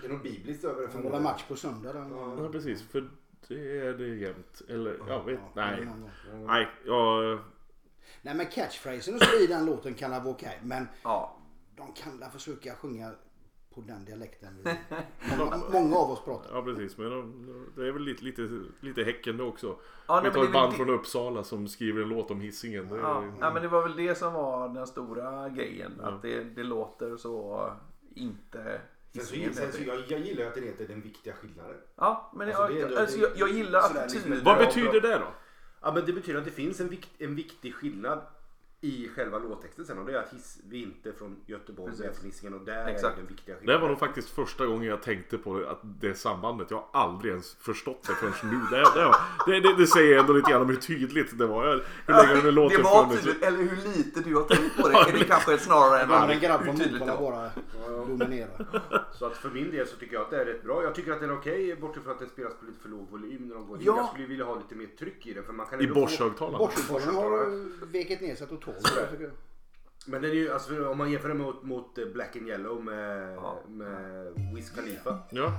Det 0.00 0.06
är 0.06 0.08
något 0.08 0.22
bibliskt 0.22 0.64
över 0.64 0.74
det 0.80 0.86
var 0.86 0.92
förmodligen. 0.92 1.22
match 1.22 1.44
på 1.48 1.56
söndag. 1.56 1.92
Där. 1.92 2.06
ja, 2.42 2.48
precis. 2.52 2.82
För 2.82 3.08
det 3.48 3.78
är 3.78 3.92
det 3.92 4.08
jämt. 4.08 4.62
Eller, 4.68 4.96
jag 5.08 5.24
vet, 5.24 5.38
Ja, 5.40 5.50
nej. 5.54 5.88
Nej, 6.46 6.68
jag... 6.86 7.38
Nej 8.22 8.34
men 8.34 8.46
catchphrasen 8.46 9.14
och 9.14 9.20
så 9.20 9.36
i 9.44 9.46
den 9.46 9.66
låten 9.66 9.94
kan 9.94 10.10
vara 10.10 10.24
okej. 10.28 10.60
Men 10.62 10.86
Ja, 11.02 11.36
de 11.76 11.92
kan 11.92 12.18
väl 12.18 12.30
försöka 12.30 12.74
sjunga 12.74 13.12
på 13.74 13.80
den 13.80 14.04
dialekten. 14.04 14.48
vi- 14.64 14.76
Många, 15.38 15.56
många 15.72 15.96
av 15.96 16.10
oss 16.10 16.24
pratar. 16.24 16.50
Ja 16.56 16.62
precis, 16.62 16.98
men 16.98 17.10
de, 17.10 17.66
det 17.76 17.88
är 17.88 17.92
väl 17.92 18.02
lite, 18.02 18.24
lite, 18.24 18.60
lite 18.80 19.02
Häcken 19.02 19.36
det 19.36 19.42
också. 19.42 19.76
Ja, 20.06 20.20
Vi 20.24 20.30
tar 20.30 20.40
ett 20.42 20.48
det 20.48 20.52
band 20.52 20.68
väl 20.68 20.76
från 20.76 20.86
det- 20.86 20.92
Uppsala 20.92 21.44
som 21.44 21.68
skriver 21.68 22.02
en 22.02 22.08
låt 22.08 22.30
om 22.30 22.40
hissingen. 22.40 22.88
Det 22.88 22.94
är, 22.94 22.98
ja. 23.00 23.24
ja, 23.40 23.50
men 23.52 23.62
det 23.62 23.68
var 23.68 23.82
väl 23.82 23.96
det 23.96 24.14
som 24.14 24.32
var 24.32 24.68
den 24.68 24.86
stora 24.86 25.48
grejen. 25.48 26.00
Att 26.00 26.22
det, 26.22 26.44
det 26.44 26.62
låter 26.62 27.16
så 27.16 27.70
inte... 28.14 28.80
Sen 29.14 29.24
så, 29.24 29.34
sen 29.52 29.72
så, 29.72 29.82
jag, 29.82 30.02
jag 30.08 30.20
gillar 30.20 30.46
att 30.46 30.54
den 30.54 30.64
heter 30.64 30.88
Den 30.88 31.00
viktiga 31.00 31.32
skillnaden. 31.34 31.76
Ja, 31.96 32.32
men 32.36 32.48
Alltså, 32.48 32.72
jag, 32.78 32.90
det 32.90 33.00
alltså, 33.00 33.18
jag, 33.18 33.30
jag 33.36 33.48
gillar 33.48 33.80
liksom 33.82 34.02
attityden. 34.02 34.32
ett- 34.38 34.44
Vad 34.44 34.58
betyder 34.58 35.00
det 35.00 35.18
då? 35.18 35.26
Ja 35.82 35.92
men 35.94 36.06
det 36.06 36.12
betyder 36.12 36.38
att 36.38 36.44
det 36.44 36.50
finns 36.50 36.80
en, 36.80 36.88
vikt, 36.88 37.08
en 37.18 37.34
viktig 37.34 37.74
skillnad 37.74 38.20
i 38.82 39.08
själva 39.08 39.38
låttexten 39.38 39.84
sen 39.86 39.98
och 39.98 40.06
det 40.06 40.12
är 40.12 40.18
att 40.22 40.32
hiss, 40.32 40.58
vi 40.68 40.78
är 40.78 40.82
inte 40.86 41.12
från 41.12 41.36
Göteborg, 41.46 41.92
vi 41.98 42.04
är 42.06 42.12
från 42.12 42.24
Hisingen 42.24 42.54
och 42.54 42.64
där 42.66 42.86
Exakt. 42.88 43.12
är 43.14 43.16
den 43.20 43.26
viktiga 43.26 43.54
Det 43.54 43.60
skillnaden. 43.60 43.80
var 43.82 43.88
nog 43.88 43.98
faktiskt 43.98 44.28
första 44.30 44.66
gången 44.66 44.88
jag 44.88 45.02
tänkte 45.02 45.38
på 45.38 45.58
det, 45.58 45.70
att 45.70 45.80
det 45.82 46.14
sambandet. 46.14 46.70
Jag 46.70 46.76
har 46.76 47.00
aldrig 47.00 47.30
ens 47.30 47.54
förstått 47.54 48.02
det 48.06 48.12
förrän 48.14 48.32
nu. 48.52 48.60
Det, 48.70 48.76
det, 48.76 49.60
det, 49.60 49.60
det, 49.68 49.76
det 49.76 49.86
säger 49.86 50.18
ändå 50.18 50.32
lite 50.32 50.50
grann 50.50 50.62
om 50.62 50.68
hur 50.68 50.76
tydligt 50.76 51.38
det 51.38 51.46
var. 51.46 51.84
Hur 52.06 52.14
länge 52.14 52.34
den 52.34 52.44
det 52.44 52.50
låten 52.50 52.82
var 52.82 53.04
funnits. 53.04 53.24
tydligt, 53.24 53.42
eller 53.42 53.58
hur 53.58 53.96
lite 53.96 54.20
du 54.20 54.34
har 54.36 54.42
tänkt 54.44 54.76
på 54.76 54.88
det. 54.88 54.94
Är 54.98 55.12
det 55.18 55.24
kanske 55.24 55.58
snarare 55.58 56.00
än 56.02 56.08
Det 56.08 56.14
var 56.14 56.28
en 56.28 56.40
grabb 56.40 56.60
hur 56.60 56.72
tydligt 56.72 56.92
det 56.92 56.98
Motala 57.06 57.20
var. 57.20 57.50
bara 57.88 58.04
dominerar. 58.06 58.66
Så 59.18 59.26
att 59.26 59.36
för 59.36 59.50
min 59.50 59.70
del 59.70 59.86
så 59.86 59.96
tycker 59.96 60.14
jag 60.14 60.22
att 60.22 60.30
det 60.30 60.40
är 60.40 60.44
rätt 60.44 60.62
bra. 60.62 60.82
Jag 60.82 60.94
tycker 60.94 61.12
att 61.12 61.20
den 61.20 61.30
är 61.30 61.36
okej 61.36 61.76
bortsett 61.76 62.02
från 62.02 62.12
att 62.12 62.18
den 62.18 62.28
spelas 62.28 62.52
på 62.54 62.64
lite 62.66 62.80
för 62.80 62.88
låg 62.88 63.08
volym 63.10 63.48
när 63.48 63.54
de 63.54 63.66
går 63.68 63.76
in. 63.78 63.82
Ja. 63.86 63.96
Jag 63.96 64.08
skulle 64.08 64.26
vilja 64.26 64.44
ha 64.44 64.54
lite 64.54 64.74
mer 64.74 64.86
tryck 64.98 65.26
i 65.26 65.32
den. 65.34 65.44
För 65.44 65.52
man 65.52 65.66
kan 65.66 65.80
I 65.80 65.86
Bosch-högtalarna. 65.86 66.58
Bortsupporten 66.58 67.14
har 67.14 67.86
veket 67.92 68.20
ner 68.20 68.34
sig 68.34 68.46
totalt. 68.46 68.69
Tycker 69.10 69.24
jag. 69.24 69.32
Men 70.06 70.22
den 70.22 70.30
är 70.30 70.34
ju, 70.34 70.52
alltså, 70.52 70.88
om 70.90 70.98
man 70.98 71.10
jämför 71.10 71.28
den 71.28 71.38
mot, 71.38 71.62
mot 71.62 71.98
eh, 71.98 72.04
Black 72.14 72.36
and 72.36 72.48
Yellow 72.48 72.84
med, 72.84 73.34
Ja. 73.36 73.58
med 73.68 74.26
Wiz 74.54 74.70
Khalifa. 74.70 75.18
Ja, 75.30 75.52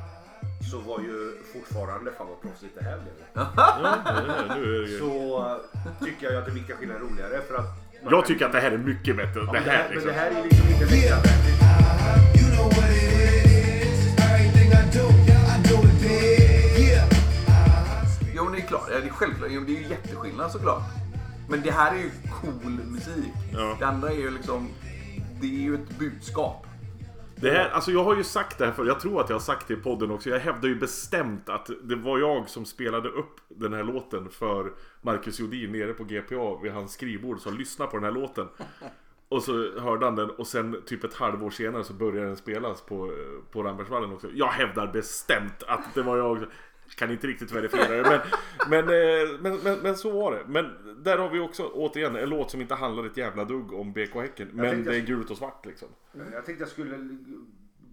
Så 0.72 0.77
var 0.80 1.00
ju 1.00 1.38
fortfarande, 1.54 2.12
fan 2.12 2.28
vad 2.28 2.41
proffsigt 2.41 2.76
det 2.80 2.84
här 2.84 2.97
blev. 3.00 3.13
ja 3.34 3.52
det 3.56 4.54
är, 4.54 4.60
nu 4.60 4.76
är 4.76 4.82
det 4.82 4.88
ju. 4.89 5.00
Så 5.00 5.39
eh, 5.74 6.06
tycker 6.06 6.28
jag 6.32 6.36
att 6.39 6.45
den 6.45 6.56
viktiga 6.56 6.76
skillnaden 6.76 7.04
är 7.06 7.10
roligare 7.10 7.41
för 7.41 7.56
att 7.56 7.65
man 8.04 8.12
Jag 8.13 8.26
tycker 8.26 8.45
att 8.45 8.52
det 8.52 8.60
här 8.60 8.71
är 8.71 8.78
mycket 8.78 9.15
bättre. 9.17 9.39
Ja, 9.39 9.45
Det 9.45 9.52
men, 9.52 9.63
det 9.63 9.69
här 9.71 9.78
här, 9.78 9.84
men 9.89 9.93
liksom. 9.93 10.08
det 10.08 10.13
här 10.19 10.32
är 10.32 10.43
liksom 10.43 10.67
inte. 10.67 10.95
Yeah. 10.95 11.21
Jo 18.36 18.43
men 18.43 18.54
det 18.54 18.60
är 18.60 18.67
klart, 18.67 18.88
ja, 18.91 19.00
det 19.00 19.08
är 19.08 19.10
självklart. 19.10 19.50
Det 19.50 19.56
är 19.56 19.82
ju 19.82 19.88
jätteskillnad 19.88 20.52
såklart. 20.52 20.82
Men 21.51 21.61
det 21.61 21.71
här 21.71 21.95
är 21.95 21.97
ju 21.97 22.11
cool 22.41 22.71
musik. 22.71 23.33
Ja. 23.53 23.75
Det 23.79 23.85
andra 23.85 24.09
är 24.09 24.17
ju 24.17 24.31
liksom, 24.31 24.69
det 25.41 25.47
är 25.47 25.61
ju 25.61 25.75
ett 25.75 25.99
budskap. 25.99 26.65
Det 27.35 27.51
här, 27.51 27.69
alltså 27.69 27.91
jag 27.91 28.03
har 28.03 28.15
ju 28.15 28.23
sagt 28.23 28.57
det 28.57 28.65
här 28.65 28.71
för 28.71 28.85
jag 28.85 28.99
tror 28.99 29.21
att 29.21 29.29
jag 29.29 29.35
har 29.35 29.41
sagt 29.41 29.67
det 29.67 29.73
i 29.73 29.77
podden 29.77 30.11
också. 30.11 30.29
Jag 30.29 30.39
hävdar 30.39 30.69
ju 30.69 30.75
bestämt 30.75 31.49
att 31.49 31.69
det 31.83 31.95
var 31.95 32.19
jag 32.19 32.49
som 32.49 32.65
spelade 32.65 33.09
upp 33.09 33.35
den 33.49 33.73
här 33.73 33.83
låten 33.83 34.29
för 34.29 34.71
Marcus 35.01 35.39
Jodin 35.39 35.71
nere 35.71 35.93
på 35.93 36.03
GPA 36.03 36.59
vid 36.63 36.71
hans 36.71 36.93
skrivbord. 36.93 37.39
Så 37.39 37.51
lyssna 37.51 37.87
på 37.87 37.97
den 37.97 38.03
här 38.03 38.11
låten. 38.21 38.47
Och 39.29 39.43
så 39.43 39.79
hörde 39.79 40.05
han 40.05 40.15
den 40.15 40.29
och 40.29 40.47
sen 40.47 40.81
typ 40.85 41.03
ett 41.03 41.13
halvår 41.13 41.49
senare 41.49 41.83
så 41.83 41.93
började 41.93 42.27
den 42.27 42.37
spelas 42.37 42.81
på, 42.81 43.13
på 43.51 43.63
Rambergsvallen 43.63 44.13
också. 44.13 44.27
Jag 44.33 44.47
hävdar 44.47 44.87
bestämt 44.87 45.63
att 45.67 45.93
det 45.93 46.01
var 46.01 46.17
jag. 46.17 46.45
Kan 46.95 47.11
inte 47.11 47.27
riktigt 47.27 47.51
verifiera 47.51 47.87
det 47.87 48.09
men, 48.09 48.19
men, 48.69 48.79
eh, 48.79 49.39
men, 49.39 49.57
men, 49.63 49.79
men 49.79 49.97
så 49.97 50.11
var 50.11 50.31
det. 50.31 50.43
Men 50.47 50.65
där 51.03 51.17
har 51.17 51.29
vi 51.29 51.39
också 51.39 51.67
återigen 51.73 52.15
en 52.15 52.29
låt 52.29 52.51
som 52.51 52.61
inte 52.61 52.75
handlar 52.75 53.05
ett 53.05 53.17
jävla 53.17 53.45
dugg 53.45 53.73
om 53.73 53.93
BK 53.93 54.15
Häcken. 54.15 54.49
Men 54.53 54.69
tänkte 54.71 54.89
det 54.91 54.95
är 54.95 54.99
jag- 54.99 55.07
gult 55.07 55.31
och 55.31 55.37
svart 55.37 55.65
liksom. 55.65 55.87
Jag 56.33 56.45
tänkte 56.45 56.63
jag 56.63 56.69
skulle 56.69 57.17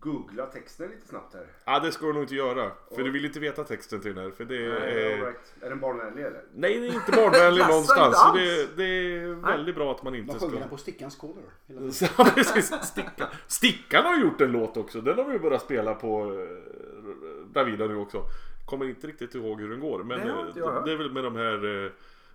googla 0.01 0.47
texten 0.47 0.91
lite 0.91 1.09
snabbt 1.09 1.35
här. 1.35 1.47
Ja 1.65 1.81
det 1.81 1.93
ska 1.93 2.07
du 2.07 2.13
nog 2.13 2.23
inte 2.23 2.35
göra. 2.35 2.71
För 2.95 3.03
du 3.03 3.11
vill 3.11 3.25
inte 3.25 3.41
veta 3.41 3.65
texten 3.65 4.01
till 4.01 4.15
den 4.15 4.25
här. 4.25 4.31
För 4.31 4.45
det 4.45 4.55
Nej, 4.55 5.03
är... 5.13 5.25
right. 5.25 5.55
Är 5.61 5.71
den 5.71 5.81
barnvänlig 5.81 6.23
eller? 6.23 6.43
Nej, 6.55 6.81
det 6.81 6.87
är 6.87 6.95
inte 6.95 7.13
barnvänlig 7.13 7.65
någonstans. 7.69 8.17
Så 8.17 8.33
det, 8.33 8.77
det 8.77 8.85
är 8.85 9.35
väldigt 9.35 9.75
bra 9.75 9.91
att 9.95 10.03
man 10.03 10.15
inte 10.15 10.39
sjunger 10.39 10.51
ska... 10.53 10.61
den 10.61 10.69
på 10.69 10.77
Stickans. 10.77 11.19
Ja, 12.19 12.25
precis. 12.35 12.73
Stickan. 12.83 13.29
Stickan 13.47 14.05
har 14.05 14.19
gjort 14.21 14.41
en 14.41 14.53
låt 14.53 14.77
också. 14.77 15.01
Den 15.01 15.19
har 15.19 15.25
vi 15.25 15.39
börjat 15.39 15.63
spela 15.63 15.95
på 15.95 16.35
eh, 16.35 17.47
Bravida 17.53 17.87
nu 17.87 17.97
också. 17.97 18.23
Kommer 18.67 18.85
inte 18.89 19.07
riktigt 19.07 19.35
ihåg 19.35 19.61
hur 19.61 19.71
den 19.71 19.81
går. 19.81 20.05
Men 20.05 20.21
Det 20.21 20.27
eh, 20.27 20.47
jag 20.57 20.85
det 20.85 20.93
är 20.93 20.97
väl 20.97 21.13
med 21.13 21.25
de 21.25 21.37
här 21.37 21.85
eh, 21.85 21.91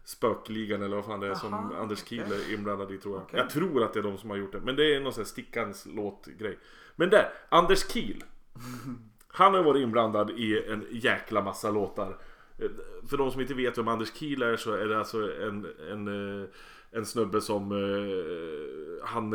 Spökligan 0.06 0.82
eller 0.82 0.96
vad 0.96 1.06
fan 1.06 1.20
det 1.20 1.28
är 1.28 1.34
som 1.36 1.54
Aha, 1.54 1.76
Anders 1.82 2.06
Kiel 2.06 2.24
okej. 2.28 2.38
är 2.50 2.54
inblandad 2.54 2.92
i 2.92 2.98
tror 2.98 3.16
jag. 3.16 3.24
Okej. 3.24 3.40
Jag 3.40 3.50
tror 3.50 3.84
att 3.84 3.94
det 3.94 4.00
är 4.00 4.04
de 4.04 4.18
som 4.18 4.30
har 4.30 4.38
gjort 4.38 4.52
det. 4.52 4.60
Men 4.60 4.76
det 4.76 4.96
är 4.96 5.00
någon 5.00 5.14
sån 5.14 5.22
här 5.22 5.28
Stickans 5.30 5.86
låtgrej. 5.86 6.60
Men 6.96 7.10
där, 7.10 7.30
Anders 7.50 7.88
Kiel. 7.92 8.24
Han 9.28 9.54
har 9.54 9.64
varit 9.64 9.82
inblandad 9.82 10.30
i 10.32 10.64
en 10.70 10.86
jäkla 10.92 11.42
massa 11.42 11.72
låtar. 11.72 12.18
Eh, 12.60 12.70
För 13.10 13.18
de 13.18 13.32
som 13.32 13.42
inte 13.42 13.54
vet 13.54 13.78
vem 13.78 13.88
Anders 13.88 14.14
Kiel 14.14 14.42
är 14.42 14.56
så 14.56 14.74
är 14.74 14.86
det 14.88 14.98
alltså 15.00 15.42
en, 15.42 15.68
en, 15.92 16.42
eh, 16.42 16.48
en 16.92 17.06
snubbe 17.06 17.42
som 17.42 17.72
eh, 17.72 19.08
han, 19.08 19.34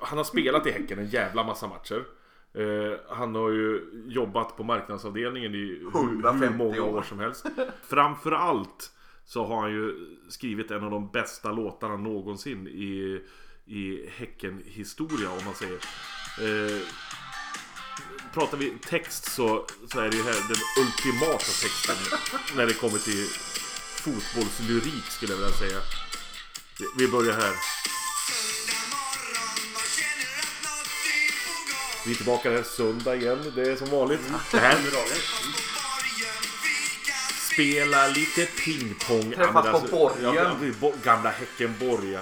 han 0.00 0.18
har 0.18 0.24
spelat 0.24 0.66
i 0.66 0.70
Häcken 0.70 0.98
en 0.98 1.06
jävla 1.08 1.44
massa 1.44 1.66
matcher. 1.68 2.04
Han 3.08 3.34
har 3.34 3.50
ju 3.50 3.90
jobbat 4.06 4.56
på 4.56 4.62
marknadsavdelningen 4.64 5.54
i 5.54 5.58
hur, 5.58 5.90
hur 5.92 6.14
150 6.14 6.58
många 6.58 6.82
år 6.82 6.96
år. 6.96 7.02
som 7.02 7.18
helst. 7.18 7.46
Framförallt 7.82 8.90
så 9.26 9.46
har 9.46 9.60
han 9.60 9.70
ju 9.70 9.94
skrivit 10.28 10.70
en 10.70 10.84
av 10.84 10.90
de 10.90 11.10
bästa 11.10 11.52
låtarna 11.52 11.96
någonsin 11.96 12.68
i, 12.68 13.20
i 13.66 14.08
Häcken-historia 14.16 15.30
om 15.30 15.44
man 15.44 15.54
säger. 15.54 15.78
Eh, 16.40 16.80
pratar 18.34 18.56
vi 18.58 18.72
text 18.88 19.24
så, 19.32 19.66
så 19.92 20.00
är 20.00 20.08
det 20.10 20.16
ju 20.16 20.22
här 20.22 20.32
den 20.48 20.84
ultimata 20.84 21.38
texten 21.62 21.96
när 22.56 22.66
det 22.66 22.74
kommer 22.74 22.98
till 22.98 23.26
fotbollslyrik 24.04 25.04
skulle 25.10 25.32
jag 25.32 25.38
vilja 25.38 25.52
säga. 25.52 25.78
Vi- 26.98 27.08
börjar 27.08 27.32
här. 27.34 27.54
Vi 32.06 32.10
är 32.12 32.16
tillbaka 32.16 32.50
här 32.50 32.62
söndag 32.62 33.16
igen. 33.16 33.52
Det 33.54 33.62
är 33.62 33.76
som 33.76 33.90
vanligt. 33.90 34.20
Det 34.52 34.58
här. 34.58 34.76
Spela 37.54 38.06
lite 38.08 38.46
pingpong. 38.64 39.32
Träffas 39.32 39.82
på 39.90 39.96
borgen. 39.96 40.34
Ja, 40.80 40.92
gamla 41.04 41.30
Häckenborg. 41.30 42.14
Eh, 42.14 42.20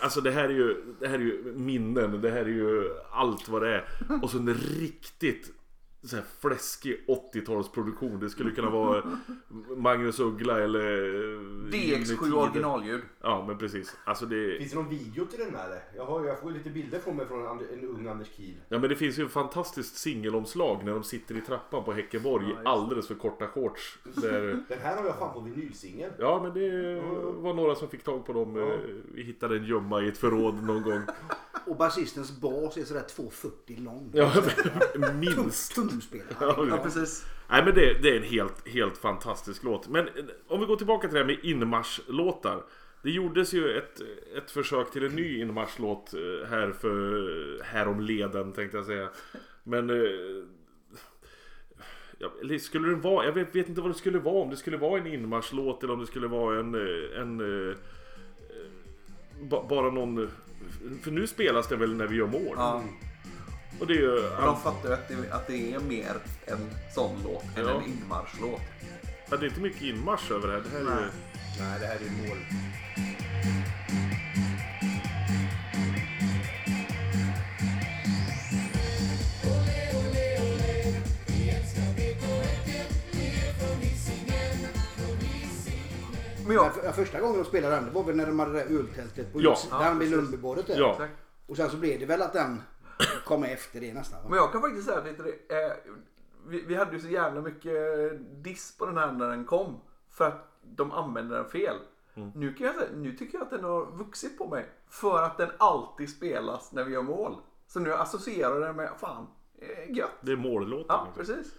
Alltså 0.00 0.20
det 0.20 0.30
här 0.30 0.44
är 0.44 0.48
ju, 0.48 0.76
det 1.00 1.08
här 1.08 1.14
är 1.14 1.18
ju 1.18 1.52
minnen. 1.56 2.20
Det 2.20 2.30
här 2.30 2.40
är 2.40 2.46
ju 2.46 2.90
allt 3.12 3.48
vad 3.48 3.62
det 3.62 3.68
är. 3.74 3.84
Och 4.22 4.30
så 4.30 4.38
en 4.38 4.54
riktigt 4.80 5.50
så 6.04 6.16
här 6.16 6.24
fläskig 6.40 7.04
80-talsproduktion. 7.34 8.20
Det 8.20 8.30
skulle 8.30 8.50
kunna 8.50 8.70
vara 8.70 9.02
Magnus 9.76 10.20
Uggla 10.20 10.60
eller... 10.60 10.80
eh, 10.80 11.78
Gyllene 11.78 12.04
DX7 12.04 12.24
Tider. 12.24 12.36
originalljud. 12.38 13.00
Ja 13.20 13.44
men 13.48 13.58
precis. 13.58 13.96
Alltså 14.04 14.26
det... 14.26 14.58
Finns 14.58 14.70
det 14.70 14.76
någon 14.78 14.88
video 14.88 15.24
till 15.26 15.38
den 15.38 15.54
här? 15.54 15.82
Jag, 15.96 16.04
har, 16.06 16.24
jag 16.26 16.40
får 16.40 16.50
ju 16.52 16.58
lite 16.58 16.70
bilder 16.70 16.98
från 16.98 17.16
mig 17.16 17.26
från 17.26 17.46
en 17.72 17.84
ung 17.88 18.06
Anders 18.08 18.28
Kiel. 18.36 18.54
Ja 18.68 18.78
men 18.78 18.90
det 18.90 18.96
finns 18.96 19.18
ju 19.18 19.22
en 19.22 19.28
fantastiskt 19.28 19.96
singelomslag 19.96 20.84
när 20.84 20.92
de 20.92 21.04
sitter 21.04 21.36
i 21.36 21.40
trappan 21.40 21.84
på 21.84 21.92
Häckeborg 21.92 22.50
i 22.50 22.54
alldeles 22.64 23.08
för 23.08 23.14
korta 23.14 23.46
shorts. 23.46 23.98
Där... 24.14 24.40
Den 24.68 24.78
här 24.82 24.96
har 24.96 25.04
jag 25.04 25.18
fan 25.18 25.32
på 25.34 25.40
vinylsingel. 25.40 26.10
Ja 26.18 26.40
men 26.42 26.54
det 26.54 27.00
var 27.42 27.54
några 27.54 27.74
som 27.74 27.88
fick 27.88 28.02
tag 28.04 28.26
på 28.26 28.32
dem. 28.32 28.56
Eh, 28.56 28.78
Vi 29.14 29.22
hittade 29.22 29.56
en 29.56 29.64
gömma 29.64 30.02
i 30.02 30.08
ett 30.08 30.18
förråd 30.18 30.62
någon 30.62 30.82
gång. 30.82 31.00
Och 31.66 31.76
basistens 31.76 32.40
bas 32.40 32.76
är 32.76 32.84
sådär 32.84 33.04
2,40 33.16 33.84
lång. 33.84 34.10
Ja, 34.14 34.32
minst. 35.14 35.74
Trumspelare. 35.74 36.26
Ja, 36.40 36.66
Ja, 36.68 36.78
precis. 36.78 37.26
Nej 37.48 37.64
men 37.64 37.74
det, 37.74 38.02
det 38.02 38.10
är 38.10 38.16
en 38.16 38.22
helt, 38.22 38.68
helt 38.68 38.98
fantastisk 38.98 39.62
låt. 39.62 39.88
Men 39.88 40.08
eh, 40.08 40.12
om 40.48 40.60
vi 40.60 40.66
går 40.66 40.76
tillbaka 40.76 41.08
till 41.08 41.14
det 41.14 41.20
här 41.20 41.26
med 41.26 41.38
inmarschlåtar. 41.44 42.62
Det 43.02 43.10
gjordes 43.10 43.54
ju 43.54 43.78
ett, 43.78 44.00
ett 44.36 44.50
försök 44.50 44.90
till 44.90 45.04
en 45.04 45.16
ny 45.16 45.40
inmarschlåt 45.40 46.14
eh, 46.14 46.48
här 46.48 46.72
för 46.72 47.62
häromleden 47.64 48.52
tänkte 48.52 48.76
jag 48.76 48.86
säga. 48.86 49.08
Men... 49.64 49.90
eh, 49.90 49.96
Ja, 52.18 52.58
skulle 52.60 52.88
det 52.88 52.94
vara, 52.94 53.24
jag 53.24 53.32
vet, 53.32 53.56
vet 53.56 53.68
inte 53.68 53.80
vad 53.80 53.90
det 53.90 53.94
skulle 53.94 54.18
vara. 54.18 54.42
Om 54.42 54.50
det 54.50 54.56
skulle 54.56 54.76
vara 54.76 55.00
en 55.00 55.06
inmarschlåt 55.06 55.82
eller 55.82 55.92
om 55.94 56.00
det 56.00 56.06
skulle 56.06 56.26
vara 56.26 56.60
en... 56.60 56.74
en 57.16 57.74
ba, 59.42 59.66
bara 59.68 59.90
någon... 59.90 60.30
För 61.02 61.10
nu 61.10 61.26
spelas 61.26 61.68
det 61.68 61.76
väl 61.76 61.96
när 61.96 62.06
vi 62.06 62.16
gör 62.16 62.26
mål. 62.26 62.54
Ja. 62.56 62.82
Och 63.80 63.86
det 63.86 63.92
är 63.92 63.96
ju... 63.98 64.22
Men 64.36 64.44
de 64.46 64.60
fattar 64.60 64.88
ju 64.88 64.94
att 64.94 65.08
det, 65.08 65.32
att 65.32 65.46
det 65.46 65.74
är 65.74 65.80
mer 65.80 66.16
en 66.46 66.70
sån 66.94 67.16
låt 67.24 67.44
än 67.56 67.66
Ja. 67.66 67.82
en 67.82 67.90
inmarschlåt. 67.92 68.60
Ja, 69.30 69.36
det 69.36 69.46
är 69.46 69.48
inte 69.48 69.60
mycket 69.60 69.82
inmarsch 69.82 70.30
över 70.30 70.48
det 70.48 70.52
här. 70.54 70.62
Det 70.62 70.70
här 70.70 70.78
är 70.78 70.84
ju... 70.84 71.00
Nej. 71.00 71.10
Nej, 71.58 71.80
det 71.80 71.86
här 71.86 71.94
är 71.96 72.28
mål. 72.28 72.38
Men 86.54 86.64
Ja. 86.64 86.72
jag, 86.84 86.94
För, 86.94 87.02
första 87.04 87.20
gången 87.20 87.38
de 87.38 87.44
spelade 87.44 87.74
den 87.74 87.84
det 87.84 87.90
var 87.90 88.04
väl 88.04 88.16
när 88.16 88.26
de 88.26 88.38
hade 88.38 88.52
det 88.52 88.58
där 88.64 88.78
öltältet 88.78 89.32
på 89.32 89.40
Ja. 89.40 89.52
utsidan 89.52 89.82
Ja, 89.82 89.92
vid. 89.94 90.10
Lundbybadet. 90.10 90.68
Ja. 90.68 91.06
Och 91.46 91.56
sen 91.56 91.70
så 91.70 91.76
blev 91.76 92.00
det 92.00 92.06
väl 92.06 92.22
att 92.22 92.32
den 92.32 92.62
kom 93.24 93.44
efter 93.44 93.80
det 93.80 93.94
nästan. 93.94 94.20
Men 94.22 94.30
Va? 94.30 94.36
jag 94.36 94.52
kan 94.52 94.60
faktiskt 94.60 94.86
säga 94.86 95.00
det, 95.00 95.08
eh, 95.56 95.72
vi, 96.46 96.60
vi 96.60 96.74
hade 96.74 96.92
ju 96.92 97.00
så 97.00 97.08
jävla 97.08 97.40
mycket 97.40 97.74
diss 98.44 98.76
på 98.78 98.86
den 98.86 98.98
här 98.98 99.12
när 99.12 99.28
den 99.28 99.44
kom. 99.44 99.80
För 100.10 100.24
att 100.24 100.48
de 100.62 100.92
använde 100.92 101.34
den 101.36 101.48
fel. 101.48 101.76
Mm. 102.14 102.30
Nu, 102.34 102.54
kan 102.54 102.66
jag 102.66 102.76
säga, 102.76 102.88
nu 102.94 103.12
tycker 103.16 103.38
jag 103.38 103.44
att 103.44 103.50
den 103.50 103.64
har 103.64 103.86
vuxit 103.96 104.38
på 104.38 104.48
mig. 104.48 104.68
För 104.90 105.22
att 105.22 105.36
den 105.38 105.50
alltid 105.58 106.10
spelas 106.10 106.72
när 106.72 106.84
vi 106.84 106.92
gör 106.92 107.02
mål. 107.02 107.36
Så 107.66 107.80
nu 107.80 107.92
associerar 107.94 108.52
jag 108.52 108.62
den 108.62 108.76
med, 108.76 108.90
fan, 109.00 109.26
eh, 109.58 109.96
gött. 109.96 110.10
Det 110.20 110.32
är 110.32 110.36
mållåten. 110.36 110.86
Ja, 110.88 111.08
liksom. 111.16 111.34
precis. 111.36 111.52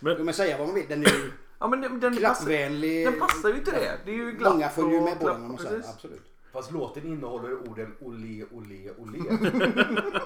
Jo, 0.00 0.24
men 0.24 0.34
säga 0.34 0.58
vad 0.58 0.66
man 0.66 0.74
vill. 0.74 0.88
Den 0.88 1.00
är 1.02 1.06
ju 1.06 1.32
Ja, 1.60 1.68
men 1.68 1.80
den, 1.80 2.00
den, 2.00 2.12
passar, 2.12 2.20
klappvänlig. 2.20 3.06
den 3.06 3.18
passar 3.20 3.48
ju 3.48 3.54
till 3.64 3.72
det. 3.72 3.98
Det 4.04 4.10
är 4.10 4.14
ju 4.16 4.32
glatt 4.32 4.52
Många 4.52 4.68
följer 4.68 4.92
ju 4.98 5.00
med 5.04 5.12
och 5.12 5.18
på 5.20 5.26
den. 5.28 5.36
klapp- 5.36 5.42
om 5.42 5.48
man 5.48 5.58
säger. 5.58 5.76
precis. 5.76 5.94
Absolut. 5.94 6.22
Fast 6.52 6.72
låten 6.72 7.06
innehåller 7.06 7.52
orden 7.70 7.94
olé, 8.00 8.44
olé, 8.50 8.90
olé. 8.98 9.18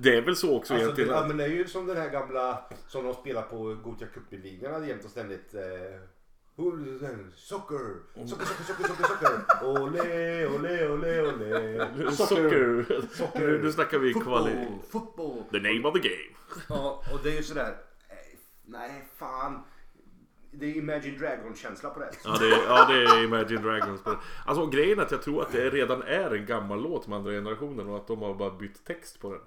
Det 0.00 0.16
är 0.16 0.22
väl 0.22 0.36
så 0.36 0.56
också 0.56 0.74
Alltså, 0.74 0.86
det, 0.88 0.92
egentligen. 1.02 1.10
ja, 1.22 1.26
men 1.28 1.36
det 1.36 1.44
är 1.44 1.48
ju 1.48 1.66
som 1.68 1.86
den 1.86 1.96
här 1.96 2.08
gamla 2.10 2.64
som 2.88 3.04
de 3.04 3.14
spelar 3.14 3.42
på 3.42 3.74
Gothia 3.84 4.08
Cup-invigningarna 4.08 4.86
jämt 4.86 5.04
och 5.04 5.10
ständigt. 5.10 5.54
Eh, 5.54 5.60
Socker, 6.56 7.32
socker, 7.36 8.26
socker, 8.26 8.44
socker, 8.64 8.84
socker, 8.84 9.04
socker. 9.04 9.66
Olé, 9.82 10.46
olé, 10.46 10.88
olé, 10.88 11.22
olé. 11.22 11.86
Socker. 12.12 12.86
Nu, 13.40 13.62
nu 13.62 13.72
snackar 13.72 13.98
vi 13.98 14.12
kvalitet. 14.14 14.68
Fotboll, 14.90 15.06
fotboll. 15.16 15.42
The 15.50 15.58
name 15.72 15.88
of 15.88 15.94
the 15.94 16.08
game. 16.08 16.62
Ja, 16.68 17.02
och 17.12 17.18
det 17.22 17.28
är 17.30 17.36
ju 17.36 17.42
sådär. 17.42 17.76
eh, 18.08 18.16
Nej, 18.66 19.08
fan. 19.16 19.62
Det 20.58 20.66
är 20.66 20.76
Imagine 20.76 21.18
Dragon-känsla 21.18 21.90
på 21.90 22.00
det. 22.00 22.10
Ja 22.24 22.36
det, 22.38 22.46
är, 22.46 22.64
ja, 22.66 22.84
det 22.88 23.02
är 23.02 23.24
Imagine 23.24 23.62
Dragons. 23.62 24.00
Alltså 24.46 24.66
grejen 24.66 24.98
är 24.98 25.02
att 25.02 25.10
jag 25.10 25.22
tror 25.22 25.42
att 25.42 25.52
det 25.52 25.70
redan 25.70 26.02
är 26.02 26.34
en 26.34 26.46
gammal 26.46 26.82
låt 26.82 27.06
med 27.06 27.18
andra 27.18 27.30
generationen 27.32 27.88
och 27.88 27.96
att 27.96 28.06
de 28.06 28.22
har 28.22 28.34
bara 28.34 28.50
bytt 28.50 28.84
text 28.84 29.20
på 29.20 29.32
den. 29.32 29.40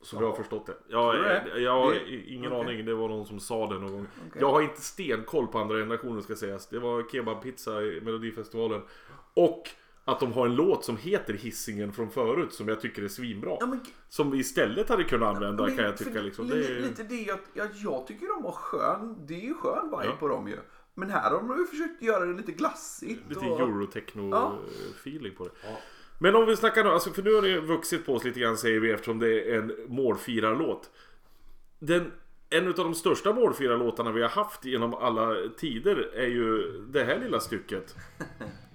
Som 0.00 0.22
jag 0.22 0.28
har 0.28 0.36
förstått 0.36 0.66
det. 0.66 0.76
Jag, 0.88 1.16
jag, 1.16 1.60
jag 1.60 1.72
har 1.72 1.94
ingen 2.26 2.52
okej. 2.52 2.64
aning, 2.64 2.86
det 2.86 2.94
var 2.94 3.08
någon 3.08 3.26
som 3.26 3.40
sa 3.40 3.66
det 3.66 3.78
någon 3.78 3.92
gång. 3.92 4.06
Okej. 4.28 4.40
Jag 4.40 4.50
har 4.50 4.62
inte 4.62 4.80
stenkoll 4.80 5.46
på 5.46 5.58
andra 5.58 5.76
generationen 5.76 6.22
ska 6.22 6.36
sägas. 6.36 6.68
Det 6.68 6.78
var 6.78 7.04
kebabpizza 7.12 7.82
i 7.82 8.00
Melodifestivalen. 8.00 8.82
Och 9.34 9.68
att 10.08 10.20
de 10.20 10.32
har 10.32 10.46
en 10.46 10.54
låt 10.54 10.84
som 10.84 10.96
heter 10.96 11.34
Hissingen 11.34 11.92
från 11.92 12.10
förut 12.10 12.52
som 12.52 12.68
jag 12.68 12.80
tycker 12.80 13.02
är 13.02 13.08
svinbra. 13.08 13.56
Ja, 13.60 13.66
men, 13.66 13.80
Som 14.08 14.30
vi 14.30 14.38
istället 14.38 14.88
hade 14.88 15.04
kunnat 15.04 15.34
använda 15.36 15.66
men 15.66 15.76
kan 15.76 15.84
jag 15.84 15.96
tycka. 15.96 16.20
Liksom. 16.22 16.46
li- 16.46 16.54
Det 16.62 16.66
är, 16.76 16.80
Lite 16.80 17.02
det 17.02 17.30
att 17.30 17.40
jag, 17.54 17.68
jag 17.74 18.06
tycker 18.06 18.26
de 18.26 18.44
har 18.44 18.52
skön, 18.52 19.16
det 19.26 19.34
är 19.34 19.40
ju 19.44 19.54
skön 19.54 19.84
vibe 19.90 20.04
Ja. 20.04 20.16
på 20.20 20.28
dem 20.28 20.48
ju. 20.48 20.56
Men 20.94 21.10
här 21.10 21.30
har 21.30 21.38
de 21.38 21.58
ju 21.58 21.66
försökt 21.66 22.02
göra 22.02 22.26
det 22.26 22.32
lite 22.36 22.52
glassigt. 22.52 23.22
Lite 23.28 23.40
och- 23.40 23.60
eurotechno-feeling 23.60 25.34
på 25.36 25.44
det. 25.44 25.50
Men 26.20 26.36
om 26.36 26.46
vi 26.46 26.56
snackar 26.56 26.84
nu, 26.84 26.90
alltså 26.90 27.10
för 27.10 27.22
nu 27.22 27.34
har 27.34 27.42
det 27.42 27.60
vuxit 27.60 28.06
på 28.06 28.14
oss 28.14 28.24
lite 28.24 28.40
grann 28.40 28.56
säger 28.56 28.80
vi 28.80 28.90
eftersom 28.90 29.18
det 29.18 29.50
är 29.54 29.58
en 29.58 29.72
målfirarlåt. 29.88 30.90
Den, 31.78 32.12
en 32.50 32.68
av 32.68 32.74
de 32.74 32.94
största 32.94 33.32
målfirarlåtarna 33.32 34.12
vi 34.12 34.22
har 34.22 34.28
haft 34.28 34.64
genom 34.64 34.94
alla 34.94 35.34
tider 35.58 36.10
är 36.14 36.26
ju 36.26 36.62
det 36.88 37.04
här 37.04 37.18
lilla 37.18 37.40
stycket. 37.40 37.94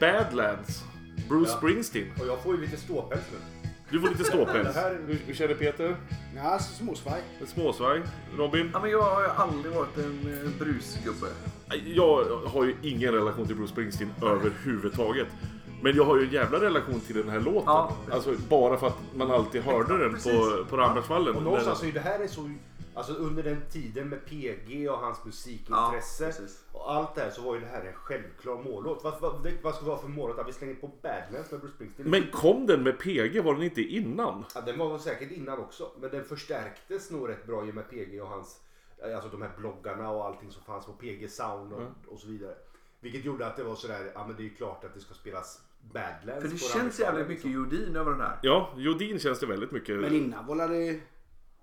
Badlands. 0.00 0.84
Bruce 1.28 1.50
Ja. 1.50 1.56
Springsteen. 1.56 2.06
Och 2.20 2.26
jag 2.26 2.42
får 2.42 2.54
ju 2.54 2.60
lite 2.60 2.76
ståpäls 2.76 3.22
nu. 3.32 3.68
Du 3.90 4.00
får 4.00 4.08
lite 4.08 4.24
ståpäls. 4.24 4.68
Det 4.74 4.80
här- 4.80 4.98
Hur, 5.06 5.18
hur 5.26 5.34
känner 5.34 5.54
Peter? 5.54 5.96
Ja, 6.36 6.58
småsvaj. 6.58 7.22
Småsvaj. 7.46 8.02
Robin? 8.36 8.70
Ja, 8.72 8.80
men 8.80 8.90
jag 8.90 9.02
har 9.02 9.22
ju 9.22 9.28
aldrig 9.28 9.74
varit 9.74 9.98
en 9.98 10.42
eh, 10.44 10.50
brusgubbe. 10.58 11.26
Jag 11.84 12.24
har 12.46 12.64
ju 12.64 12.74
ingen 12.82 13.12
relation 13.12 13.46
till 13.46 13.56
Bruce 13.56 13.72
Springsteen 13.72 14.10
överhuvudtaget. 14.22 15.28
Men 15.82 15.96
jag 15.96 16.04
har 16.04 16.16
ju 16.16 16.24
en 16.24 16.32
jävla 16.32 16.60
relation 16.60 17.00
till 17.00 17.16
den 17.16 17.28
här 17.28 17.40
låten. 17.40 17.62
Ja. 17.66 17.96
Alltså 18.12 18.34
bara 18.48 18.76
för 18.76 18.86
att 18.86 18.98
man 19.14 19.30
alltid 19.30 19.62
hörde 19.62 19.98
den 19.98 20.12
på, 20.12 20.64
på 20.70 20.76
Rambergsvallen. 20.76 21.36
Och 21.36 21.42
någonstans 21.42 21.82
är 21.82 21.86
ju 21.86 21.92
det 21.92 22.00
här 22.00 22.20
är 22.20 22.26
så... 22.26 22.50
Alltså 22.96 23.12
under 23.12 23.42
den 23.42 23.60
tiden 23.72 24.08
med 24.08 24.26
PG 24.26 24.90
och 24.90 24.98
hans 24.98 25.24
musikintresse 25.24 26.32
Ja, 26.38 26.78
och 26.78 26.92
allt 26.92 27.14
det 27.14 27.20
här 27.20 27.30
så 27.30 27.42
var 27.42 27.54
ju 27.54 27.60
det 27.60 27.66
här 27.66 27.84
en 27.84 27.94
självklar 27.94 28.62
mållåt. 28.64 29.04
Vad, 29.04 29.20
vad, 29.20 29.52
vad 29.62 29.74
ska 29.74 29.84
det 29.84 29.90
vara 29.90 30.00
för 30.00 30.08
mållåt? 30.08 30.38
Att 30.38 30.48
vi 30.48 30.52
slänger 30.52 30.74
på 30.74 30.90
Badlands 31.02 31.50
med 31.50 31.60
Bruce 31.60 31.74
Springsteen? 31.74 32.10
Men 32.10 32.26
kom 32.32 32.66
den 32.66 32.82
med 32.82 32.98
PG? 32.98 33.44
Var 33.44 33.54
den 33.54 33.62
inte 33.62 33.82
innan? 33.82 34.44
Ja, 34.54 34.60
den 34.60 34.78
var 34.78 34.98
säkert 34.98 35.30
innan 35.30 35.58
också. 35.58 35.90
Men 36.00 36.10
den 36.10 36.24
förstärktes 36.24 37.10
nog 37.10 37.28
rätt 37.28 37.46
bra 37.46 37.66
i 37.66 37.70
och 37.70 37.74
med 37.74 37.90
PG 37.90 38.22
och 38.22 38.28
hans... 38.28 38.60
Alltså 39.14 39.28
de 39.28 39.42
här 39.42 39.50
bloggarna 39.58 40.10
och 40.10 40.24
allting 40.24 40.50
som 40.50 40.62
fanns 40.62 40.86
på 40.86 40.92
PG 40.92 41.30
Sound 41.30 41.72
och, 41.72 42.12
och 42.12 42.18
så 42.20 42.28
vidare. 42.28 42.54
Vilket 43.04 43.24
gjorde 43.24 43.46
att 43.46 43.56
det 43.56 43.64
var 43.64 43.74
sådär, 43.74 44.12
ja 44.14 44.26
men 44.26 44.36
det 44.36 44.42
är 44.42 44.44
ju 44.44 44.54
klart 44.54 44.84
att 44.84 44.94
det 44.94 45.00
ska 45.00 45.14
spelas 45.14 45.60
Badlands. 45.92 46.42
För 46.42 46.48
det 46.48 46.74
på 46.74 46.78
känns 46.78 47.00
jävligt 47.00 47.28
mycket 47.28 47.44
liksom. 47.44 47.52
Jodin 47.52 47.96
över 47.96 48.10
den 48.10 48.20
här. 48.20 48.38
Ja, 48.42 48.72
Jodin 48.76 49.18
känns 49.18 49.40
det 49.40 49.46
väldigt 49.46 49.72
mycket. 49.72 50.00
Men 50.00 50.14
innan 50.14 50.46
var 50.46 50.68
det... 50.68 51.00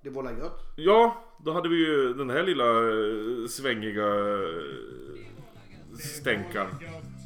Det 0.03 0.09
var 0.09 0.23
gött. 0.23 0.59
Ja, 0.77 1.23
då 1.45 1.53
hade 1.53 1.69
vi 1.69 1.75
ju 1.75 2.13
den 2.13 2.29
här 2.29 2.43
lilla 2.43 2.65
eh, 2.65 3.47
svängiga 3.47 4.07
eh, 4.07 4.49
stänkan. 5.99 6.67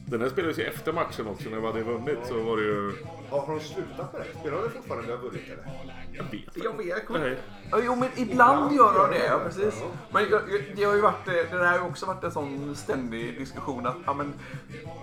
Den 0.07 0.21
här 0.21 0.29
spelades 0.29 0.59
ju 0.59 0.63
efter 0.63 0.93
matchen 0.93 1.27
också 1.27 1.49
när 1.49 1.59
vi 1.59 1.65
hade 1.67 1.83
vunnit 1.83 2.19
så 2.25 2.43
var 2.43 2.57
det 2.57 2.63
ju... 2.63 2.91
Har, 3.35 3.45
har 3.47 3.53
de 3.55 3.59
slutat 3.61 4.13
med 4.13 4.21
det? 4.21 4.39
Spelar 4.39 4.61
de 4.63 4.69
fortfarande 4.69 5.07
när 5.07 5.17
vi 5.17 5.23
har 5.23 5.29
vunnit 5.29 5.43
eller? 5.45 5.67
Jag 6.13 6.23
vet 6.23 6.63
Jag 7.09 7.19
vet. 7.19 7.39
Ja, 7.71 7.79
jo, 7.83 7.95
men 7.95 8.09
ibland 8.15 8.75
gör 8.75 8.93
de 8.93 9.17
det. 9.17 9.25
Ja, 9.25 9.39
precis. 9.45 9.83
Men 10.11 10.23
jag, 10.29 10.41
jag, 10.49 10.61
det 10.75 10.83
har 10.83 10.95
ju 10.95 11.01
varit, 11.01 11.27
eh, 11.27 11.33
det 11.33 11.65
här 11.65 11.71
har 11.71 11.77
ju 11.79 11.85
också 11.91 12.05
varit 12.05 12.23
en 12.23 12.31
sån 12.31 12.75
ständig 12.75 13.39
diskussion 13.39 13.85
att 13.85 13.95
ja, 14.05 14.13
men, 14.13 14.33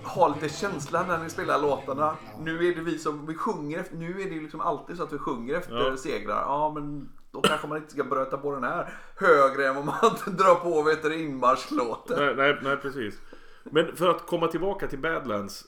ha 0.05 0.29
lite 0.29 0.49
känsla 0.49 1.03
när 1.09 1.19
ni 1.19 1.31
spelar 1.31 1.59
låtarna. 1.59 2.17
Nu 2.41 2.69
är 2.69 2.75
det 2.75 2.81
vi 2.81 2.99
som 2.99 3.27
vi 3.27 3.35
sjunger 3.35 3.79
efter, 3.81 3.97
nu 3.97 4.11
är 4.11 4.25
det 4.25 4.35
ju 4.35 4.41
liksom 4.43 4.61
alltid 4.61 4.97
så 4.97 5.03
att 5.03 5.13
vi 5.13 5.19
sjunger 5.19 5.55
efter 5.55 5.91
Ja. 5.91 5.97
segrar. 5.97 6.41
Ja, 6.47 6.73
men 6.75 7.09
då 7.31 7.41
kanske 7.41 7.67
man 7.67 7.79
inte 7.79 7.91
ska 7.93 8.05
bröta 8.05 8.39
på 8.39 8.55
den 8.55 8.65
här 8.65 8.93
högre 9.17 9.67
än 9.69 9.75
vad 9.75 9.85
man 9.85 9.95
drar 10.37 10.55
på 10.55 10.83
vet 10.83 11.03
du, 11.03 11.15
inmarschlåten. 11.23 12.25
Nej, 12.27 12.35
nej, 12.37 12.59
nej, 12.63 12.77
precis. 12.77 13.21
Men 13.65 13.97
för 13.97 14.09
att 14.09 14.27
komma 14.27 14.49
tillbaka 14.49 14.87
till 14.89 14.99
Badlands. 14.99 15.65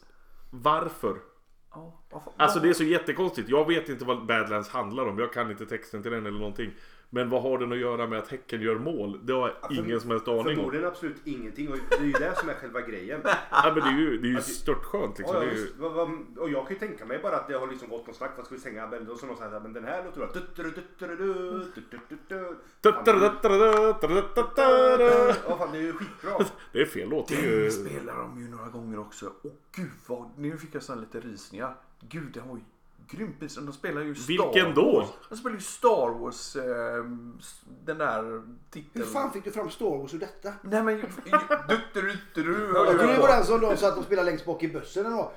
Varför? 0.51 1.17
Alltså 2.37 2.61
det 2.61 2.69
är 2.69 2.73
så 2.73 2.85
jättekonstigt. 2.85 3.49
Jag 3.49 3.69
vet 3.69 3.89
inte 3.89 4.05
vad 4.05 4.27
Badlands 4.27 4.69
handlar 4.69 5.09
om. 5.09 5.19
Jag 5.19 5.33
kan 5.33 5.51
inte 5.51 5.67
texten 5.67 6.03
till 6.03 6.11
den 6.13 6.27
eller 6.27 6.39
någonting. 6.39 6.71
Men 7.11 7.29
vad 7.31 7.43
har 7.43 7.59
den 7.59 7.73
att 7.73 7.79
göra 7.79 8.07
med 8.07 8.19
att 8.19 8.29
Häcken 8.29 8.61
gör 8.61 8.79
mål? 8.79 9.21
Det 9.23 9.33
har 9.33 9.55
jag 9.63 9.73
ingen 9.73 10.01
som 10.01 10.11
helst 10.11 10.29
aning 10.29 10.39
om. 10.41 10.45
Förmodligen 10.45 10.87
absolut 10.87 11.17
ingenting 11.25 11.69
och 11.69 11.77
det 11.91 11.97
är 11.97 12.03
ju 12.05 12.13
det 12.13 12.35
som 12.37 12.49
är 12.49 12.55
själva 12.55 12.81
grejen. 12.81 13.21
Ja, 13.51 13.73
men 13.75 13.75
det 13.75 13.81
är 13.91 13.99
ju, 13.99 14.19
det 14.19 14.29
är 14.29 14.31
ju 14.31 14.41
störtskönt 14.41 15.19
liksom. 15.19 15.37
Ja, 15.37 15.41
Det 15.41 15.47
ja, 15.47 15.53
är 15.53 15.57
ju... 15.57 15.63
visst. 15.63 15.77
Vad- 15.79 15.93
vad- 15.93 16.39
och 16.39 16.51
jag 16.51 16.67
kan 16.67 16.73
ju 16.75 16.79
tänka 16.79 17.05
mig 17.07 17.19
bara 17.23 17.37
att 17.37 17.49
det 17.49 17.55
har 17.55 17.67
liksom 17.67 17.89
gått 17.89 18.07
någon 18.07 18.15
snack. 18.15 18.31
Vad 18.37 18.47
ska 18.47 18.55
vi 18.55 18.61
sänga? 18.61 18.87
Men 18.87 19.05
då 19.05 19.17
så 19.17 19.27
någon 19.27 19.37
säger 19.37 19.61
men 19.61 19.73
den 19.73 19.85
här 19.85 20.05
låter 20.05 20.19
bra. 20.19 20.29
Ja 25.47 25.57
fan 25.59 25.73
det 25.73 25.79
är 25.79 25.83
ju 25.83 25.93
skitbra. 25.93 26.45
Det 26.73 26.81
är 26.81 26.87
fel 26.87 27.09
låt. 27.09 27.29
Den 27.29 27.71
spelar 27.71 28.17
de 28.17 28.41
ju 28.43 28.49
några 28.49 28.69
gånger 28.69 28.99
också. 28.99 29.27
Och 29.43 29.57
gud 29.77 29.91
vad, 30.07 30.31
nu 30.39 30.59
fick 30.59 30.75
jag 30.75 30.83
så 30.83 30.93
här 30.95 31.01
lite 31.01 31.21
rysningar. 31.21 31.75
Gud, 32.01 32.33
det 32.35 32.41
var 32.41 32.57
ju 32.57 32.63
grymt 33.11 33.41
pris. 33.41 33.57
De 33.57 33.73
spelar 33.73 34.01
ju 34.03 34.15
Star 34.15 34.27
Vilken 34.53 34.75
då? 34.75 34.93
Wars. 34.99 35.09
De 35.29 35.37
spelar 35.37 35.57
ju 35.57 35.63
Star 35.63 36.19
Wars, 36.21 36.57
eh, 36.57 37.05
den 37.85 37.99
där 37.99 38.43
titeln. 38.71 39.05
Hur 39.05 39.13
fan 39.13 39.33
fick 39.33 39.45
du 39.45 39.51
fram 39.51 39.71
Star 39.71 39.99
Wars 39.99 40.15
ur 40.15 40.19
detta? 40.19 40.53
Nej 40.63 40.83
men, 40.83 40.97
ju- 40.97 41.03
ju- 41.25 41.39
du, 41.69 41.79
du, 42.01 42.13
du, 42.35 42.43
du, 42.43 42.73
Jag 42.75 42.87
tror 42.99 43.13
det 43.13 43.19
var 43.21 43.29
den 43.29 43.45
som 43.45 43.61
de 43.61 43.77
satt 43.77 43.99
och 43.99 44.05
spelade 44.05 44.31
längst 44.31 44.45
bak 44.47 44.63
i 44.63 44.69
bussen 44.69 45.07
eller 45.07 45.17
vad? 45.17 45.31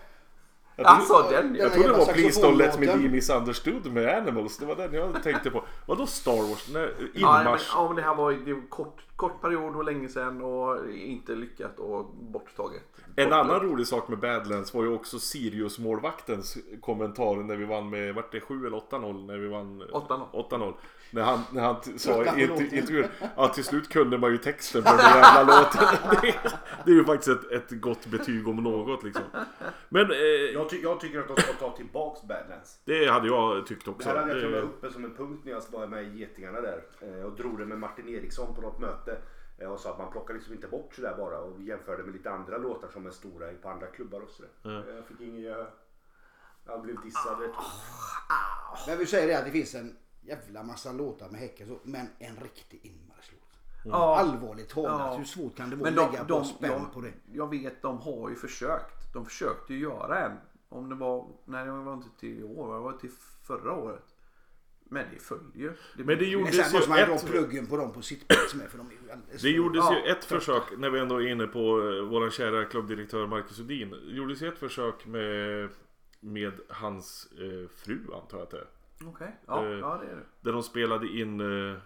Alltså 0.83 1.27
den 1.31 1.55
Jag 1.55 1.65
ja. 1.65 1.69
trodde 1.73 1.87
det 1.89 1.97
var 1.97 2.05
Please 2.13 2.41
Don't 2.41 2.55
Let 2.57 2.79
Me. 2.79 2.85
Be 2.85 3.09
Misunderstood 3.09 3.93
med 3.93 4.17
Animals. 4.17 4.57
Det 4.57 4.65
var 4.65 4.75
den 4.75 4.93
jag 4.93 5.23
tänkte 5.23 5.51
på. 5.51 5.63
Vadå 5.87 6.05
Star 6.07 6.49
Wars? 6.49 6.67
Nej, 6.73 6.93
Ja, 7.13 7.41
men, 7.43 7.57
ja 7.73 7.87
men 7.87 7.95
det 7.95 8.01
här 8.01 8.15
var 8.15 8.31
ju 8.31 8.53
var 8.53 8.69
kort, 8.69 9.01
kort 9.15 9.41
period 9.41 9.75
och 9.75 9.83
länge 9.83 10.09
sedan 10.09 10.41
och 10.41 10.89
inte 10.91 11.31
lyckat 11.35 11.79
och 11.79 12.05
borttaget. 12.15 12.83
En 13.19 13.33
annan 13.33 13.59
rolig 13.59 13.87
sak 13.87 14.07
med 14.07 14.19
Badlands 14.19 14.73
var 14.73 14.83
ju 14.83 14.89
också 14.89 15.17
Sirius-målvaktens 15.19 16.57
kommentar 16.81 17.35
när 17.35 17.55
vi 17.55 17.65
vann 17.65 17.89
med, 17.89 18.15
vart 18.15 18.31
det 18.31 18.39
7 18.41 18.67
eller 18.67 18.77
8-0? 18.77 19.25
När 19.25 19.37
vi 19.37 19.47
vann 19.47 19.83
8-0. 19.83 20.49
8-0. 20.49 20.73
När 21.11 21.23
han, 21.23 21.39
när 21.51 21.61
han 21.61 21.75
sa 21.97 22.23
i 22.37 22.41
intervjun 22.77 23.05
att 23.35 23.53
till 23.53 23.63
slut 23.63 23.89
kunde 23.89 24.17
man 24.17 24.31
ju 24.31 24.37
texten 24.37 24.83
på 24.83 24.89
den 24.89 24.99
jävla 24.99 25.43
låten. 25.61 25.87
Det, 26.21 26.27
är- 26.27 26.51
det 26.85 26.91
är 26.91 26.95
ju 26.95 27.03
faktiskt 27.03 27.29
ett, 27.29 27.51
ett 27.51 27.81
gott 27.81 28.05
betyg 28.05 28.47
om 28.47 28.55
något 28.55 29.03
liksom. 29.03 29.23
Men 29.89 30.11
eh, 30.11 30.17
Jag, 30.53 30.69
ty- 30.69 30.81
jag 30.83 30.99
tycker 30.99 31.19
att 31.19 31.27
de 31.35 31.41
ska 31.41 31.53
ta 31.53 31.71
tillbaks 31.77 32.21
Badlands. 32.21 32.79
det 32.85 33.05
hade 33.11 33.27
jag 33.27 33.67
tyckt 33.67 33.85
Det 33.85 33.91
också. 33.91 34.09
här 34.09 34.15
hade 34.17 34.41
jag 34.41 34.51
Det, 34.51 34.61
uppe 34.61 34.91
som 34.91 35.05
en 35.05 35.13
punkt 35.15 35.41
när 35.45 35.51
jag 35.51 35.61
var 35.71 35.87
med 35.87 36.03
i 36.03 36.19
Getingarna 36.19 36.61
där. 36.61 36.81
Eh, 37.01 37.25
Och 37.25 37.31
drog 37.35 37.59
det 37.59 37.65
med 37.65 37.79
Martin 37.79 38.07
Eriksson 38.09 38.55
på 38.55 38.61
något 38.61 38.79
möte. 38.79 39.17
Eh, 39.57 39.71
Och 39.71 39.79
sa 39.79 39.91
att 39.91 39.97
man 39.97 40.11
plockar 40.11 40.33
liksom 40.33 40.53
inte 40.53 40.67
bort 40.67 40.93
sådär 40.95 41.15
bara. 41.17 41.39
Och 41.39 41.61
jämförde 41.61 42.03
med 42.03 42.13
lite 42.13 42.31
andra 42.31 42.57
låtar 42.57 42.87
som 42.87 43.05
är 43.05 43.11
stora 43.11 43.53
på 43.61 43.69
andra 43.69 43.87
klubbar 43.87 44.21
och 44.21 44.29
sådär. 44.29 44.51
Eh, 44.89 44.95
Jag 44.95 45.05
fick 45.05 45.21
ingen 45.21 45.41
gehör. 45.41 45.73
Jag 46.65 46.81
blev 46.81 47.01
dissad. 47.01 47.39
vet 47.39 47.51
du. 47.51 47.57
Men 48.91 48.97
vi 48.99 49.05
säger 49.05 49.27
det 49.27 49.37
att 49.39 49.45
det 49.45 49.51
finns 49.51 49.75
en 49.75 49.97
jävla 50.21 50.63
massa 50.63 50.91
låtar 50.91 51.29
med 51.29 51.39
Häcken 51.39 51.67
så, 51.67 51.77
men 51.83 52.09
en 52.19 52.35
riktig 52.35 52.79
inmarschlåt. 52.85 53.41
Ja. 53.85 54.17
Allvarligt 54.19 54.69
talat, 54.69 54.99
Ja. 55.11 55.17
hur 55.17 55.25
svårt 55.25 55.55
kan 55.57 55.69
det 55.69 55.75
vara 55.75 55.91
Men 55.91 55.99
att 55.99 56.05
de, 56.11 56.17
lägga 56.17 56.23
de, 56.23 56.45
spänn 56.45 56.71
de, 56.71 56.89
på 56.93 57.01
det? 57.01 57.13
jag 57.31 57.49
vet 57.49 57.81
de 57.81 57.97
har 57.97 58.29
ju 58.29 58.35
försökt. 58.35 59.13
De 59.13 59.25
försökte 59.25 59.73
ju 59.73 59.79
göra 59.79 60.25
en. 60.25 60.37
Om 60.69 60.89
det 60.89 60.95
var, 60.95 61.27
nej 61.45 61.65
det 61.65 61.71
var 61.71 61.93
inte 61.93 62.09
till 62.19 62.39
i 62.39 62.43
år, 62.43 62.73
det 62.73 62.79
var 62.79 62.93
till 62.93 63.11
förra 63.43 63.71
året. 63.73 64.15
Men 64.89 65.05
det 65.13 65.19
följer. 65.19 65.73
Det 65.97 66.03
Men 66.03 66.17
det 66.17 66.25
gjordes 66.25 66.55
sen 66.55 66.73
måste 66.73 66.89
man 66.89 66.99
ju 66.99 67.05
dra 67.05 67.13
ett- 67.15 67.25
pluggen 67.25 67.67
på 67.67 67.77
dem 67.77 67.93
på 67.93 68.01
sittplats 68.01 68.55
med 68.55 68.69
för 68.69 68.77
de 68.77 68.87
är 68.87 68.91
ju 68.91 69.11
alldeles 69.11 69.41
det 69.41 69.49
gjordes 69.49 69.83
Ja, 69.85 69.99
ju 70.05 70.11
ett 70.11 70.25
försök, 70.25 70.63
när 70.77 70.89
vi 70.89 70.99
ändå 70.99 71.21
är 71.21 71.27
inne 71.27 71.47
på 71.47 71.59
eh, 71.91 72.01
våran 72.01 72.31
kära 72.31 72.65
klubbdirektör 72.65 73.27
Marcus 73.27 73.59
Udin. 73.59 73.89
Det 73.89 74.15
gjordes 74.15 74.41
ju 74.41 74.47
ett 74.47 74.57
försök 74.59 75.05
med, 75.05 75.69
med 76.19 76.53
hans 76.69 77.27
eh, 77.31 77.69
fru 77.75 77.99
antar 78.13 78.37
jag 78.37 78.43
att 78.43 78.51
det 78.51 78.57
är. 78.57 78.67
Okej, 79.07 79.35
ja, 79.47 79.65
Eh, 79.65 79.71
ja 79.71 79.99
det 80.03 80.11
är 80.11 80.15
det. 80.15 80.23
Där 80.41 80.51
de 80.53 80.63
spelade 80.63 81.07
in 81.07 81.41
eh, 81.71 81.77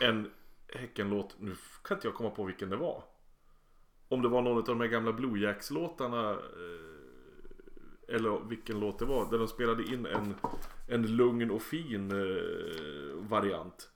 en 0.00 0.30
Häckenlåt, 0.74 1.36
nu 1.40 1.54
kan 1.84 1.96
inte 1.96 2.06
jag 2.06 2.14
komma 2.14 2.30
på 2.30 2.44
vilken 2.44 2.70
det 2.70 2.76
var. 2.76 3.04
Om 4.08 4.22
det 4.22 4.28
var 4.28 4.42
någon 4.42 4.56
av 4.58 4.64
de 4.64 4.80
här 4.80 4.86
gamla 4.88 5.12
Blue 5.12 5.38
Jacks 5.40 5.70
låtarna 5.70 6.30
eh, 6.30 6.38
Eller 8.08 8.48
vilken 8.48 8.80
låt 8.80 8.98
det 8.98 9.04
var. 9.04 9.30
Där 9.30 9.38
de 9.38 9.48
spelade 9.48 9.82
in 9.82 10.06
en, 10.06 10.34
en 10.88 11.16
lugn 11.16 11.50
och 11.50 11.62
fin 11.62 12.10
eh, 12.10 13.28
variant. 13.28 13.88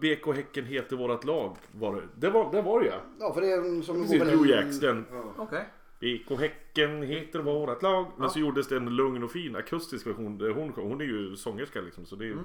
BK 0.00 0.34
Häcken 0.36 0.64
heter 0.64 0.96
vårat 0.96 1.24
lag 1.24 1.56
var 1.72 1.94
det. 1.96 2.02
Det 2.16 2.30
var 2.30 2.52
det, 2.52 2.62
var 2.62 2.80
det 2.80 2.86
ja. 2.86 3.00
Ja, 3.20 3.34
för 3.34 3.40
det 3.40 3.46
är 3.52 3.82
som 3.82 4.02
Precis, 4.02 4.22
en- 4.22 4.48
Jacks 4.48 4.80
den. 4.80 5.04
Okej. 5.36 5.64
BK 6.00 6.40
Häcken 6.40 7.02
heter 7.02 7.38
vårat 7.38 7.82
lag. 7.82 8.06
Men 8.18 8.30
så 8.30 8.38
gjordes 8.38 8.68
det 8.68 8.76
en 8.76 8.96
lugn 8.96 9.22
och 9.24 9.30
fin 9.32 9.56
akustisk 9.56 10.06
version. 10.06 10.40
Hon, 10.54 10.72
hon 10.76 11.00
är 11.00 11.04
ju 11.04 11.36
sångerska 11.36 11.80
liksom. 11.80 12.06
Så 12.06 12.16
det, 12.16 12.28
är- 12.28 12.36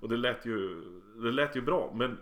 Och 0.00 0.08
det 0.08 0.16
lät, 0.16 0.46
ju, 0.46 0.82
det 1.22 1.32
lät 1.32 1.56
ju 1.56 1.60
bra. 1.60 1.92
Men 1.94 2.18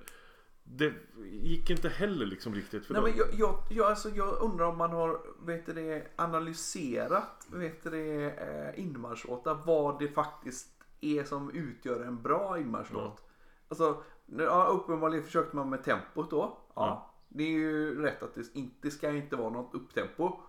det 0.64 0.92
gick 1.24 1.70
inte 1.70 1.88
heller 1.88 2.26
liksom 2.26 2.54
riktigt. 2.54 2.86
För 2.86 2.94
Nej, 2.94 3.02
dem. 3.02 3.10
men 3.10 3.18
jag, 3.18 3.28
jag, 3.40 3.58
jag, 3.70 3.86
alltså, 3.86 4.08
jag 4.08 4.42
undrar 4.42 4.66
om 4.66 4.78
man 4.78 4.90
har 4.90 5.20
vet 5.46 5.66
det, 5.66 6.06
analyserat 6.16 7.46
vet 7.52 7.82
det, 7.82 8.30
eh, 8.30 8.80
inmarschlåtar. 8.80 9.54
Vad 9.66 9.98
det 9.98 10.08
faktiskt 10.08 10.68
är 11.00 11.24
som 11.24 11.50
utgör 11.50 12.00
en 12.00 12.22
bra 12.22 12.58
inmarschlåt. 12.58 13.22
Alltså, 13.68 14.02
ja, 14.26 14.64
uppenbarligen 14.66 15.24
försökte 15.24 15.56
man 15.56 15.70
med 15.70 15.84
tempot 15.84 16.30
då. 16.30 16.58
Ja. 16.74 16.74
Ja. 16.74 17.10
Det 17.28 17.44
är 17.44 17.50
ju 17.50 18.02
rätt 18.02 18.22
att 18.22 18.34
det 18.34 18.54
inte 18.54 18.90
ska 18.90 19.10
inte 19.10 19.36
vara 19.36 19.50
något 19.50 19.74
upptempo. 19.74 20.40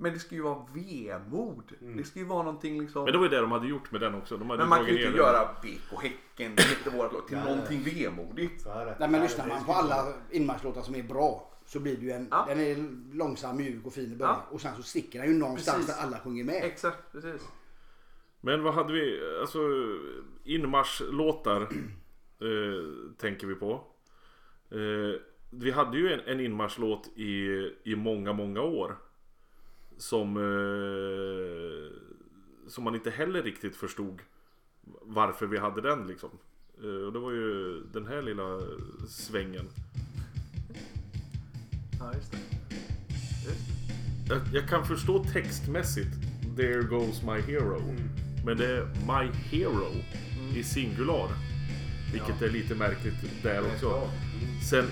Men 0.00 0.12
det 0.12 0.18
ska 0.18 0.34
ju 0.34 0.42
vara 0.42 0.66
vemod. 0.74 1.72
Det 1.96 2.04
ska 2.04 2.18
ju 2.18 2.24
vara 2.24 2.42
någonting 2.42 2.80
liksom. 2.80 3.04
Men 3.04 3.12
det 3.12 3.18
var 3.18 3.24
ju 3.24 3.30
det 3.30 3.40
de 3.40 3.52
hade 3.52 3.66
gjort 3.66 3.92
med 3.92 4.00
den 4.00 4.14
också. 4.14 4.36
De 4.36 4.50
hade 4.50 4.62
Men 4.62 4.68
man 4.68 4.78
kan 4.78 4.94
ju 4.94 5.06
inte 5.06 5.18
göra 5.18 5.48
BK 5.62 6.02
Häcken, 6.02 6.54
det 6.56 6.62
heter 6.62 6.90
vårt 6.90 7.12
låt, 7.12 7.28
till 7.28 7.38
någonting 7.38 7.82
vemodigt. 7.82 8.62
Så 8.62 8.70
här 8.72 8.80
är 8.80 8.86
det. 8.86 8.96
Nej 8.98 9.08
men 9.08 9.20
Ja, 9.20 9.22
lyssnar 9.26 9.46
man 9.48 9.64
på 9.64 9.72
alla 9.72 10.12
inmarschlåtar 10.30 10.82
som 10.82 10.94
är 10.94 11.02
bra 11.02 11.50
så 11.66 11.80
blir 11.80 11.96
det 11.96 12.02
ju 12.02 12.10
en, 12.10 12.28
Ja. 12.30 12.44
den 12.48 12.60
är 12.60 12.76
långsam, 13.16 13.56
mjuk 13.56 13.86
och 13.86 13.92
fin 13.92 14.12
i 14.12 14.16
början. 14.16 14.36
Ja. 14.48 14.54
Och 14.54 14.60
sen 14.60 14.76
så 14.76 14.82
sticker 14.82 15.18
den 15.18 15.28
ju 15.28 15.38
någonstans 15.38 15.76
Precis. 15.86 15.96
där 15.96 16.06
alla 16.06 16.18
sjunger 16.18 16.44
med. 16.44 16.64
Exakt, 16.64 17.12
precis. 17.12 17.48
Men 18.40 18.62
vad 18.62 18.74
hade 18.74 18.92
vi? 18.92 19.20
Alltså 19.40 19.58
inmarschlåtar 20.44 21.60
eh, 22.40 23.12
tänker 23.18 23.46
vi 23.46 23.54
på. 23.54 23.72
Eh, 24.70 25.20
vi 25.50 25.70
hade 25.70 25.98
ju 25.98 26.12
en, 26.12 26.20
en 26.20 26.40
inmarschlåt 26.40 27.08
i, 27.16 27.46
i 27.84 27.96
många, 27.96 28.32
många 28.32 28.60
år. 28.62 28.96
Som, 29.98 30.36
eh, 30.36 31.92
som 32.68 32.84
man 32.84 32.94
inte 32.94 33.10
heller 33.10 33.42
riktigt 33.42 33.76
förstod 33.76 34.22
varför 35.02 35.46
vi 35.46 35.58
hade 35.58 35.80
den 35.80 36.06
liksom. 36.06 36.30
Eh, 36.82 37.06
och 37.06 37.12
det 37.12 37.18
var 37.18 37.30
ju 37.30 37.80
den 37.92 38.06
här 38.06 38.22
lilla 38.22 38.60
svängen. 39.08 39.68
Ja, 42.00 42.14
just 42.14 42.32
det. 42.32 42.38
Just 42.38 43.66
det. 44.28 44.34
Jag, 44.34 44.40
jag 44.52 44.68
kan 44.68 44.86
förstå 44.86 45.24
textmässigt 45.24 46.10
There 46.56 46.82
goes 46.82 47.22
my 47.22 47.40
hero. 47.40 47.82
Men 48.44 48.56
det 48.56 48.66
är 48.66 48.84
my 48.84 49.32
hero 49.32 49.92
i 50.56 50.62
singular. 50.62 51.28
Vilket 52.12 52.42
är 52.42 52.50
lite 52.50 52.74
märkligt 52.74 53.14
där 53.42 53.60
också. 53.60 53.86
Ja. 53.86 54.10
Sen 54.70 54.84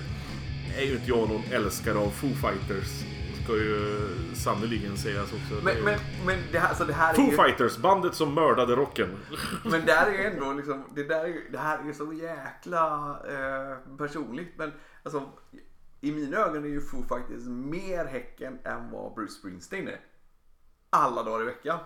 är 0.79 0.83
ju 0.83 0.93
inte 0.93 1.09
jag 1.09 1.29
någon 1.29 1.43
älskare 1.53 1.99
av 1.99 2.11
Foo 2.11 2.29
Fighters. 2.29 3.16
Ska 3.47 3.57
ju 3.57 3.99
sannerligen 4.35 4.97
sägas 4.97 5.33
också. 5.33 5.55
Men, 5.65 5.85
men, 5.85 5.99
men 6.27 6.39
det 6.53 6.59
här, 6.59 6.69
alltså 6.69 6.85
det 6.85 6.93
här 6.93 7.11
är 7.11 7.15
Foo 7.15 7.31
ju, 7.31 7.37
Fighters, 7.37 7.77
bandet 7.77 8.15
som 8.15 8.35
mördade 8.35 8.77
rocken. 8.77 9.09
Men 9.65 9.87
det 9.87 9.93
här 9.93 10.07
är 10.07 10.13
ju 10.13 10.25
ändå 10.25 10.53
liksom, 10.53 10.85
det, 10.95 11.03
där 11.05 11.25
är, 11.25 11.53
det 11.53 11.59
här 11.59 11.79
är 11.79 11.85
ju 11.85 11.95
så 11.95 12.13
jäkla 12.13 13.17
eh, 13.29 13.97
personligt. 13.99 14.53
Men 14.57 14.73
alltså, 15.03 15.23
i 16.01 16.13
mina 16.13 16.37
ögon 16.37 16.65
är 16.65 16.69
ju 16.69 16.81
Foo 16.81 17.03
Fighters 17.03 17.47
mer 17.47 18.05
Häcken 18.05 18.59
än 18.65 18.91
vad 18.91 19.15
Bruce 19.15 19.33
Springsteen 19.33 19.89
är. 19.89 20.01
Alla 20.91 21.23
dagar 21.23 21.43
i 21.43 21.45
veckan. 21.45 21.79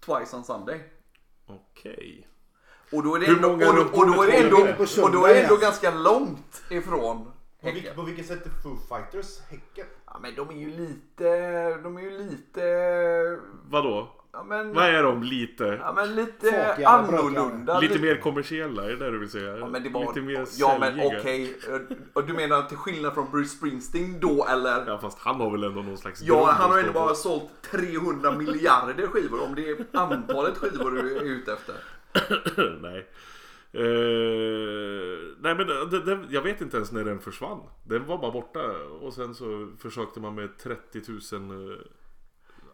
Twice 0.00 0.36
on 0.36 0.44
Sunday. 0.44 0.80
Okej. 1.46 2.28
Och 2.92 3.02
då 3.02 3.14
är 3.14 3.20
det 3.20 3.26
Hur 3.26 3.36
ändå, 3.36 3.48
många 3.48 3.68
och, 3.68 3.76
då- 3.76 4.00
och 4.00 4.06
då 4.06 4.22
är 4.22 4.26
det 4.26 4.36
ändå, 4.38 4.56
och 5.02 5.12
då 5.12 5.26
är 5.26 5.34
det 5.34 5.42
ändå 5.42 5.56
ganska 5.56 5.90
långt 5.94 6.62
ifrån 6.70 7.32
Häcken. 7.62 7.94
på 7.94 8.02
vilket 8.02 8.26
sätt 8.26 8.46
är 8.46 8.50
Foo 8.62 8.76
Fighters 8.88 9.40
Häcken? 9.40 9.86
Ja, 10.12 10.18
men 10.22 10.34
de 10.34 10.48
är 10.50 10.54
ju 10.60 10.70
lite, 10.70 11.76
de 11.82 11.96
är 11.96 12.00
ju 12.00 12.10
lite, 12.10 12.60
Vadå? 13.68 14.08
ja 14.32 14.42
men, 14.42 14.74
Vad 14.74 14.84
är 14.84 15.02
de 15.02 15.22
lite? 15.22 15.78
ja, 15.82 15.92
men 15.92 16.14
lite 16.14 16.76
annorlunda. 16.86 17.80
Lite 17.80 17.98
mer 17.98 18.16
kommersiella, 18.16 18.84
är 18.84 18.88
det 18.88 18.96
det 18.96 19.10
du 19.10 19.18
vill 19.18 19.30
säga? 19.30 19.56
Ja 19.58 19.66
men 19.66 19.82
det 19.82 19.88
var... 19.88 20.00
Lite 20.06 20.20
mer 20.20 20.46
ja 20.58 20.76
men 20.80 20.96
säljiga. 20.96 21.18
okej. 21.20 21.56
Och 22.12 22.24
du 22.26 22.32
menar 22.32 22.62
till 22.62 22.76
skillnad 22.76 23.14
från 23.14 23.30
Bruce 23.30 23.48
Springsteen 23.48 24.20
då 24.20 24.46
eller? 24.46 24.84
Ja 24.86 24.98
fast 24.98 25.18
han 25.18 25.40
har 25.40 25.50
väl 25.50 25.64
ändå 25.64 25.82
någon 25.82 25.98
slags 25.98 26.22
Ja, 26.22 26.50
han 26.58 26.70
har 26.70 26.78
ändå 26.78 26.92
bara 26.92 27.14
sålt 27.14 27.50
300 27.70 28.32
miljarder 28.32 29.06
skivor 29.06 29.42
om 29.42 29.54
det 29.54 29.70
är 29.70 29.76
antalet 29.92 30.56
skivor 30.58 30.90
du 30.90 31.16
är 31.16 31.22
ute 31.22 31.52
efter. 31.52 31.74
nej. 32.82 33.06
Eh, 33.72 35.36
nej 35.40 35.54
men 35.54 35.66
det, 35.66 36.00
det, 36.04 36.26
jag 36.30 36.42
vet 36.42 36.60
inte 36.60 36.76
ens 36.76 36.92
när 36.92 37.04
den 37.04 37.20
försvann. 37.20 37.60
Den 37.84 38.06
var 38.06 38.18
bara 38.18 38.30
borta 38.30 38.60
och 39.00 39.12
sen 39.14 39.34
så 39.34 39.68
försökte 39.78 40.20
man 40.20 40.34
med 40.34 40.58
30 40.58 41.00
000 41.38 41.70
eh, 41.72 41.78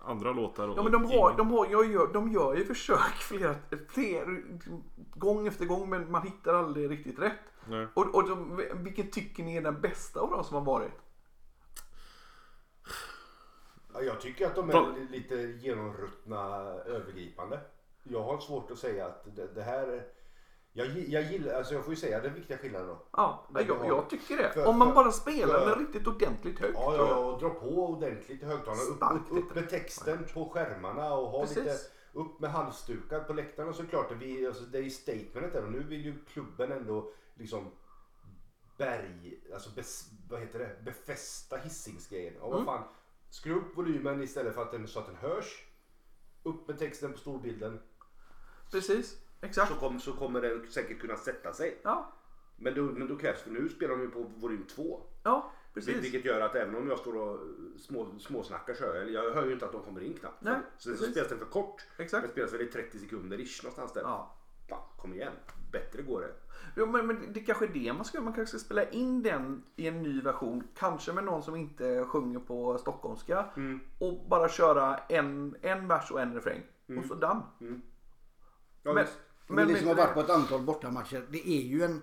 andra 0.04 0.32
låtar. 0.32 0.68
Och 0.68 0.78
Ja 0.78 0.82
men 0.82 0.92
de 0.92 1.04
har, 1.04 1.12
ingen- 1.30 1.36
de 1.36 1.50
har, 1.50 1.66
jag 1.70 1.92
gör, 1.92 2.12
de 2.12 2.32
gör 2.32 2.54
ju 2.56 2.64
försök 2.64 3.14
flera, 3.20 3.54
fler, 3.88 4.42
gång 5.14 5.46
efter 5.46 5.64
gång 5.66 5.90
men 5.90 6.10
man 6.10 6.22
hittar 6.22 6.54
aldrig 6.54 6.90
riktigt 6.90 7.18
rätt. 7.18 7.38
Nej. 7.68 7.86
Och, 7.94 8.14
och 8.14 8.28
de, 8.28 8.62
vilken 8.74 9.10
tycker 9.10 9.42
ni 9.42 9.56
är 9.56 9.62
den 9.62 9.80
bästa 9.80 10.20
av 10.20 10.30
de 10.30 10.44
som 10.44 10.54
har 10.54 10.64
varit? 10.64 10.92
Ja, 13.94 14.02
jag 14.02 14.20
tycker 14.20 14.46
att 14.46 14.54
de 14.54 14.70
är 14.70 14.94
li- 14.94 15.08
lite 15.18 15.36
genomruttna 15.36 16.46
övergripande. 16.86 17.60
Jag 18.02 18.22
har 18.22 18.38
svårt 18.38 18.70
att 18.70 18.78
säga 18.78 19.06
att 19.06 19.36
det, 19.36 19.54
det 19.54 19.62
här... 19.62 20.02
Jag, 20.76 20.98
jag 20.98 21.22
gillar, 21.22 21.54
alltså 21.54 21.74
jag 21.74 21.84
får 21.84 21.94
ju 21.94 22.00
säga 22.00 22.20
den 22.20 22.34
viktiga 22.34 22.58
skillnaden 22.58 22.88
då. 22.88 23.02
Ja, 23.12 23.46
jag, 23.54 23.66
jag 23.86 24.10
tycker 24.10 24.36
det. 24.36 24.50
för- 24.52 24.66
Om 24.66 24.78
man 24.78 24.88
för- 24.88 24.94
bara 24.94 25.12
spelar 25.12 25.58
för- 25.60 25.66
den 25.70 25.78
riktigt 25.78 26.06
ordentligt 26.06 26.58
högt. 26.58 26.74
Ja, 26.74 26.96
ja, 26.96 27.16
och 27.16 27.40
dra 27.40 27.50
på 27.50 27.66
ordentligt 27.66 28.42
i 28.42 28.46
högtalarna. 28.46 28.82
Upp, 28.82 29.30
upp, 29.30 29.38
upp 29.38 29.54
med 29.54 29.68
texten 29.70 30.18
på 30.34 30.48
skärmarna 30.48 31.14
och 31.14 31.28
ha 31.28 31.40
Precis. 31.40 31.56
lite 31.56 31.78
upp 32.12 32.40
med 32.40 32.50
halsdukar 32.50 33.20
på 33.20 33.32
läktarna 33.32 33.72
såklart. 33.72 34.12
Vi, 34.12 34.46
alltså, 34.46 34.62
det 34.64 34.78
är 34.78 34.82
ju 34.82 34.90
statementet 34.90 35.52
där 35.52 35.64
och 35.64 35.72
nu 35.72 35.82
vill 35.82 36.04
ju 36.04 36.24
klubben 36.24 36.72
ändå 36.72 37.12
liksom 37.34 37.70
berg, 38.76 39.40
alltså 39.54 39.70
bes, 39.74 40.10
vad 40.30 40.40
heter 40.40 40.58
det, 40.58 40.84
befästa 40.84 41.56
hissingsgrejen. 41.56 42.34
Ja, 42.40 42.48
vad 42.48 42.64
fan, 42.64 42.84
skruva 43.30 43.60
upp 43.60 43.76
volymen 43.76 44.22
istället 44.22 44.54
för 44.54 44.62
att 44.62 44.70
den, 44.72 44.88
så 44.88 44.98
att 44.98 45.06
den 45.06 45.16
hörs. 45.16 45.62
upp 46.42 46.68
med 46.68 46.78
texten 46.78 47.12
på 47.12 47.18
storbilden. 47.18 47.80
Precis, 48.70 49.18
exakt. 49.40 49.68
Så, 49.72 49.74
kom, 49.74 50.00
så 50.00 50.12
kommer 50.12 50.42
den 50.42 50.66
säkert 50.70 51.00
kunna 51.00 51.16
sätta 51.16 51.52
sig. 51.52 51.78
Ja, 51.82 52.12
Men 52.56 52.74
då, 52.74 52.82
men 52.82 53.08
då 53.08 53.16
krävs 53.16 53.44
det, 53.44 53.50
nu 53.50 53.68
spelar 53.68 53.96
de 53.96 54.02
ju 54.02 54.10
på 54.10 54.22
volym 54.36 54.66
2. 54.66 55.00
ja 55.22 55.52
precis. 55.76 56.04
Vilket 56.04 56.24
gör 56.24 56.40
att 56.40 56.54
även 56.54 56.74
om 56.74 56.88
jag 56.88 56.98
står 56.98 57.16
och 57.16 57.40
små, 57.78 58.18
småsnackar 58.18 58.74
så 58.74 58.84
hör 58.84 58.94
jag, 58.94 59.10
jag 59.10 59.34
hör 59.34 59.46
ju 59.46 59.52
inte 59.52 59.66
att 59.66 59.72
de 59.72 59.82
kommer 59.82 60.00
in 60.00 60.14
knappt. 60.14 60.42
Nej, 60.42 60.58
så, 60.78 60.96
så 60.96 61.04
spelas 61.04 61.28
den 61.28 61.38
för 61.38 61.46
kort. 61.46 61.82
Exakt. 61.98 62.22
Den 62.22 62.32
spelas 62.32 62.52
väl 62.52 62.60
i 62.60 62.66
30 62.66 62.98
sekunder 62.98 63.40
ish 63.40 63.64
någonstans 63.64 63.92
där. 63.92 64.00
Ja. 64.00 64.34
Fan, 64.68 64.78
kom 64.96 65.14
igen. 65.14 65.32
Bättre 65.72 66.02
går 66.02 66.20
det. 66.20 66.32
Jo, 66.76 66.86
men, 66.86 67.06
men 67.06 67.32
det 67.32 67.40
kanske 67.40 67.64
är 67.64 67.68
det 67.68 67.92
man 67.92 68.04
ska 68.04 68.20
Man 68.20 68.32
kanske 68.32 68.58
ska 68.58 68.64
spela 68.64 68.90
in 68.90 69.22
den 69.22 69.64
i 69.76 69.86
en 69.86 70.02
ny 70.02 70.20
version. 70.20 70.68
Kanske 70.74 71.12
med 71.12 71.24
någon 71.24 71.42
som 71.42 71.56
inte 71.56 72.04
sjunger 72.04 72.40
på 72.40 72.78
stockholmska. 72.78 73.46
Mm. 73.56 73.80
Och 73.98 74.28
bara 74.28 74.48
köra 74.48 74.96
en, 74.96 75.56
en 75.62 75.88
vers 75.88 76.10
och 76.10 76.20
en 76.20 76.34
refräng. 76.34 76.62
Mm. 76.88 77.02
Och 77.02 77.08
så 77.08 77.14
done. 77.14 77.42
Ja, 78.82 78.92
Men, 78.92 79.04
visst. 79.04 79.20
Men, 79.46 79.68
vi 79.68 79.78
som 79.78 79.88
har 79.88 79.94
varit 79.94 80.14
på 80.14 80.20
ett 80.20 80.30
antal 80.30 80.62
bortamatcher, 80.62 81.26
det 81.30 81.48
är 81.48 81.62
ju 81.62 81.82
en... 81.82 82.02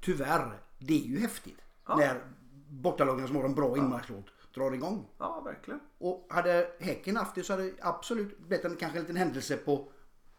Tyvärr, 0.00 0.60
det 0.78 0.94
är 1.04 1.06
ju 1.06 1.18
häftigt. 1.18 1.58
När 1.88 2.20
bortalagen 2.68 3.26
som 3.26 3.36
har 3.36 3.44
en 3.44 3.54
bra 3.54 3.76
inmarschlåt 3.76 4.24
drar 4.54 4.72
igång. 4.72 5.06
Ja, 5.18 5.40
verkligen. 5.40 5.80
Och 5.98 6.26
hade 6.30 6.70
Häcken 6.80 7.16
haft 7.16 7.34
det 7.34 7.42
så 7.42 7.52
hade 7.52 7.62
det 7.62 7.74
absolut 7.80 8.38
blivit 8.38 8.64
en, 8.64 8.76
kanske 8.76 8.98
en 8.98 9.02
liten 9.04 9.16
händelse 9.16 9.56
på 9.56 9.92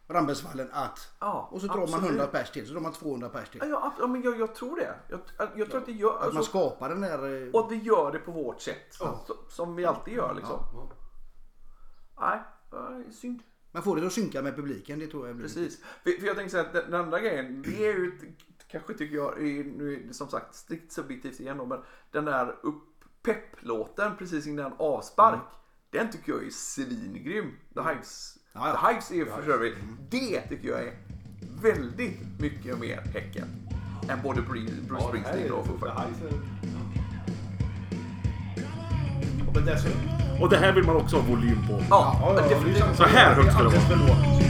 Rambergsvallen 0.08 0.70
att... 0.72 1.12
Ja, 1.20 1.50
och 1.52 1.62
så 1.62 1.68
drar 1.68 1.76
man 1.76 1.84
absolut. 1.84 2.06
100 2.10 2.28
pers 2.28 2.52
till, 2.52 2.68
så 2.68 2.74
drar 2.74 2.82
man 2.82 2.94
200 2.94 3.30
pers 3.30 3.50
till. 3.50 3.60
Ja, 3.64 3.68
ja, 3.68 3.94
ja 4.00 4.08
men 4.08 4.22
jag, 4.22 4.40
jag 4.40 4.56
tror 4.56 4.76
det. 4.76 4.96
Jag, 5.10 5.50
jag 5.56 5.70
tror 5.70 5.80
att 5.80 5.86
det 5.86 5.92
gör... 5.92 6.14
Att 6.14 6.20
man 6.20 6.26
Alltså, 6.26 6.44
skapar 6.44 6.90
den 6.90 7.02
där... 7.02 7.44
eh, 7.48 7.50
och 7.54 7.66
att 7.66 7.72
vi 7.72 7.76
gör 7.76 8.12
det 8.12 8.20
på 8.20 8.32
vårt 8.32 8.62
sätt. 8.62 8.88
Så, 8.90 9.20
som 9.50 9.76
vi 9.76 9.86
alltid 9.86 10.14
gör 10.14 10.34
liksom. 10.34 10.90
Nej, 12.20 12.40
synd. 13.12 13.44
Man 13.72 13.84
får 13.84 13.96
det 13.96 14.08
att 14.08 14.14
synka 14.14 14.42
med 14.42 14.56
publiken, 14.56 15.00
det 15.00 15.08
tror 15.08 15.28
jag 15.28 15.36
blir... 15.36 15.48
Precis. 15.48 15.80
För, 16.04 16.12
för 16.20 16.28
jag 16.28 16.36
tänker 16.36 16.52
så 16.52 16.58
här, 16.58 16.66
att 16.66 16.74
den, 16.74 16.92
den 16.92 17.02
andra 17.02 17.20
grejen, 17.20 17.62
det 17.62 17.86
är 17.86 17.94
ju 17.94 18.12
kanske 18.68 18.94
tycker 18.94 19.16
jag, 19.16 19.38
är, 19.38 19.64
nu 19.64 19.94
är 19.94 20.08
det 20.08 20.14
som 20.14 20.28
sagt 20.28 20.56
strikt 20.56 20.92
subjektivt 20.92 21.40
igen 21.40 21.58
då, 21.58 21.66
men 21.66 21.80
den 22.12 22.26
där 22.26 22.56
upp 22.64 22.84
pepplåten 23.24 24.18
precis 24.18 24.48
innan 24.48 24.74
avspark. 24.78 25.42
Den 25.90 26.12
tycker 26.12 26.32
jag 26.32 26.46
är 26.46 26.50
svingrym. 26.50 27.52
The 27.74 27.82
Hives. 27.82 28.38
Ja, 28.54 28.68
ja. 28.68 28.82
The 28.82 28.88
Hives 28.88 29.12
är 29.12 29.16
ju 29.16 29.26
för 29.26 29.50
övrigt, 29.50 29.76
det 30.10 30.42
tycker 30.42 30.70
jag 30.70 30.84
är 30.84 30.94
väldigt 31.62 32.40
mycket 32.40 32.80
mer 32.80 32.98
Häcken. 32.98 33.48
Än 34.10 34.22
både 34.24 34.42
Bruce, 34.42 34.82
Bruce 34.88 35.08
Springsteen 35.08 35.52
och 35.52 35.68
Foo 35.68 35.78
Fighters. 35.78 36.99
Men 39.60 39.74
dessutom, 39.74 40.00
Och 40.40 40.50
det 40.50 40.58
här 40.58 40.72
vill 40.72 40.84
man 40.84 40.96
också 40.96 41.16
ha 41.16 41.24
volym 41.24 41.68
på. 41.68 41.84
Ja, 41.90 42.18
ja, 42.22 42.36
ja, 42.36 42.56
definitivt. 42.56 42.98
Så 42.98 43.04
här 43.04 43.34
högt 43.34 43.54
ska 43.54 43.64
det 43.64 43.68
alldeles 43.68 43.90
vara. 43.90 44.00
för 44.00 44.08
lågt. 44.08 44.44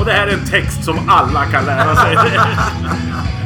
Och 0.00 0.06
det 0.06 0.12
här 0.12 0.26
är 0.26 0.32
en 0.32 0.46
text 0.46 0.84
som 0.84 1.08
alla 1.08 1.44
kan 1.44 1.64
lära 1.64 1.96
sig. 1.96 2.16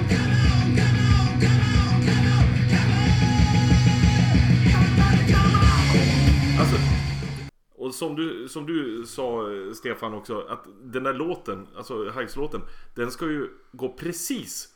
som 7.95 8.17
du, 8.17 8.49
som 8.49 8.67
du 8.67 9.07
sa 9.07 9.47
Stefan 9.75 10.15
också, 10.15 10.41
att 10.49 10.65
den 10.83 11.03
där 11.03 11.15
låten, 11.15 11.67
alltså 11.77 12.11
Hives-låten, 12.11 12.61
den 12.95 13.11
ska 13.11 13.27
ju 13.27 13.49
gå 13.73 13.89
precis 13.89 14.69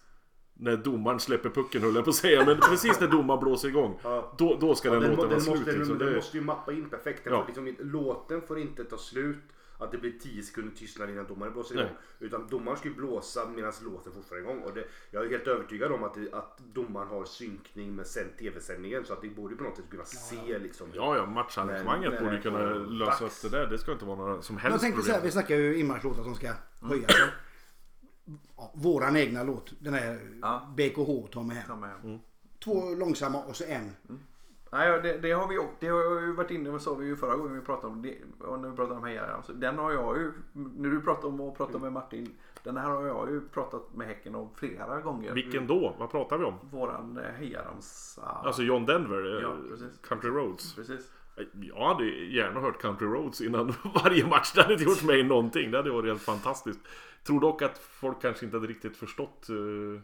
när 0.60 0.76
domaren 0.76 1.20
släpper 1.20 1.50
pucken 1.50 1.82
höll 1.82 1.94
jag 1.94 2.04
på 2.04 2.10
att 2.10 2.16
säga, 2.16 2.44
men 2.44 2.56
precis 2.60 3.00
när 3.00 3.08
domaren 3.08 3.40
blåser 3.40 3.68
igång. 3.68 4.00
Ja. 4.02 4.34
Då, 4.38 4.56
då 4.60 4.74
ska 4.74 4.90
den, 4.90 5.00
Den, 5.00 5.10
låten 5.10 5.30
den, 5.30 5.38
vara 5.38 5.50
måste, 5.50 5.64
slut. 5.64 5.78
Liksom. 5.78 5.98
den, 5.98 6.14
måste 6.14 6.36
ju 6.36 6.44
mappa 6.44 6.72
in 6.72 6.90
perfekt. 6.90 7.24
Den 7.24 7.32
Ja. 7.32 7.44
liksom, 7.46 7.76
låten 7.78 8.42
får 8.42 8.58
inte 8.58 8.84
ta 8.84 8.98
slut. 8.98 9.38
Att 9.80 9.92
det 9.92 9.98
blir 9.98 10.12
10 10.22 10.42
sekunder 10.42 10.76
tystnad 10.76 11.10
innan 11.10 11.26
domaren 11.26 11.52
blåser 11.52 11.74
Nej. 11.74 11.84
igång. 11.84 11.96
Utan 12.18 12.48
domaren 12.48 12.78
ska 12.78 12.88
ju 12.88 12.94
blåsa 12.94 13.48
medan 13.48 13.72
låten 13.84 14.12
fortfarande 14.12 14.48
är 14.48 14.52
igång. 14.52 14.62
Och 14.64 14.74
det, 14.74 14.84
jag 15.10 15.24
är 15.26 15.30
helt 15.30 15.46
övertygad 15.46 15.92
om 15.92 16.04
att, 16.04 16.14
det, 16.14 16.32
att 16.32 16.58
domaren 16.58 17.08
har 17.08 17.24
synkning 17.24 17.94
med 17.94 18.06
sen 18.06 18.28
tv-sändningen. 18.38 19.04
Så 19.04 19.12
att 19.12 19.22
det 19.22 19.28
borde 19.28 19.56
på 19.56 19.62
något 19.64 19.76
sätt 19.76 19.90
kunna 19.90 20.04
se 20.04 20.58
liksom. 20.58 20.88
Ja, 20.94 21.16
ja, 21.16 21.26
matcharrangemanget 21.26 22.18
borde 22.18 22.32
men- 22.32 22.42
kunna 22.42 22.58
lösa 22.74 23.24
upp 23.24 23.32
det 23.42 23.48
där. 23.48 23.66
Det 23.66 23.78
ska 23.78 23.92
inte 23.92 24.04
vara 24.04 24.16
några 24.16 24.42
som 24.42 24.56
Jag 24.56 24.62
helst 24.62 24.80
tänkte 24.80 25.02
så 25.02 25.06
här, 25.08 25.14
problem. 25.14 25.26
vi 25.26 25.32
snackar 25.32 25.56
ju 25.56 25.78
inmarschlåtar 25.78 26.22
som 26.22 26.34
ska 26.34 26.52
höjas. 26.80 27.10
Ja, 28.56 28.72
våran 28.74 29.16
egna 29.16 29.42
låt, 29.42 29.72
den 29.78 29.94
här 29.94 30.20
Ja. 30.42 30.74
BKH 30.76 31.30
tar 31.32 31.42
med 31.42 31.66
Ta 31.66 31.72
hem. 31.72 31.80
med. 31.80 32.18
Två 32.64 32.94
långsamma 32.94 33.42
och 33.44 33.56
så 33.56 33.64
en. 33.64 33.90
Nej, 34.72 35.00
det, 35.02 35.18
det 35.18 35.32
har 35.32 35.48
vi 35.48 35.58
det 35.80 35.88
har 35.88 36.20
ju 36.20 36.32
varit 36.32 36.50
inne 36.50 36.70
och 36.70 36.80
sa 36.80 36.94
vi 36.94 37.06
ju 37.06 37.16
förra 37.16 37.36
gången 37.36 37.54
vi 37.54 37.60
pratade 37.60 37.92
om 37.92 38.02
det. 38.02 38.18
När 38.40 38.70
vi 38.70 38.76
pratade 38.76 38.98
om 38.98 39.04
Hejar. 39.04 39.28
Alltså, 39.28 39.52
den 39.52 39.78
har 39.78 39.92
jag 39.92 40.16
ju, 40.18 40.32
när 40.52 40.90
du 40.90 41.00
pratade 41.00 41.26
om 41.26 41.40
att 41.40 41.56
prata 41.56 41.78
med 41.78 41.92
Martin. 41.92 42.28
Den 42.64 42.76
här 42.76 42.90
har 42.90 43.06
jag 43.06 43.30
ju 43.30 43.40
pratat 43.48 43.94
med 43.94 44.06
Häcken 44.06 44.34
om 44.34 44.50
flera 44.54 45.00
gånger. 45.00 45.32
Vilken 45.34 45.66
då? 45.66 45.94
Vad 45.98 46.10
pratar 46.10 46.38
vi 46.38 46.44
om? 46.44 46.54
Våran 46.70 47.18
eh, 47.18 47.32
Hejarams... 47.32 48.18
ah, 48.22 48.46
Alltså 48.46 48.62
John 48.62 48.86
Denver, 48.86 49.36
eh, 49.36 49.42
Ja, 49.42 49.56
precis. 49.70 49.98
Country 50.08 50.30
Roads. 50.30 50.74
Precis. 50.74 51.12
Jag 51.52 51.88
hade 51.88 52.04
gärna 52.06 52.60
hört 52.60 52.80
Country 52.80 53.06
Roads 53.06 53.40
innan 53.40 53.74
varje 54.04 54.26
match. 54.26 54.52
Det 54.54 54.62
hade 54.62 54.72
inte 54.74 54.84
gjort 54.84 55.02
mig 55.04 55.22
någonting. 55.22 55.70
Det 55.70 55.76
hade 55.76 55.90
varit 55.90 56.06
helt 56.08 56.22
fantastiskt. 56.22 56.80
Tror 57.26 57.40
dock 57.40 57.62
att 57.62 57.78
folk 57.78 58.22
kanske 58.22 58.44
inte 58.44 58.56
hade 58.56 58.66
riktigt 58.68 58.96
förstått 58.96 59.48
eh, 59.48 60.00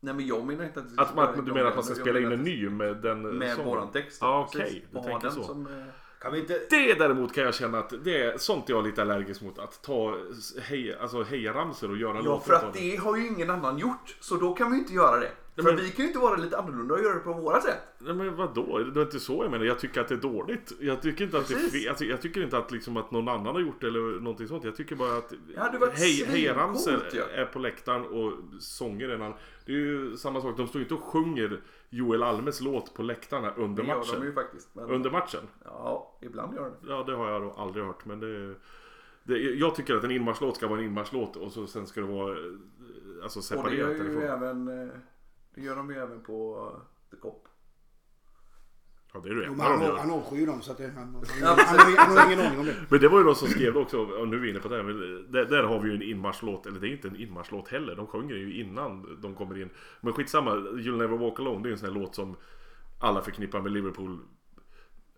Nej 0.00 0.14
men 0.14 0.26
jag 0.26 0.46
menar 0.46 0.64
inte 0.64 0.80
att... 0.80 0.98
att 1.08 1.16
man, 1.16 1.44
du 1.44 1.52
menar 1.52 1.68
att 1.68 1.74
man 1.74 1.84
ska 1.84 1.94
spela 1.94 2.18
in 2.20 2.32
en 2.32 2.42
ny 2.42 2.68
med 2.68 2.96
den 2.96 3.24
eh, 3.26 3.32
Med 3.32 3.50
sången? 3.50 3.70
våran 3.70 3.90
text. 3.92 4.18
Ja, 4.20 4.48
precis. 4.52 4.68
okej, 4.68 4.86
du 4.92 4.98
Och 4.98 5.04
ha 5.04 5.10
tänker 5.10 5.30
så. 5.30 5.42
Som, 5.42 5.66
eh, 5.66 5.72
Kan 6.20 6.32
vi 6.32 6.38
inte... 6.40 6.60
Det 6.70 6.94
däremot 6.98 7.34
kan 7.34 7.44
jag 7.44 7.54
känna 7.54 7.78
att 7.78 7.92
det 8.04 8.22
är 8.22 8.38
sånt 8.38 8.68
jag 8.68 8.78
är 8.78 8.82
lite 8.82 9.02
allergisk 9.02 9.42
mot. 9.42 9.58
Att 9.58 9.82
ta 9.82 10.16
hej, 10.62 10.98
alltså 10.98 11.22
hejaramsor 11.22 11.90
och 11.90 11.96
göra 11.96 12.14
Ja, 12.14 12.22
låtar 12.22 12.44
för 12.46 12.54
utav 12.54 12.68
att 12.68 12.74
det 12.74 12.96
har 12.96 13.16
ju 13.16 13.26
ingen 13.26 13.50
annan 13.50 13.78
gjort. 13.78 14.16
Så 14.20 14.36
då 14.36 14.54
kan 14.54 14.72
vi 14.72 14.78
inte 14.78 14.92
göra 14.92 15.20
det. 15.20 15.30
För 15.54 15.62
men- 15.62 15.76
vi 15.76 15.90
kan 15.90 16.02
ju 16.04 16.06
inte 16.08 16.18
vara 16.18 16.36
lite 16.36 16.58
annorlunda 16.58 16.94
och 16.94 17.00
göra 17.00 17.14
det 17.14 17.20
på 17.20 17.32
våra 17.32 17.60
sätt. 17.60 17.78
Nej 17.98 18.14
men 18.14 18.36
vadå? 18.36 18.78
Det 18.78 19.00
är 19.00 19.04
inte 19.04 19.20
så 19.20 19.44
jag 19.44 19.50
menar. 19.50 19.64
Jag 19.64 19.78
tycker 19.78 20.00
att 20.00 20.08
det 20.08 20.14
är 20.14 20.18
dåligt. 20.18 20.72
Jag 20.80 21.02
tycker 21.02 21.24
inte 21.24 21.38
att 21.38 21.48
det 21.48 21.54
är 21.54 21.58
fel. 21.58 21.82
Jag, 21.84 21.98
ty- 21.98 22.08
jag 22.08 22.22
tycker 22.22 22.42
inte 22.42 22.58
att, 22.58 22.70
liksom 22.72 22.96
att 22.96 23.10
någon 23.10 23.28
annan 23.28 23.46
har 23.54 23.60
gjort 23.60 23.80
det 23.80 23.86
eller 23.86 24.20
någonting 24.20 24.48
sånt. 24.48 24.64
Jag 24.64 24.76
tycker 24.76 24.96
bara 24.96 25.16
att 25.16 25.32
hej, 25.94 26.24
hejaramsor 26.26 26.94
ju. 27.12 27.20
är 27.20 27.44
på 27.44 27.58
läktaren 27.58 28.04
och 28.06 28.32
sånger 28.60 29.08
är 29.08 29.14
en 29.14 29.22
annan. 29.22 29.38
Det 29.66 29.72
är 29.72 29.76
ju 29.76 30.16
samma 30.16 30.40
sak. 30.40 30.56
De 30.56 30.66
står 30.68 30.78
ju 30.78 30.84
inte 30.84 30.94
och 30.94 31.02
sjunger 31.04 31.60
Joel 31.90 32.22
Almes 32.22 32.60
låt 32.60 32.94
på 32.94 33.02
läktarna 33.02 33.50
under 33.56 33.82
Det 33.82 33.88
gör 33.88 33.94
de 33.96 34.12
ju 34.12 34.18
matchen. 34.18 34.34
faktiskt. 34.34 34.68
Men, 34.74 34.90
Under 34.90 35.10
matchen? 35.10 35.40
Ja, 35.64 36.18
ibland 36.22 36.54
gör 36.54 36.62
de 36.62 36.86
det. 36.86 36.92
Ja, 36.92 37.02
det 37.06 37.14
har 37.14 37.30
jag 37.30 37.42
då 37.42 37.50
aldrig 37.58 37.84
hört. 37.84 38.04
Men 38.04 38.20
det, 38.20 38.54
det 39.22 39.38
Jag 39.38 39.74
tycker 39.74 39.94
att 39.94 40.04
en 40.04 40.10
inmarschlåt 40.10 40.56
ska 40.56 40.66
vara 40.68 40.78
en 40.78 40.84
inmarschlåt 40.84 41.36
och 41.36 41.52
så 41.52 41.66
sen 41.66 41.86
ska 41.86 42.00
det 42.00 42.06
vara 42.06 42.38
eh, 42.38 42.44
alltså 43.22 43.56
Och 43.56 43.64
det 43.70 43.76
gör 43.76 43.94
separerat 43.94 44.22
ju 44.22 44.26
även... 44.26 44.90
Det 45.54 45.60
gör 45.60 45.76
de 45.76 45.90
ju 45.90 45.96
även 45.96 46.22
på 46.22 46.68
eh, 46.74 46.80
The 47.10 47.16
Cop. 47.16 47.46
Ja, 49.14 49.20
det 49.20 49.28
är 49.30 49.34
det 49.34 49.44
Jo, 49.46 49.52
enda 49.52 49.64
men 49.64 49.72
han, 49.72 49.80
de 49.80 49.86
gör. 49.86 49.96
han 49.98 50.10
avskyr 50.10 50.46
dem 50.46 50.62
så 50.62 50.72
att 50.72 50.78
det, 50.78 50.84
han, 50.94 50.96
han, 50.96 51.14
han, 51.14 51.58
han, 51.58 51.58
han 51.98 52.16
har 52.18 52.26
ingen 52.26 52.46
aning 52.46 52.58
om 52.60 52.66
det. 52.66 52.74
Men 52.88 53.00
det 53.00 53.08
var 53.08 53.18
ju 53.18 53.24
de 53.24 53.34
som 53.34 53.48
skrev 53.48 53.72
det 53.74 53.78
också, 53.80 53.98
och 53.98 54.28
nu 54.28 54.36
är 54.36 54.40
vi 54.40 54.50
inne 54.50 54.60
på 54.60 54.68
det 54.68 54.76
här, 54.76 54.82
men 54.82 54.96
där, 55.32 55.44
där 55.44 55.62
har 55.62 55.80
vi 55.80 55.88
ju 55.88 55.94
en 55.94 56.02
inmarschlåt, 56.02 56.66
eller 56.66 56.80
det 56.80 56.88
är 56.88 56.92
inte 56.92 57.08
en 57.08 57.16
inmarschlåt 57.16 57.68
heller, 57.68 57.96
de 57.96 58.06
sjunger 58.06 58.34
ju 58.34 58.60
innan 58.60 59.20
de 59.20 59.34
kommer 59.34 59.62
in. 59.62 59.70
Men 60.00 60.12
skitsamma, 60.12 60.50
You'll 60.54 60.96
Never 60.96 61.16
Walk 61.18 61.40
Alone, 61.40 61.62
det 61.62 61.68
är 61.68 61.72
en 61.72 61.78
sån 61.78 61.88
här 61.94 62.00
låt 62.00 62.14
som 62.14 62.36
alla 63.00 63.22
förknippar 63.22 63.60
med 63.60 63.72
Liverpool 63.72 64.18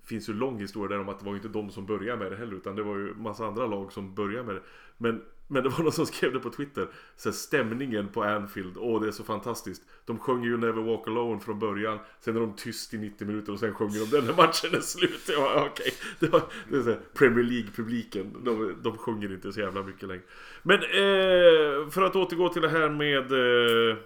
finns 0.05 0.29
ju 0.29 0.33
lång 0.33 0.59
historia 0.59 0.89
där 0.89 1.01
om 1.01 1.09
att 1.09 1.19
det 1.19 1.25
var 1.25 1.33
ju 1.33 1.37
inte 1.37 1.49
de 1.49 1.71
som 1.71 1.87
började 1.87 2.19
med 2.19 2.33
det 2.33 2.37
heller, 2.37 2.57
utan 2.57 2.77
det 2.77 2.83
var 2.83 2.97
ju 2.97 3.15
massa 3.15 3.47
andra 3.47 3.67
lag 3.67 3.93
som 3.93 4.15
började 4.15 4.47
med 4.47 4.55
det. 4.55 4.63
Men, 4.99 5.23
men 5.49 5.63
det 5.63 5.69
var 5.69 5.79
någon 5.83 5.93
som 5.93 6.07
skrev 6.07 6.33
det 6.33 6.39
på 6.41 6.51
Twitter, 6.51 6.89
så 7.17 7.29
här, 7.29 7.37
stämningen 7.37 8.09
på 8.09 8.23
Anfield, 8.23 8.77
åh 8.77 9.03
det 9.03 9.09
är 9.09 9.13
så 9.13 9.25
fantastiskt. 9.25 9.83
De 10.05 10.19
sjunger 10.19 10.47
ju 10.47 10.57
Never 10.57 10.83
Walk 10.83 11.09
Alone 11.09 11.41
från 11.41 11.59
början, 11.59 11.99
sen 12.21 12.37
är 12.37 12.41
de 12.41 12.57
tyst 12.57 12.95
i 12.95 12.99
90 12.99 13.27
minuter 13.27 13.53
och 13.53 13.59
sen 13.59 13.75
sjunger 13.75 13.99
de 13.99 14.17
den 14.17 14.25
när 14.25 14.35
matchen 14.35 14.75
är 14.75 14.81
slut. 14.81 15.29
Jag 15.29 15.43
bara, 15.43 15.65
okay. 15.65 15.91
Det, 16.19 16.29
var, 16.29 16.43
det 16.71 16.77
är 16.77 16.83
så 16.83 16.91
här, 16.91 17.01
Premier 17.15 17.45
League-publiken, 17.45 18.45
de, 18.45 18.75
de 18.83 18.99
sjunger 18.99 19.33
inte 19.33 19.53
så 19.53 19.61
jävla 19.61 19.83
mycket 19.83 20.09
längre. 20.09 20.23
Men 20.63 20.79
eh, 20.79 21.91
för 21.91 22.03
att 22.03 22.17
återgå 22.17 22.49
till 22.49 22.63
det 22.63 22.69
här 22.69 22.89
med, 22.89 23.33
eh, 23.33 23.97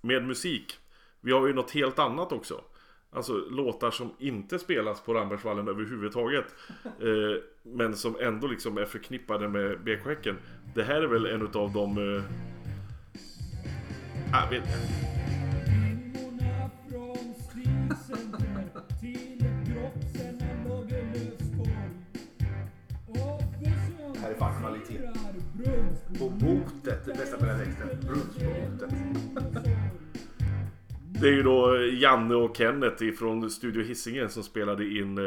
med 0.00 0.26
musik. 0.26 0.78
Vi 1.20 1.32
har 1.32 1.46
ju 1.46 1.52
något 1.52 1.70
helt 1.70 1.98
annat 1.98 2.32
också. 2.32 2.64
Alltså 3.14 3.32
låtar 3.32 3.90
som 3.90 4.10
inte 4.18 4.58
spelas 4.58 5.00
på 5.00 5.14
Rambergsvallen 5.14 5.68
överhuvudtaget. 5.68 6.44
Eh, 6.84 7.42
men 7.62 7.96
som 7.96 8.16
ändå 8.20 8.46
liksom 8.46 8.78
är 8.78 8.84
förknippade 8.84 9.48
med 9.48 9.80
BK 9.80 10.06
Häcken. 10.06 10.38
Det 10.74 10.82
här 10.82 11.02
är 11.02 11.06
väl 11.06 11.26
en 11.26 11.42
utav 11.42 11.72
de... 11.72 11.98
Eh, 11.98 12.22
jag 14.32 14.50
vet. 14.50 14.64
Och 23.06 24.16
här 24.22 24.30
är 24.30 24.34
fan 24.34 24.60
kvalitet. 24.60 25.00
På 26.18 26.28
botet, 26.28 27.04
det 27.04 27.12
bästa 27.12 27.36
på 27.36 27.44
den 27.44 27.56
här 27.56 27.64
texten. 27.64 27.88
Brunns 28.06 28.36
på 28.36 28.44
botet. 28.44 28.90
Det 31.22 31.28
är 31.28 31.32
ju 31.32 31.42
då 31.42 31.76
Janne 31.84 32.34
och 32.34 32.56
Kenneth 32.56 33.02
ifrån 33.02 33.50
Studio 33.50 33.82
Hisingen 33.82 34.30
som 34.30 34.42
spelade 34.42 34.84
in 34.88 35.18
eh, 35.18 35.24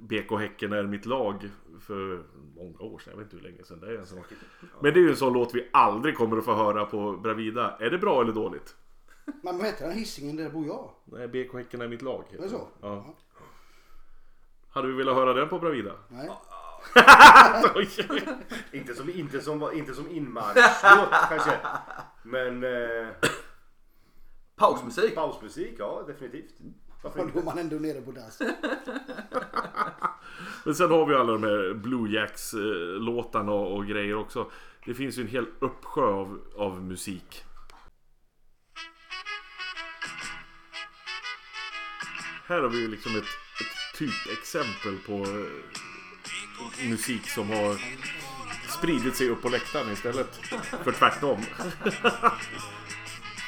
BK 0.00 0.30
Häcken 0.38 0.72
är 0.72 0.82
mitt 0.82 1.06
lag 1.06 1.50
för 1.80 2.22
många 2.56 2.78
år 2.78 2.98
sedan. 2.98 3.12
Jag 3.12 3.18
vet 3.18 3.32
inte 3.32 3.36
hur 3.36 3.52
länge 3.52 3.64
sedan 3.64 3.80
det 3.80 3.86
är. 3.86 3.92
ens. 3.92 4.14
Men 4.80 4.92
det 4.94 5.00
är 5.00 5.02
ju 5.02 5.10
en 5.10 5.16
sån 5.16 5.32
låt 5.32 5.54
vi 5.54 5.68
aldrig 5.72 6.16
kommer 6.16 6.36
att 6.38 6.44
få 6.44 6.54
höra 6.54 6.84
på 6.84 7.12
Bravida. 7.12 7.76
Är 7.80 7.90
det 7.90 7.98
bra 7.98 8.22
eller 8.22 8.32
dåligt? 8.32 8.76
Men 9.42 9.58
vad 9.58 9.66
heter 9.66 9.88
den? 9.88 9.98
Hisingen 9.98 10.36
där 10.36 10.50
bor 10.50 10.66
jag. 10.66 10.90
Nej, 11.04 11.28
BK 11.28 11.54
Häcken 11.54 11.80
är 11.80 11.88
mitt 11.88 12.02
lag. 12.02 12.24
heter 12.30 12.38
Är 12.38 12.42
det 12.42 12.48
så? 12.48 12.68
den. 12.80 12.90
Ja. 12.90 13.14
Hade 14.70 14.88
vi 14.88 14.94
velat 14.94 15.14
höra 15.14 15.32
den 15.32 15.48
på 15.48 15.58
Bravida? 15.58 15.92
Nej. 16.08 16.30
Inte 18.72 18.94
som, 18.94 19.10
inte 19.10 19.40
som, 19.40 19.72
inte 19.72 19.94
som 19.94 20.10
inmarschlåt 20.10 21.08
kanske. 21.28 21.52
Men 22.22 22.64
eh, 22.64 23.08
Pausmusik. 24.58 25.14
pausmusik, 25.14 25.74
ja 25.78 26.04
definitivt. 26.06 26.54
Varför 27.02 27.20
Och 27.20 27.26
då 27.26 27.32
är 27.32 27.36
inte? 27.36 27.44
man 27.44 27.58
ändå 27.58 27.76
nere 27.76 28.00
på 28.00 28.12
dass. 28.12 28.40
Men 30.64 30.74
sen 30.74 30.90
har 30.90 31.06
vi 31.06 31.14
alla 31.14 31.32
de 31.32 31.42
här 31.42 31.74
Blue 31.74 32.10
Jacks 32.12 32.54
eh, 32.54 32.60
låtarna 33.00 33.52
och, 33.52 33.76
och 33.76 33.86
grejer 33.86 34.16
också. 34.16 34.50
Det 34.84 34.94
finns 34.94 35.18
ju 35.18 35.22
en 35.22 35.28
hel 35.28 35.46
uppsjö 35.58 36.02
av, 36.02 36.40
av 36.56 36.82
musik. 36.82 37.44
Här 42.46 42.62
har 42.62 42.68
vi 42.68 42.78
ju 42.80 42.88
liksom 42.88 43.16
ett, 43.16 43.24
ett 43.60 43.98
typexempel 43.98 44.96
på 45.06 45.12
eh, 45.12 46.88
musik 46.90 47.30
som 47.30 47.48
har 47.48 47.76
spridit 48.78 49.16
sig 49.16 49.30
upp 49.30 49.42
på 49.42 49.48
läktaren 49.48 49.92
istället 49.92 50.36
för 50.84 50.92
tvärtom. 50.92 51.38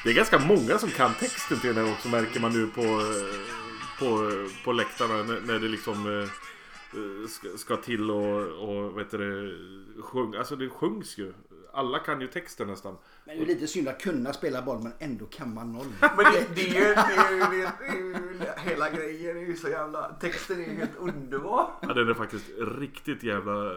Det 0.05 0.11
är 0.11 0.15
ganska 0.15 0.39
många 0.39 0.79
som 0.79 0.91
kan 0.91 1.15
texten 1.15 1.61
till 1.61 1.75
den 1.75 1.87
här 1.87 1.93
också 1.93 2.09
märker 2.09 2.41
man 2.41 2.53
nu 2.53 2.67
på, 2.67 2.83
eh, 2.83 3.41
på, 3.99 4.33
på 4.65 4.73
läktarna 4.73 5.23
när, 5.23 5.59
det 5.59 5.69
liksom 5.69 6.07
eh, 6.07 6.29
eh, 7.01 7.29
ska, 7.29 7.49
ska 7.57 7.77
till 7.77 8.11
och, 8.11 8.41
och 8.69 8.99
vet 8.99 9.11
det, 9.11 9.55
sjung, 10.03 10.35
alltså 10.35 10.57
det 10.57 10.69
sjungs 10.69 11.19
ju. 11.19 11.33
Alla 11.73 11.99
kan 11.99 12.21
ju 12.21 12.27
texten 12.27 12.67
nästan. 12.69 12.97
Men 13.25 13.37
det 13.37 13.43
är 13.43 13.47
lite 13.47 13.67
synd 13.67 13.89
att 13.89 14.01
kunna 14.03 14.33
spela 14.33 14.63
boll 14.63 14.83
men 14.83 14.93
ändå 14.99 15.27
kan 15.27 15.55
man 15.55 15.73
noll. 15.73 15.87
Men 16.01 16.17
det, 16.33 16.55
det, 16.55 16.61
är 16.61 16.75
ju, 16.89 16.95
det, 16.95 17.01
är 17.01 17.33
ju, 17.33 17.39
det, 17.41 17.85
är 17.87 17.95
ju, 17.97 18.71
hela 18.71 18.91
grejen 18.91 19.37
är 19.37 19.41
ju 19.41 19.57
så 19.57 19.69
jävla... 19.69 20.09
Texten 20.21 20.61
är 20.61 20.65
ju 20.65 20.75
helt 20.75 20.97
underbar. 20.99 21.71
Ja, 21.83 21.93
den 21.95 22.09
är 22.09 22.15
faktiskt 22.15 22.47
riktigt 22.79 23.23
jävla 23.23 23.53
eh, 23.73 23.77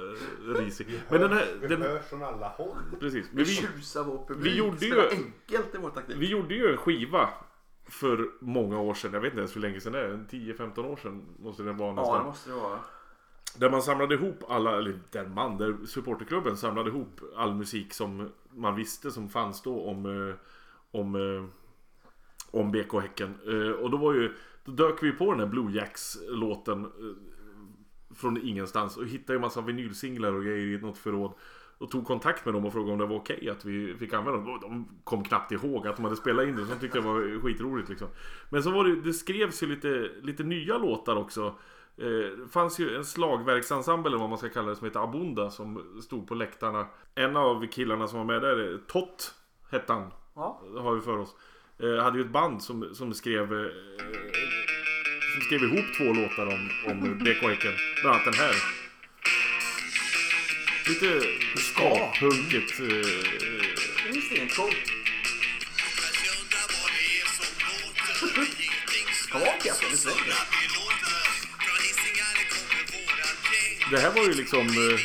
risig. 0.56 1.02
Men 1.10 1.22
den 1.22 1.34
här... 1.34 1.48
Vi 1.62 1.68
Den, 1.68 1.82
hörs 1.82 2.06
från 2.06 2.24
alla 2.24 2.48
håll. 2.48 2.78
precis. 3.00 3.26
Men 3.32 3.38
Vi 3.38 3.44
vi, 3.44 3.56
tjusar 3.56 4.04
vår 4.04 4.26
publik. 4.28 4.54
vi 4.54 4.58
gjorde 4.58 4.86
ju- 4.86 5.10
enkelt 5.10 5.76
i 5.76 5.78
vår 5.78 5.90
taktik. 5.90 6.16
vi 6.20 6.30
gjorde 6.30 6.54
ju 6.56 6.72
en 6.72 6.78
skiva 6.78 7.30
för 7.86 8.30
många 8.40 8.80
år 8.80 8.94
sedan. 8.94 9.14
Jag 9.14 9.22
vet 9.22 9.30
inte 9.32 9.40
ens 9.40 9.56
hur 9.56 9.62
länge 9.62 9.80
sedan 9.80 9.94
det 9.94 10.00
är. 10.02 10.26
10-15 10.32 10.86
år 10.86 10.96
sedan 10.96 11.26
måste 11.40 11.64
det 11.64 11.72
vara 11.74 11.90
Ja, 11.90 11.96
nästan. 11.96 12.20
det 12.20 12.26
måste 12.26 12.50
det 12.50 12.56
vara. 12.56 12.80
Där 13.58 13.70
man 13.70 13.82
samlade 13.82 14.16
ihop 14.16 14.44
alla, 14.50 14.78
eller 14.78 15.00
där 15.12 15.26
man, 15.26 15.58
där 15.58 15.86
supporterklubben 15.86 16.58
samlade 16.58 16.90
ihop 16.90 17.22
all 17.36 17.56
musik 17.56 17.94
som 17.94 18.30
man 18.50 18.76
visste 18.76 19.12
som 19.12 19.30
fanns 19.30 19.62
då 19.62 19.82
om, 19.82 20.06
eh, 20.06 20.36
om, 20.92 21.16
eh, 21.16 21.46
om 22.52 22.72
BK 22.72 23.00
Häcken. 23.00 23.36
Eh, 23.48 23.72
och 23.72 23.90
då 23.90 23.98
var 23.98 24.14
ju, 24.14 24.34
då 24.66 24.72
dök 24.72 25.04
vi 25.04 25.12
på 25.12 25.32
den 25.32 25.40
här 25.40 25.48
Blue 25.48 25.72
Jacks 25.72 26.18
låten 26.30 26.92
från 28.16 28.38
ingenstans 28.38 28.98
och 28.98 29.08
hittade 29.08 29.34
ju 29.34 29.40
massa 29.40 29.62
vinylsinglar 29.62 30.34
och 30.34 30.44
grejer 30.44 30.78
i 30.78 30.82
något 30.82 30.98
förråd. 30.98 31.34
Och 31.78 31.92
tog 31.92 32.06
kontakt 32.06 32.46
med 32.46 32.54
dem 32.54 32.66
och 32.66 32.74
frågade 32.74 32.94
om 32.94 33.00
det 33.00 33.06
var 33.06 33.16
okej 33.16 33.50
att 33.50 33.66
vi 33.66 33.96
fick 33.96 34.14
använda 34.14 34.40
dem. 34.40 34.50
Och 34.50 34.62
De 34.62 34.88
kom 35.04 35.24
knappt 35.24 35.52
ihåg 35.52 35.88
att 35.88 35.96
de 35.96 36.06
hade 36.06 36.16
spelat 36.18 36.48
in 36.48 36.56
det. 36.56 36.66
Så 36.66 36.74
de 36.74 36.80
tyckte 36.80 36.98
det 36.98 37.06
var 37.06 37.40
skitroligt 37.42 37.90
liksom. 37.90 38.08
Men 38.50 38.64
så 38.64 38.72
var 38.72 38.84
det, 38.84 39.02
det 39.02 39.14
skrevs 39.14 39.64
ju 39.64 39.68
lite, 39.68 40.12
lite 40.22 40.44
nya 40.44 40.78
låtar 40.78 41.16
också. 41.16 41.56
Eh, 41.98 42.06
Det 42.08 42.48
fanns 42.54 42.80
ju 42.80 42.96
en 42.96 43.06
slagverksensemble 43.06 44.10
eller 44.10 44.18
vad 44.18 44.30
man 44.30 44.38
ska 44.38 44.50
kalla 44.50 44.70
det 44.70 44.76
som 44.76 44.86
heter 44.88 45.00
Abunda 45.04 45.50
som 45.52 46.00
stod 46.04 46.28
på 46.28 46.36
läktarna. 46.36 46.88
En 47.16 47.38
av 47.38 47.68
killarna 47.68 48.08
som 48.08 48.18
var 48.18 48.26
med 48.26 48.42
där, 48.42 48.80
Tott 48.88 49.34
hette 49.72 49.94
han. 49.94 50.12
Ja. 50.36 50.62
Har 50.78 50.96
vi 50.96 51.02
för 51.02 51.18
oss. 51.18 51.36
Eh, 51.80 52.04
hade 52.04 52.18
ju 52.18 52.24
ett 52.26 52.32
band 52.32 52.64
som, 52.64 52.96
som 52.96 53.14
skrev 53.14 53.44
eh, 53.44 53.68
som 55.34 55.42
skrev 55.42 55.64
ihop 55.64 55.86
två 55.98 56.04
låtar 56.04 56.46
om, 56.48 56.70
om 56.92 57.18
BK 57.20 57.42
Häcken. 57.42 57.74
Bland 58.02 58.16
annat 58.16 58.26
den 58.26 58.34
här. 58.34 58.56
Lite 60.90 61.22
ska-punket. 61.60 62.80
Eh, 62.80 62.88
Det 64.12 64.18
är 64.18 64.22
stencoolt. 64.22 64.76
Kom 69.32 69.42
ihåg 69.42 69.54
det 69.92 69.98
svänger. 69.98 70.34
Det 73.94 74.00
här 74.00 74.12
var 74.12 74.24
ju 74.24 74.34
liksom... 74.34 74.60
Eh, 74.60 75.00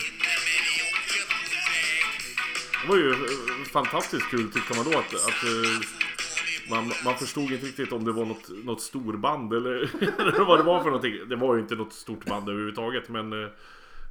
det 2.82 2.88
var 2.88 2.96
ju 2.96 3.10
eh, 3.10 3.64
fantastiskt 3.72 4.30
kul 4.30 4.52
tyckte 4.52 4.76
man 4.76 4.84
då 4.92 4.98
att, 4.98 5.14
att 5.14 5.44
eh, 5.44 6.70
man, 6.70 6.92
man 7.04 7.18
förstod 7.18 7.52
inte 7.52 7.66
riktigt 7.66 7.92
om 7.92 8.04
det 8.04 8.12
var 8.12 8.24
något, 8.24 8.48
något 8.64 8.82
storband 8.82 9.52
eller, 9.52 9.72
eller 10.20 10.44
vad 10.44 10.58
det 10.58 10.62
var 10.62 10.78
för 10.82 10.86
någonting. 10.86 11.28
Det 11.28 11.36
var 11.36 11.54
ju 11.54 11.60
inte 11.60 11.74
något 11.74 11.92
stort 11.92 12.24
band 12.24 12.48
överhuvudtaget 12.48 13.08
men 13.08 13.50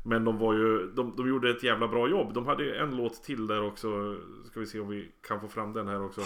men 0.05 0.25
de 0.25 0.37
var 0.37 0.53
ju, 0.53 0.91
de, 0.95 1.13
de 1.17 1.29
gjorde 1.29 1.49
ett 1.49 1.63
jävla 1.63 1.87
bra 1.87 2.09
jobb. 2.09 2.33
De 2.33 2.45
hade 2.45 2.79
en 2.79 2.95
låt 2.95 3.23
till 3.23 3.47
där 3.47 3.63
också. 3.63 4.15
Ska 4.51 4.59
vi 4.59 4.65
se 4.65 4.79
om 4.79 4.89
vi 4.89 5.11
kan 5.27 5.41
få 5.41 5.47
fram 5.47 5.73
den 5.73 5.87
här 5.87 6.05
också. 6.05 6.21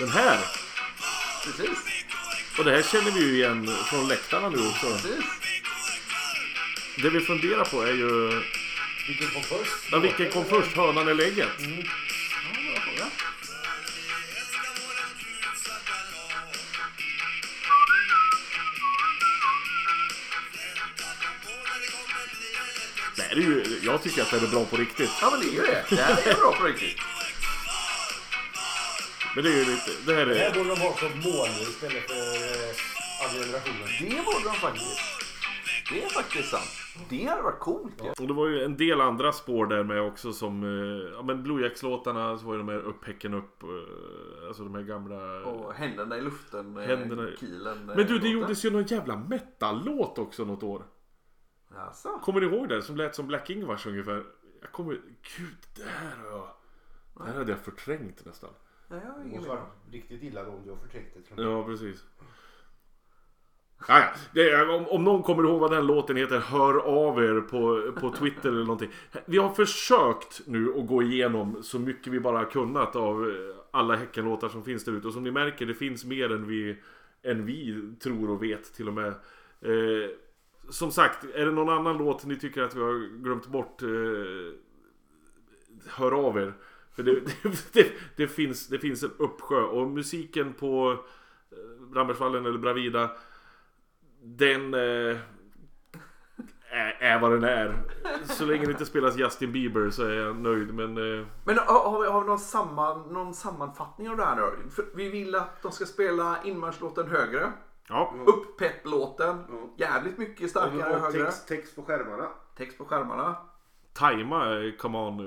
Den 0.00 0.08
här! 0.08 0.38
Precis. 1.44 1.78
Och 2.58 2.64
det 2.64 2.70
här 2.70 2.82
känner 2.82 3.10
vi 3.10 3.20
ju 3.20 3.34
igen 3.34 3.66
från 3.66 4.08
läktarna 4.08 4.48
nu 4.48 4.56
också. 4.56 4.86
Precis. 4.86 5.37
Det 7.02 7.10
vi 7.10 7.20
funderar 7.20 7.64
på 7.64 7.82
är 7.82 7.92
ju... 7.92 8.42
Vilken 9.08 9.30
kom 9.30 9.42
först? 9.42 9.72
Ja, 9.90 9.98
vilken 9.98 10.30
kom 10.30 10.44
först? 10.44 10.76
Hönan 10.76 11.08
eller 11.08 11.24
ägget? 11.24 11.48
Ja, 11.58 11.66
bra 12.72 12.80
fråga. 12.80 13.10
Det 23.16 23.22
här 23.22 23.30
är 23.36 23.40
ju, 23.40 23.80
jag 23.82 24.02
tycker 24.02 24.22
att 24.22 24.30
det 24.30 24.36
är 24.36 24.46
bra 24.46 24.64
på 24.64 24.76
riktigt. 24.76 25.10
Ja, 25.20 25.30
men 25.30 25.40
det 25.40 25.46
är 25.46 25.52
ju 25.52 25.60
det. 25.62 25.84
Det 25.90 26.02
här 26.02 26.28
är 26.28 26.34
bra 26.34 26.52
på 26.52 26.64
riktigt. 26.64 26.96
Men 29.34 29.44
det 29.44 29.50
är 29.50 29.54
ju 29.56 29.64
lite... 29.64 29.90
Det 30.06 30.14
här 30.14 30.26
Det 30.26 30.34
här 30.38 30.50
är... 30.50 30.54
borde 30.54 30.68
de 30.68 30.80
ha 30.80 30.96
som 30.98 31.08
mål 31.20 31.48
istället 31.70 32.06
för 32.06 32.14
eh, 32.14 33.24
andra 33.24 33.44
generationen. 33.44 33.88
Det 34.00 34.22
borde 34.24 34.44
de 34.44 34.54
faktiskt. 34.54 35.00
Det 35.90 36.02
är 36.02 36.08
faktiskt 36.08 36.50
sant. 36.50 36.70
Det 37.08 37.24
hade 37.24 37.42
varit 37.42 37.60
coolt 37.60 38.04
ju. 38.04 38.08
Och 38.10 38.28
det 38.28 38.34
var 38.34 38.46
ju 38.48 38.62
en 38.64 38.76
del 38.76 39.00
andra 39.00 39.32
spår 39.32 39.66
där 39.66 39.84
med 39.84 40.02
också 40.02 40.32
som... 40.32 40.62
eh, 40.62 41.10
Ja 41.14 41.22
men 41.22 41.42
Blue 41.42 41.62
Jacks-låtarna 41.62 42.38
så 42.38 42.46
var 42.46 42.52
ju 42.54 42.58
de 42.58 42.68
här 42.68 42.78
upp 42.78 43.04
häcken 43.04 43.34
upp. 43.34 43.62
eh, 43.62 43.68
Alltså 44.48 44.62
de 44.64 44.74
här 44.74 44.82
gamla... 44.82 45.42
Och 45.44 45.74
händerna 45.74 46.16
i 46.18 46.20
luften. 46.20 46.76
eh, 46.76 46.82
Händerna 46.86 47.28
Kilen. 47.38 47.86
Men 47.86 48.06
du, 48.06 48.18
det 48.18 48.28
gjordes 48.28 48.64
ju 48.64 48.70
någon 48.70 48.84
jävla 48.84 49.16
metal-låt 49.16 50.18
också 50.18 50.44
något 50.44 50.62
år. 50.62 50.82
Alltså. 51.76 52.08
Kommer 52.08 52.40
ni 52.40 52.46
ihåg 52.46 52.68
det? 52.68 52.82
Som 52.82 52.96
lät 52.96 53.14
som 53.14 53.26
Black 53.26 53.50
Ingvars 53.50 53.86
ungefär. 53.86 54.24
Jag 54.60 54.72
kommer... 54.72 54.92
Gud, 55.38 55.56
det 55.76 55.82
här 55.84 56.16
har 56.16 56.30
jag... 56.30 56.48
Det 57.16 57.24
här 57.24 57.38
hade 57.38 57.52
jag 57.52 57.60
förträngt 57.60 58.24
nästan. 58.24 58.50
Nej, 58.88 59.00
jag 59.04 59.12
har 59.12 59.18
Det 59.18 59.28
ingen 59.28 59.44
riktigt 59.90 60.22
illa 60.22 60.48
om 60.48 60.62
du 60.64 60.70
har 60.70 60.76
förträngt 60.76 61.36
det. 61.36 61.42
Ja, 61.42 61.64
precis. 61.64 62.04
Ja, 63.86 63.98
ja. 64.00 64.10
det 64.32 64.50
är, 64.50 64.70
om, 64.70 64.86
om 64.88 65.04
någon 65.04 65.22
kommer 65.22 65.42
ihåg 65.42 65.60
vad 65.60 65.70
den 65.70 65.86
låten 65.86 66.16
heter, 66.16 66.38
hör 66.38 66.78
av 66.78 67.24
er 67.24 67.40
på, 67.40 67.92
på 68.00 68.10
Twitter 68.10 68.48
eller 68.48 68.64
någonting. 68.64 68.90
Vi 69.24 69.38
har 69.38 69.54
försökt 69.54 70.40
nu 70.46 70.74
att 70.78 70.86
gå 70.86 71.02
igenom 71.02 71.62
så 71.62 71.78
mycket 71.78 72.12
vi 72.12 72.20
bara 72.20 72.38
har 72.38 72.44
kunnat 72.44 72.96
av 72.96 73.28
eh, 73.28 73.56
alla 73.70 73.96
Häckenlåtar 73.96 74.48
som 74.48 74.64
finns 74.64 74.84
där 74.84 74.92
ute. 74.92 75.06
Och 75.06 75.12
som 75.12 75.24
ni 75.24 75.30
märker, 75.30 75.66
det 75.66 75.74
finns 75.74 76.04
mer 76.04 76.32
än 76.32 76.46
vi, 76.46 76.76
än 77.22 77.46
vi 77.46 77.92
tror 78.02 78.30
och 78.30 78.42
vet 78.42 78.74
till 78.74 78.88
och 78.88 78.94
med. 78.94 79.08
Eh, 79.60 80.10
som 80.70 80.90
sagt, 80.90 81.24
är 81.24 81.46
det 81.46 81.52
någon 81.52 81.68
annan 81.78 81.98
låt 81.98 82.24
ni 82.24 82.36
tycker 82.36 82.62
att 82.62 82.76
vi 82.76 82.80
har 82.80 83.22
glömt 83.22 83.46
bort, 83.46 83.82
eh, 83.82 83.88
hör 85.86 86.12
av 86.26 86.38
er. 86.38 86.52
För 86.96 87.02
det, 87.02 87.12
det, 87.42 87.72
det, 87.72 87.92
det, 88.16 88.28
finns, 88.28 88.68
det 88.68 88.78
finns 88.78 89.02
en 89.02 89.12
uppsjö 89.18 89.60
och 89.60 89.90
musiken 89.90 90.52
på 90.52 90.98
eh, 91.50 91.94
Rambergsvallen 91.94 92.46
eller 92.46 92.58
Bravida 92.58 93.10
den 94.22 94.74
eh, 94.74 95.16
är, 97.00 97.20
vad 97.20 97.30
den 97.32 97.44
är. 97.44 97.82
Så 98.24 98.44
länge 98.44 98.64
det 98.64 98.72
inte 98.72 98.86
spelas 98.86 99.16
Justin 99.18 99.52
Bieber 99.52 99.90
så 99.90 100.04
är 100.04 100.12
jag 100.14 100.36
nöjd 100.36 100.74
men 100.74 100.96
eh, 101.20 101.26
Men 101.44 101.58
har, 101.58 102.02
vi, 102.02 102.08
har 102.08 102.20
vi 102.20 102.26
någon, 102.26 102.38
samman, 102.38 103.12
någon 103.12 103.34
sammanfattning 103.34 104.10
av 104.10 104.16
det 104.16 104.24
här 104.24 104.36
nu? 104.36 104.70
För 104.70 104.84
vi 104.94 105.08
vill 105.10 105.34
att 105.34 105.62
de 105.62 105.72
ska 105.72 105.84
spela 105.86 106.42
inmarschlåten 106.44 107.08
högre. 107.08 107.52
Ja, 107.88 108.14
Upp-pepp-låten. 108.26 109.44
Jävligt 109.76 110.18
mycket 110.18 110.50
starkare 110.50 110.94
Och 110.96 111.00
högre. 111.00 111.24
text, 111.24 111.48
text 111.48 111.76
på 111.76 111.82
skärmarna. 111.82 112.28
Text 112.56 112.78
på 112.78 112.84
skärmarna. 112.84 113.36
tajma 113.92 114.60
eh, 114.64 114.72
Come 114.72 114.98
On 114.98 115.20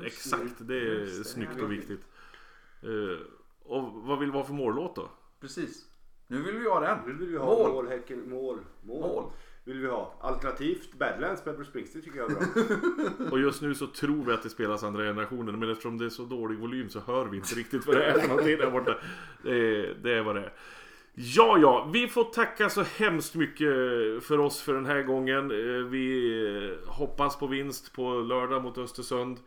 eh, 0.00 0.06
exakt. 0.06 0.54
Det 0.58 0.76
är 0.76 1.00
Just 1.00 1.30
snyggt 1.30 1.56
det 1.56 1.62
och 1.62 1.72
viktigt. 1.72 2.00
Eh, 2.82 3.26
och 3.64 3.92
vad 3.92 4.18
vill 4.18 4.30
du 4.32 4.38
ha 4.38 4.44
för 4.44 4.52
mållåt 4.52 4.96
då? 4.96 5.08
Precis. 5.40 5.84
Nu 6.28 6.42
vill 6.42 6.58
vi 6.58 6.68
ha 6.68 6.80
den. 6.80 6.98
Nu 7.06 7.12
vill 7.12 7.28
vi 7.28 7.36
ha 7.36 7.46
Mål. 7.46 7.70
mål, 7.72 7.88
häcken, 7.88 8.30
mål, 8.30 8.58
mål. 8.82 9.00
Mål. 9.00 9.24
Vill 9.64 9.78
vi 9.80 9.86
ha. 9.86 10.14
Alternativt 10.20 10.94
Badlands 10.98 11.46
med 11.46 11.54
Bruce 11.54 11.70
Springsteen 11.70 12.04
tycker 12.04 12.18
jag 12.18 12.30
är 12.30 12.34
bra. 12.34 13.26
Och 13.30 13.40
just 13.40 13.62
nu 13.62 13.74
så 13.74 13.86
tror 13.86 14.24
vi 14.24 14.32
att 14.32 14.42
det 14.42 14.50
spelas 14.50 14.84
andra 14.84 15.02
generationen 15.04 15.58
men 15.58 15.70
eftersom 15.70 15.98
det 15.98 16.04
är 16.04 16.08
så 16.08 16.22
dålig 16.22 16.58
volym 16.58 16.88
så 16.88 17.00
hör 17.00 17.24
vi 17.24 17.36
inte 17.36 17.54
riktigt 17.54 17.86
vad 17.86 17.96
det 17.96 18.04
är 18.04 18.18
för 18.20 18.28
någonting 18.28 18.58
där 18.58 18.70
borta. 18.70 18.94
Det 19.42 19.50
är, 19.50 19.94
det 20.02 20.12
är 20.12 20.22
vad 20.22 20.34
det 20.34 20.40
är. 20.40 20.52
Ja, 21.14 21.58
ja, 21.58 21.90
vi 21.92 22.08
får 22.08 22.24
tacka 22.24 22.68
så 22.68 22.82
hemskt 22.82 23.34
mycket 23.34 23.68
för 24.22 24.38
oss 24.38 24.62
för 24.62 24.74
den 24.74 24.86
här 24.86 25.02
gången. 25.02 25.50
Eh, 25.50 25.86
Vi 25.86 26.76
eh, 26.84 26.88
hoppas 26.92 27.38
på 27.38 27.46
vinst 27.46 27.92
på 27.92 28.14
lördag 28.14 28.62
mot 28.62 28.78
Östersund. 28.78 29.38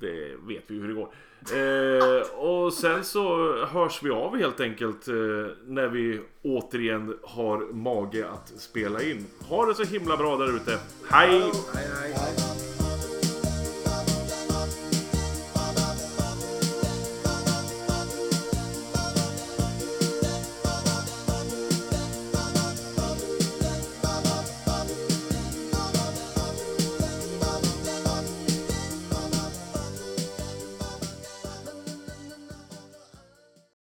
Det 0.00 0.36
vet 0.46 0.64
vi 0.66 0.74
hur 0.78 0.88
det 0.88 0.94
går. 0.94 1.14
Eh, 1.52 2.38
och 2.38 2.72
sen 2.72 3.04
så 3.04 3.54
hörs 3.66 4.02
vi 4.02 4.10
av 4.10 4.36
helt 4.36 4.60
enkelt 4.60 5.08
eh, 5.08 5.14
när 5.66 5.88
vi 5.88 6.20
återigen 6.42 7.16
har 7.22 7.72
mage 7.72 8.28
att 8.28 8.60
spela 8.60 9.02
in. 9.02 9.26
Ha 9.48 9.66
det 9.66 9.74
så 9.74 9.82
himla 9.84 10.16
bra 10.16 10.36
där 10.36 10.56
ute. 10.56 10.78
Hej! 11.10 11.40
Nej, 11.74 11.88
nej. 12.00 12.69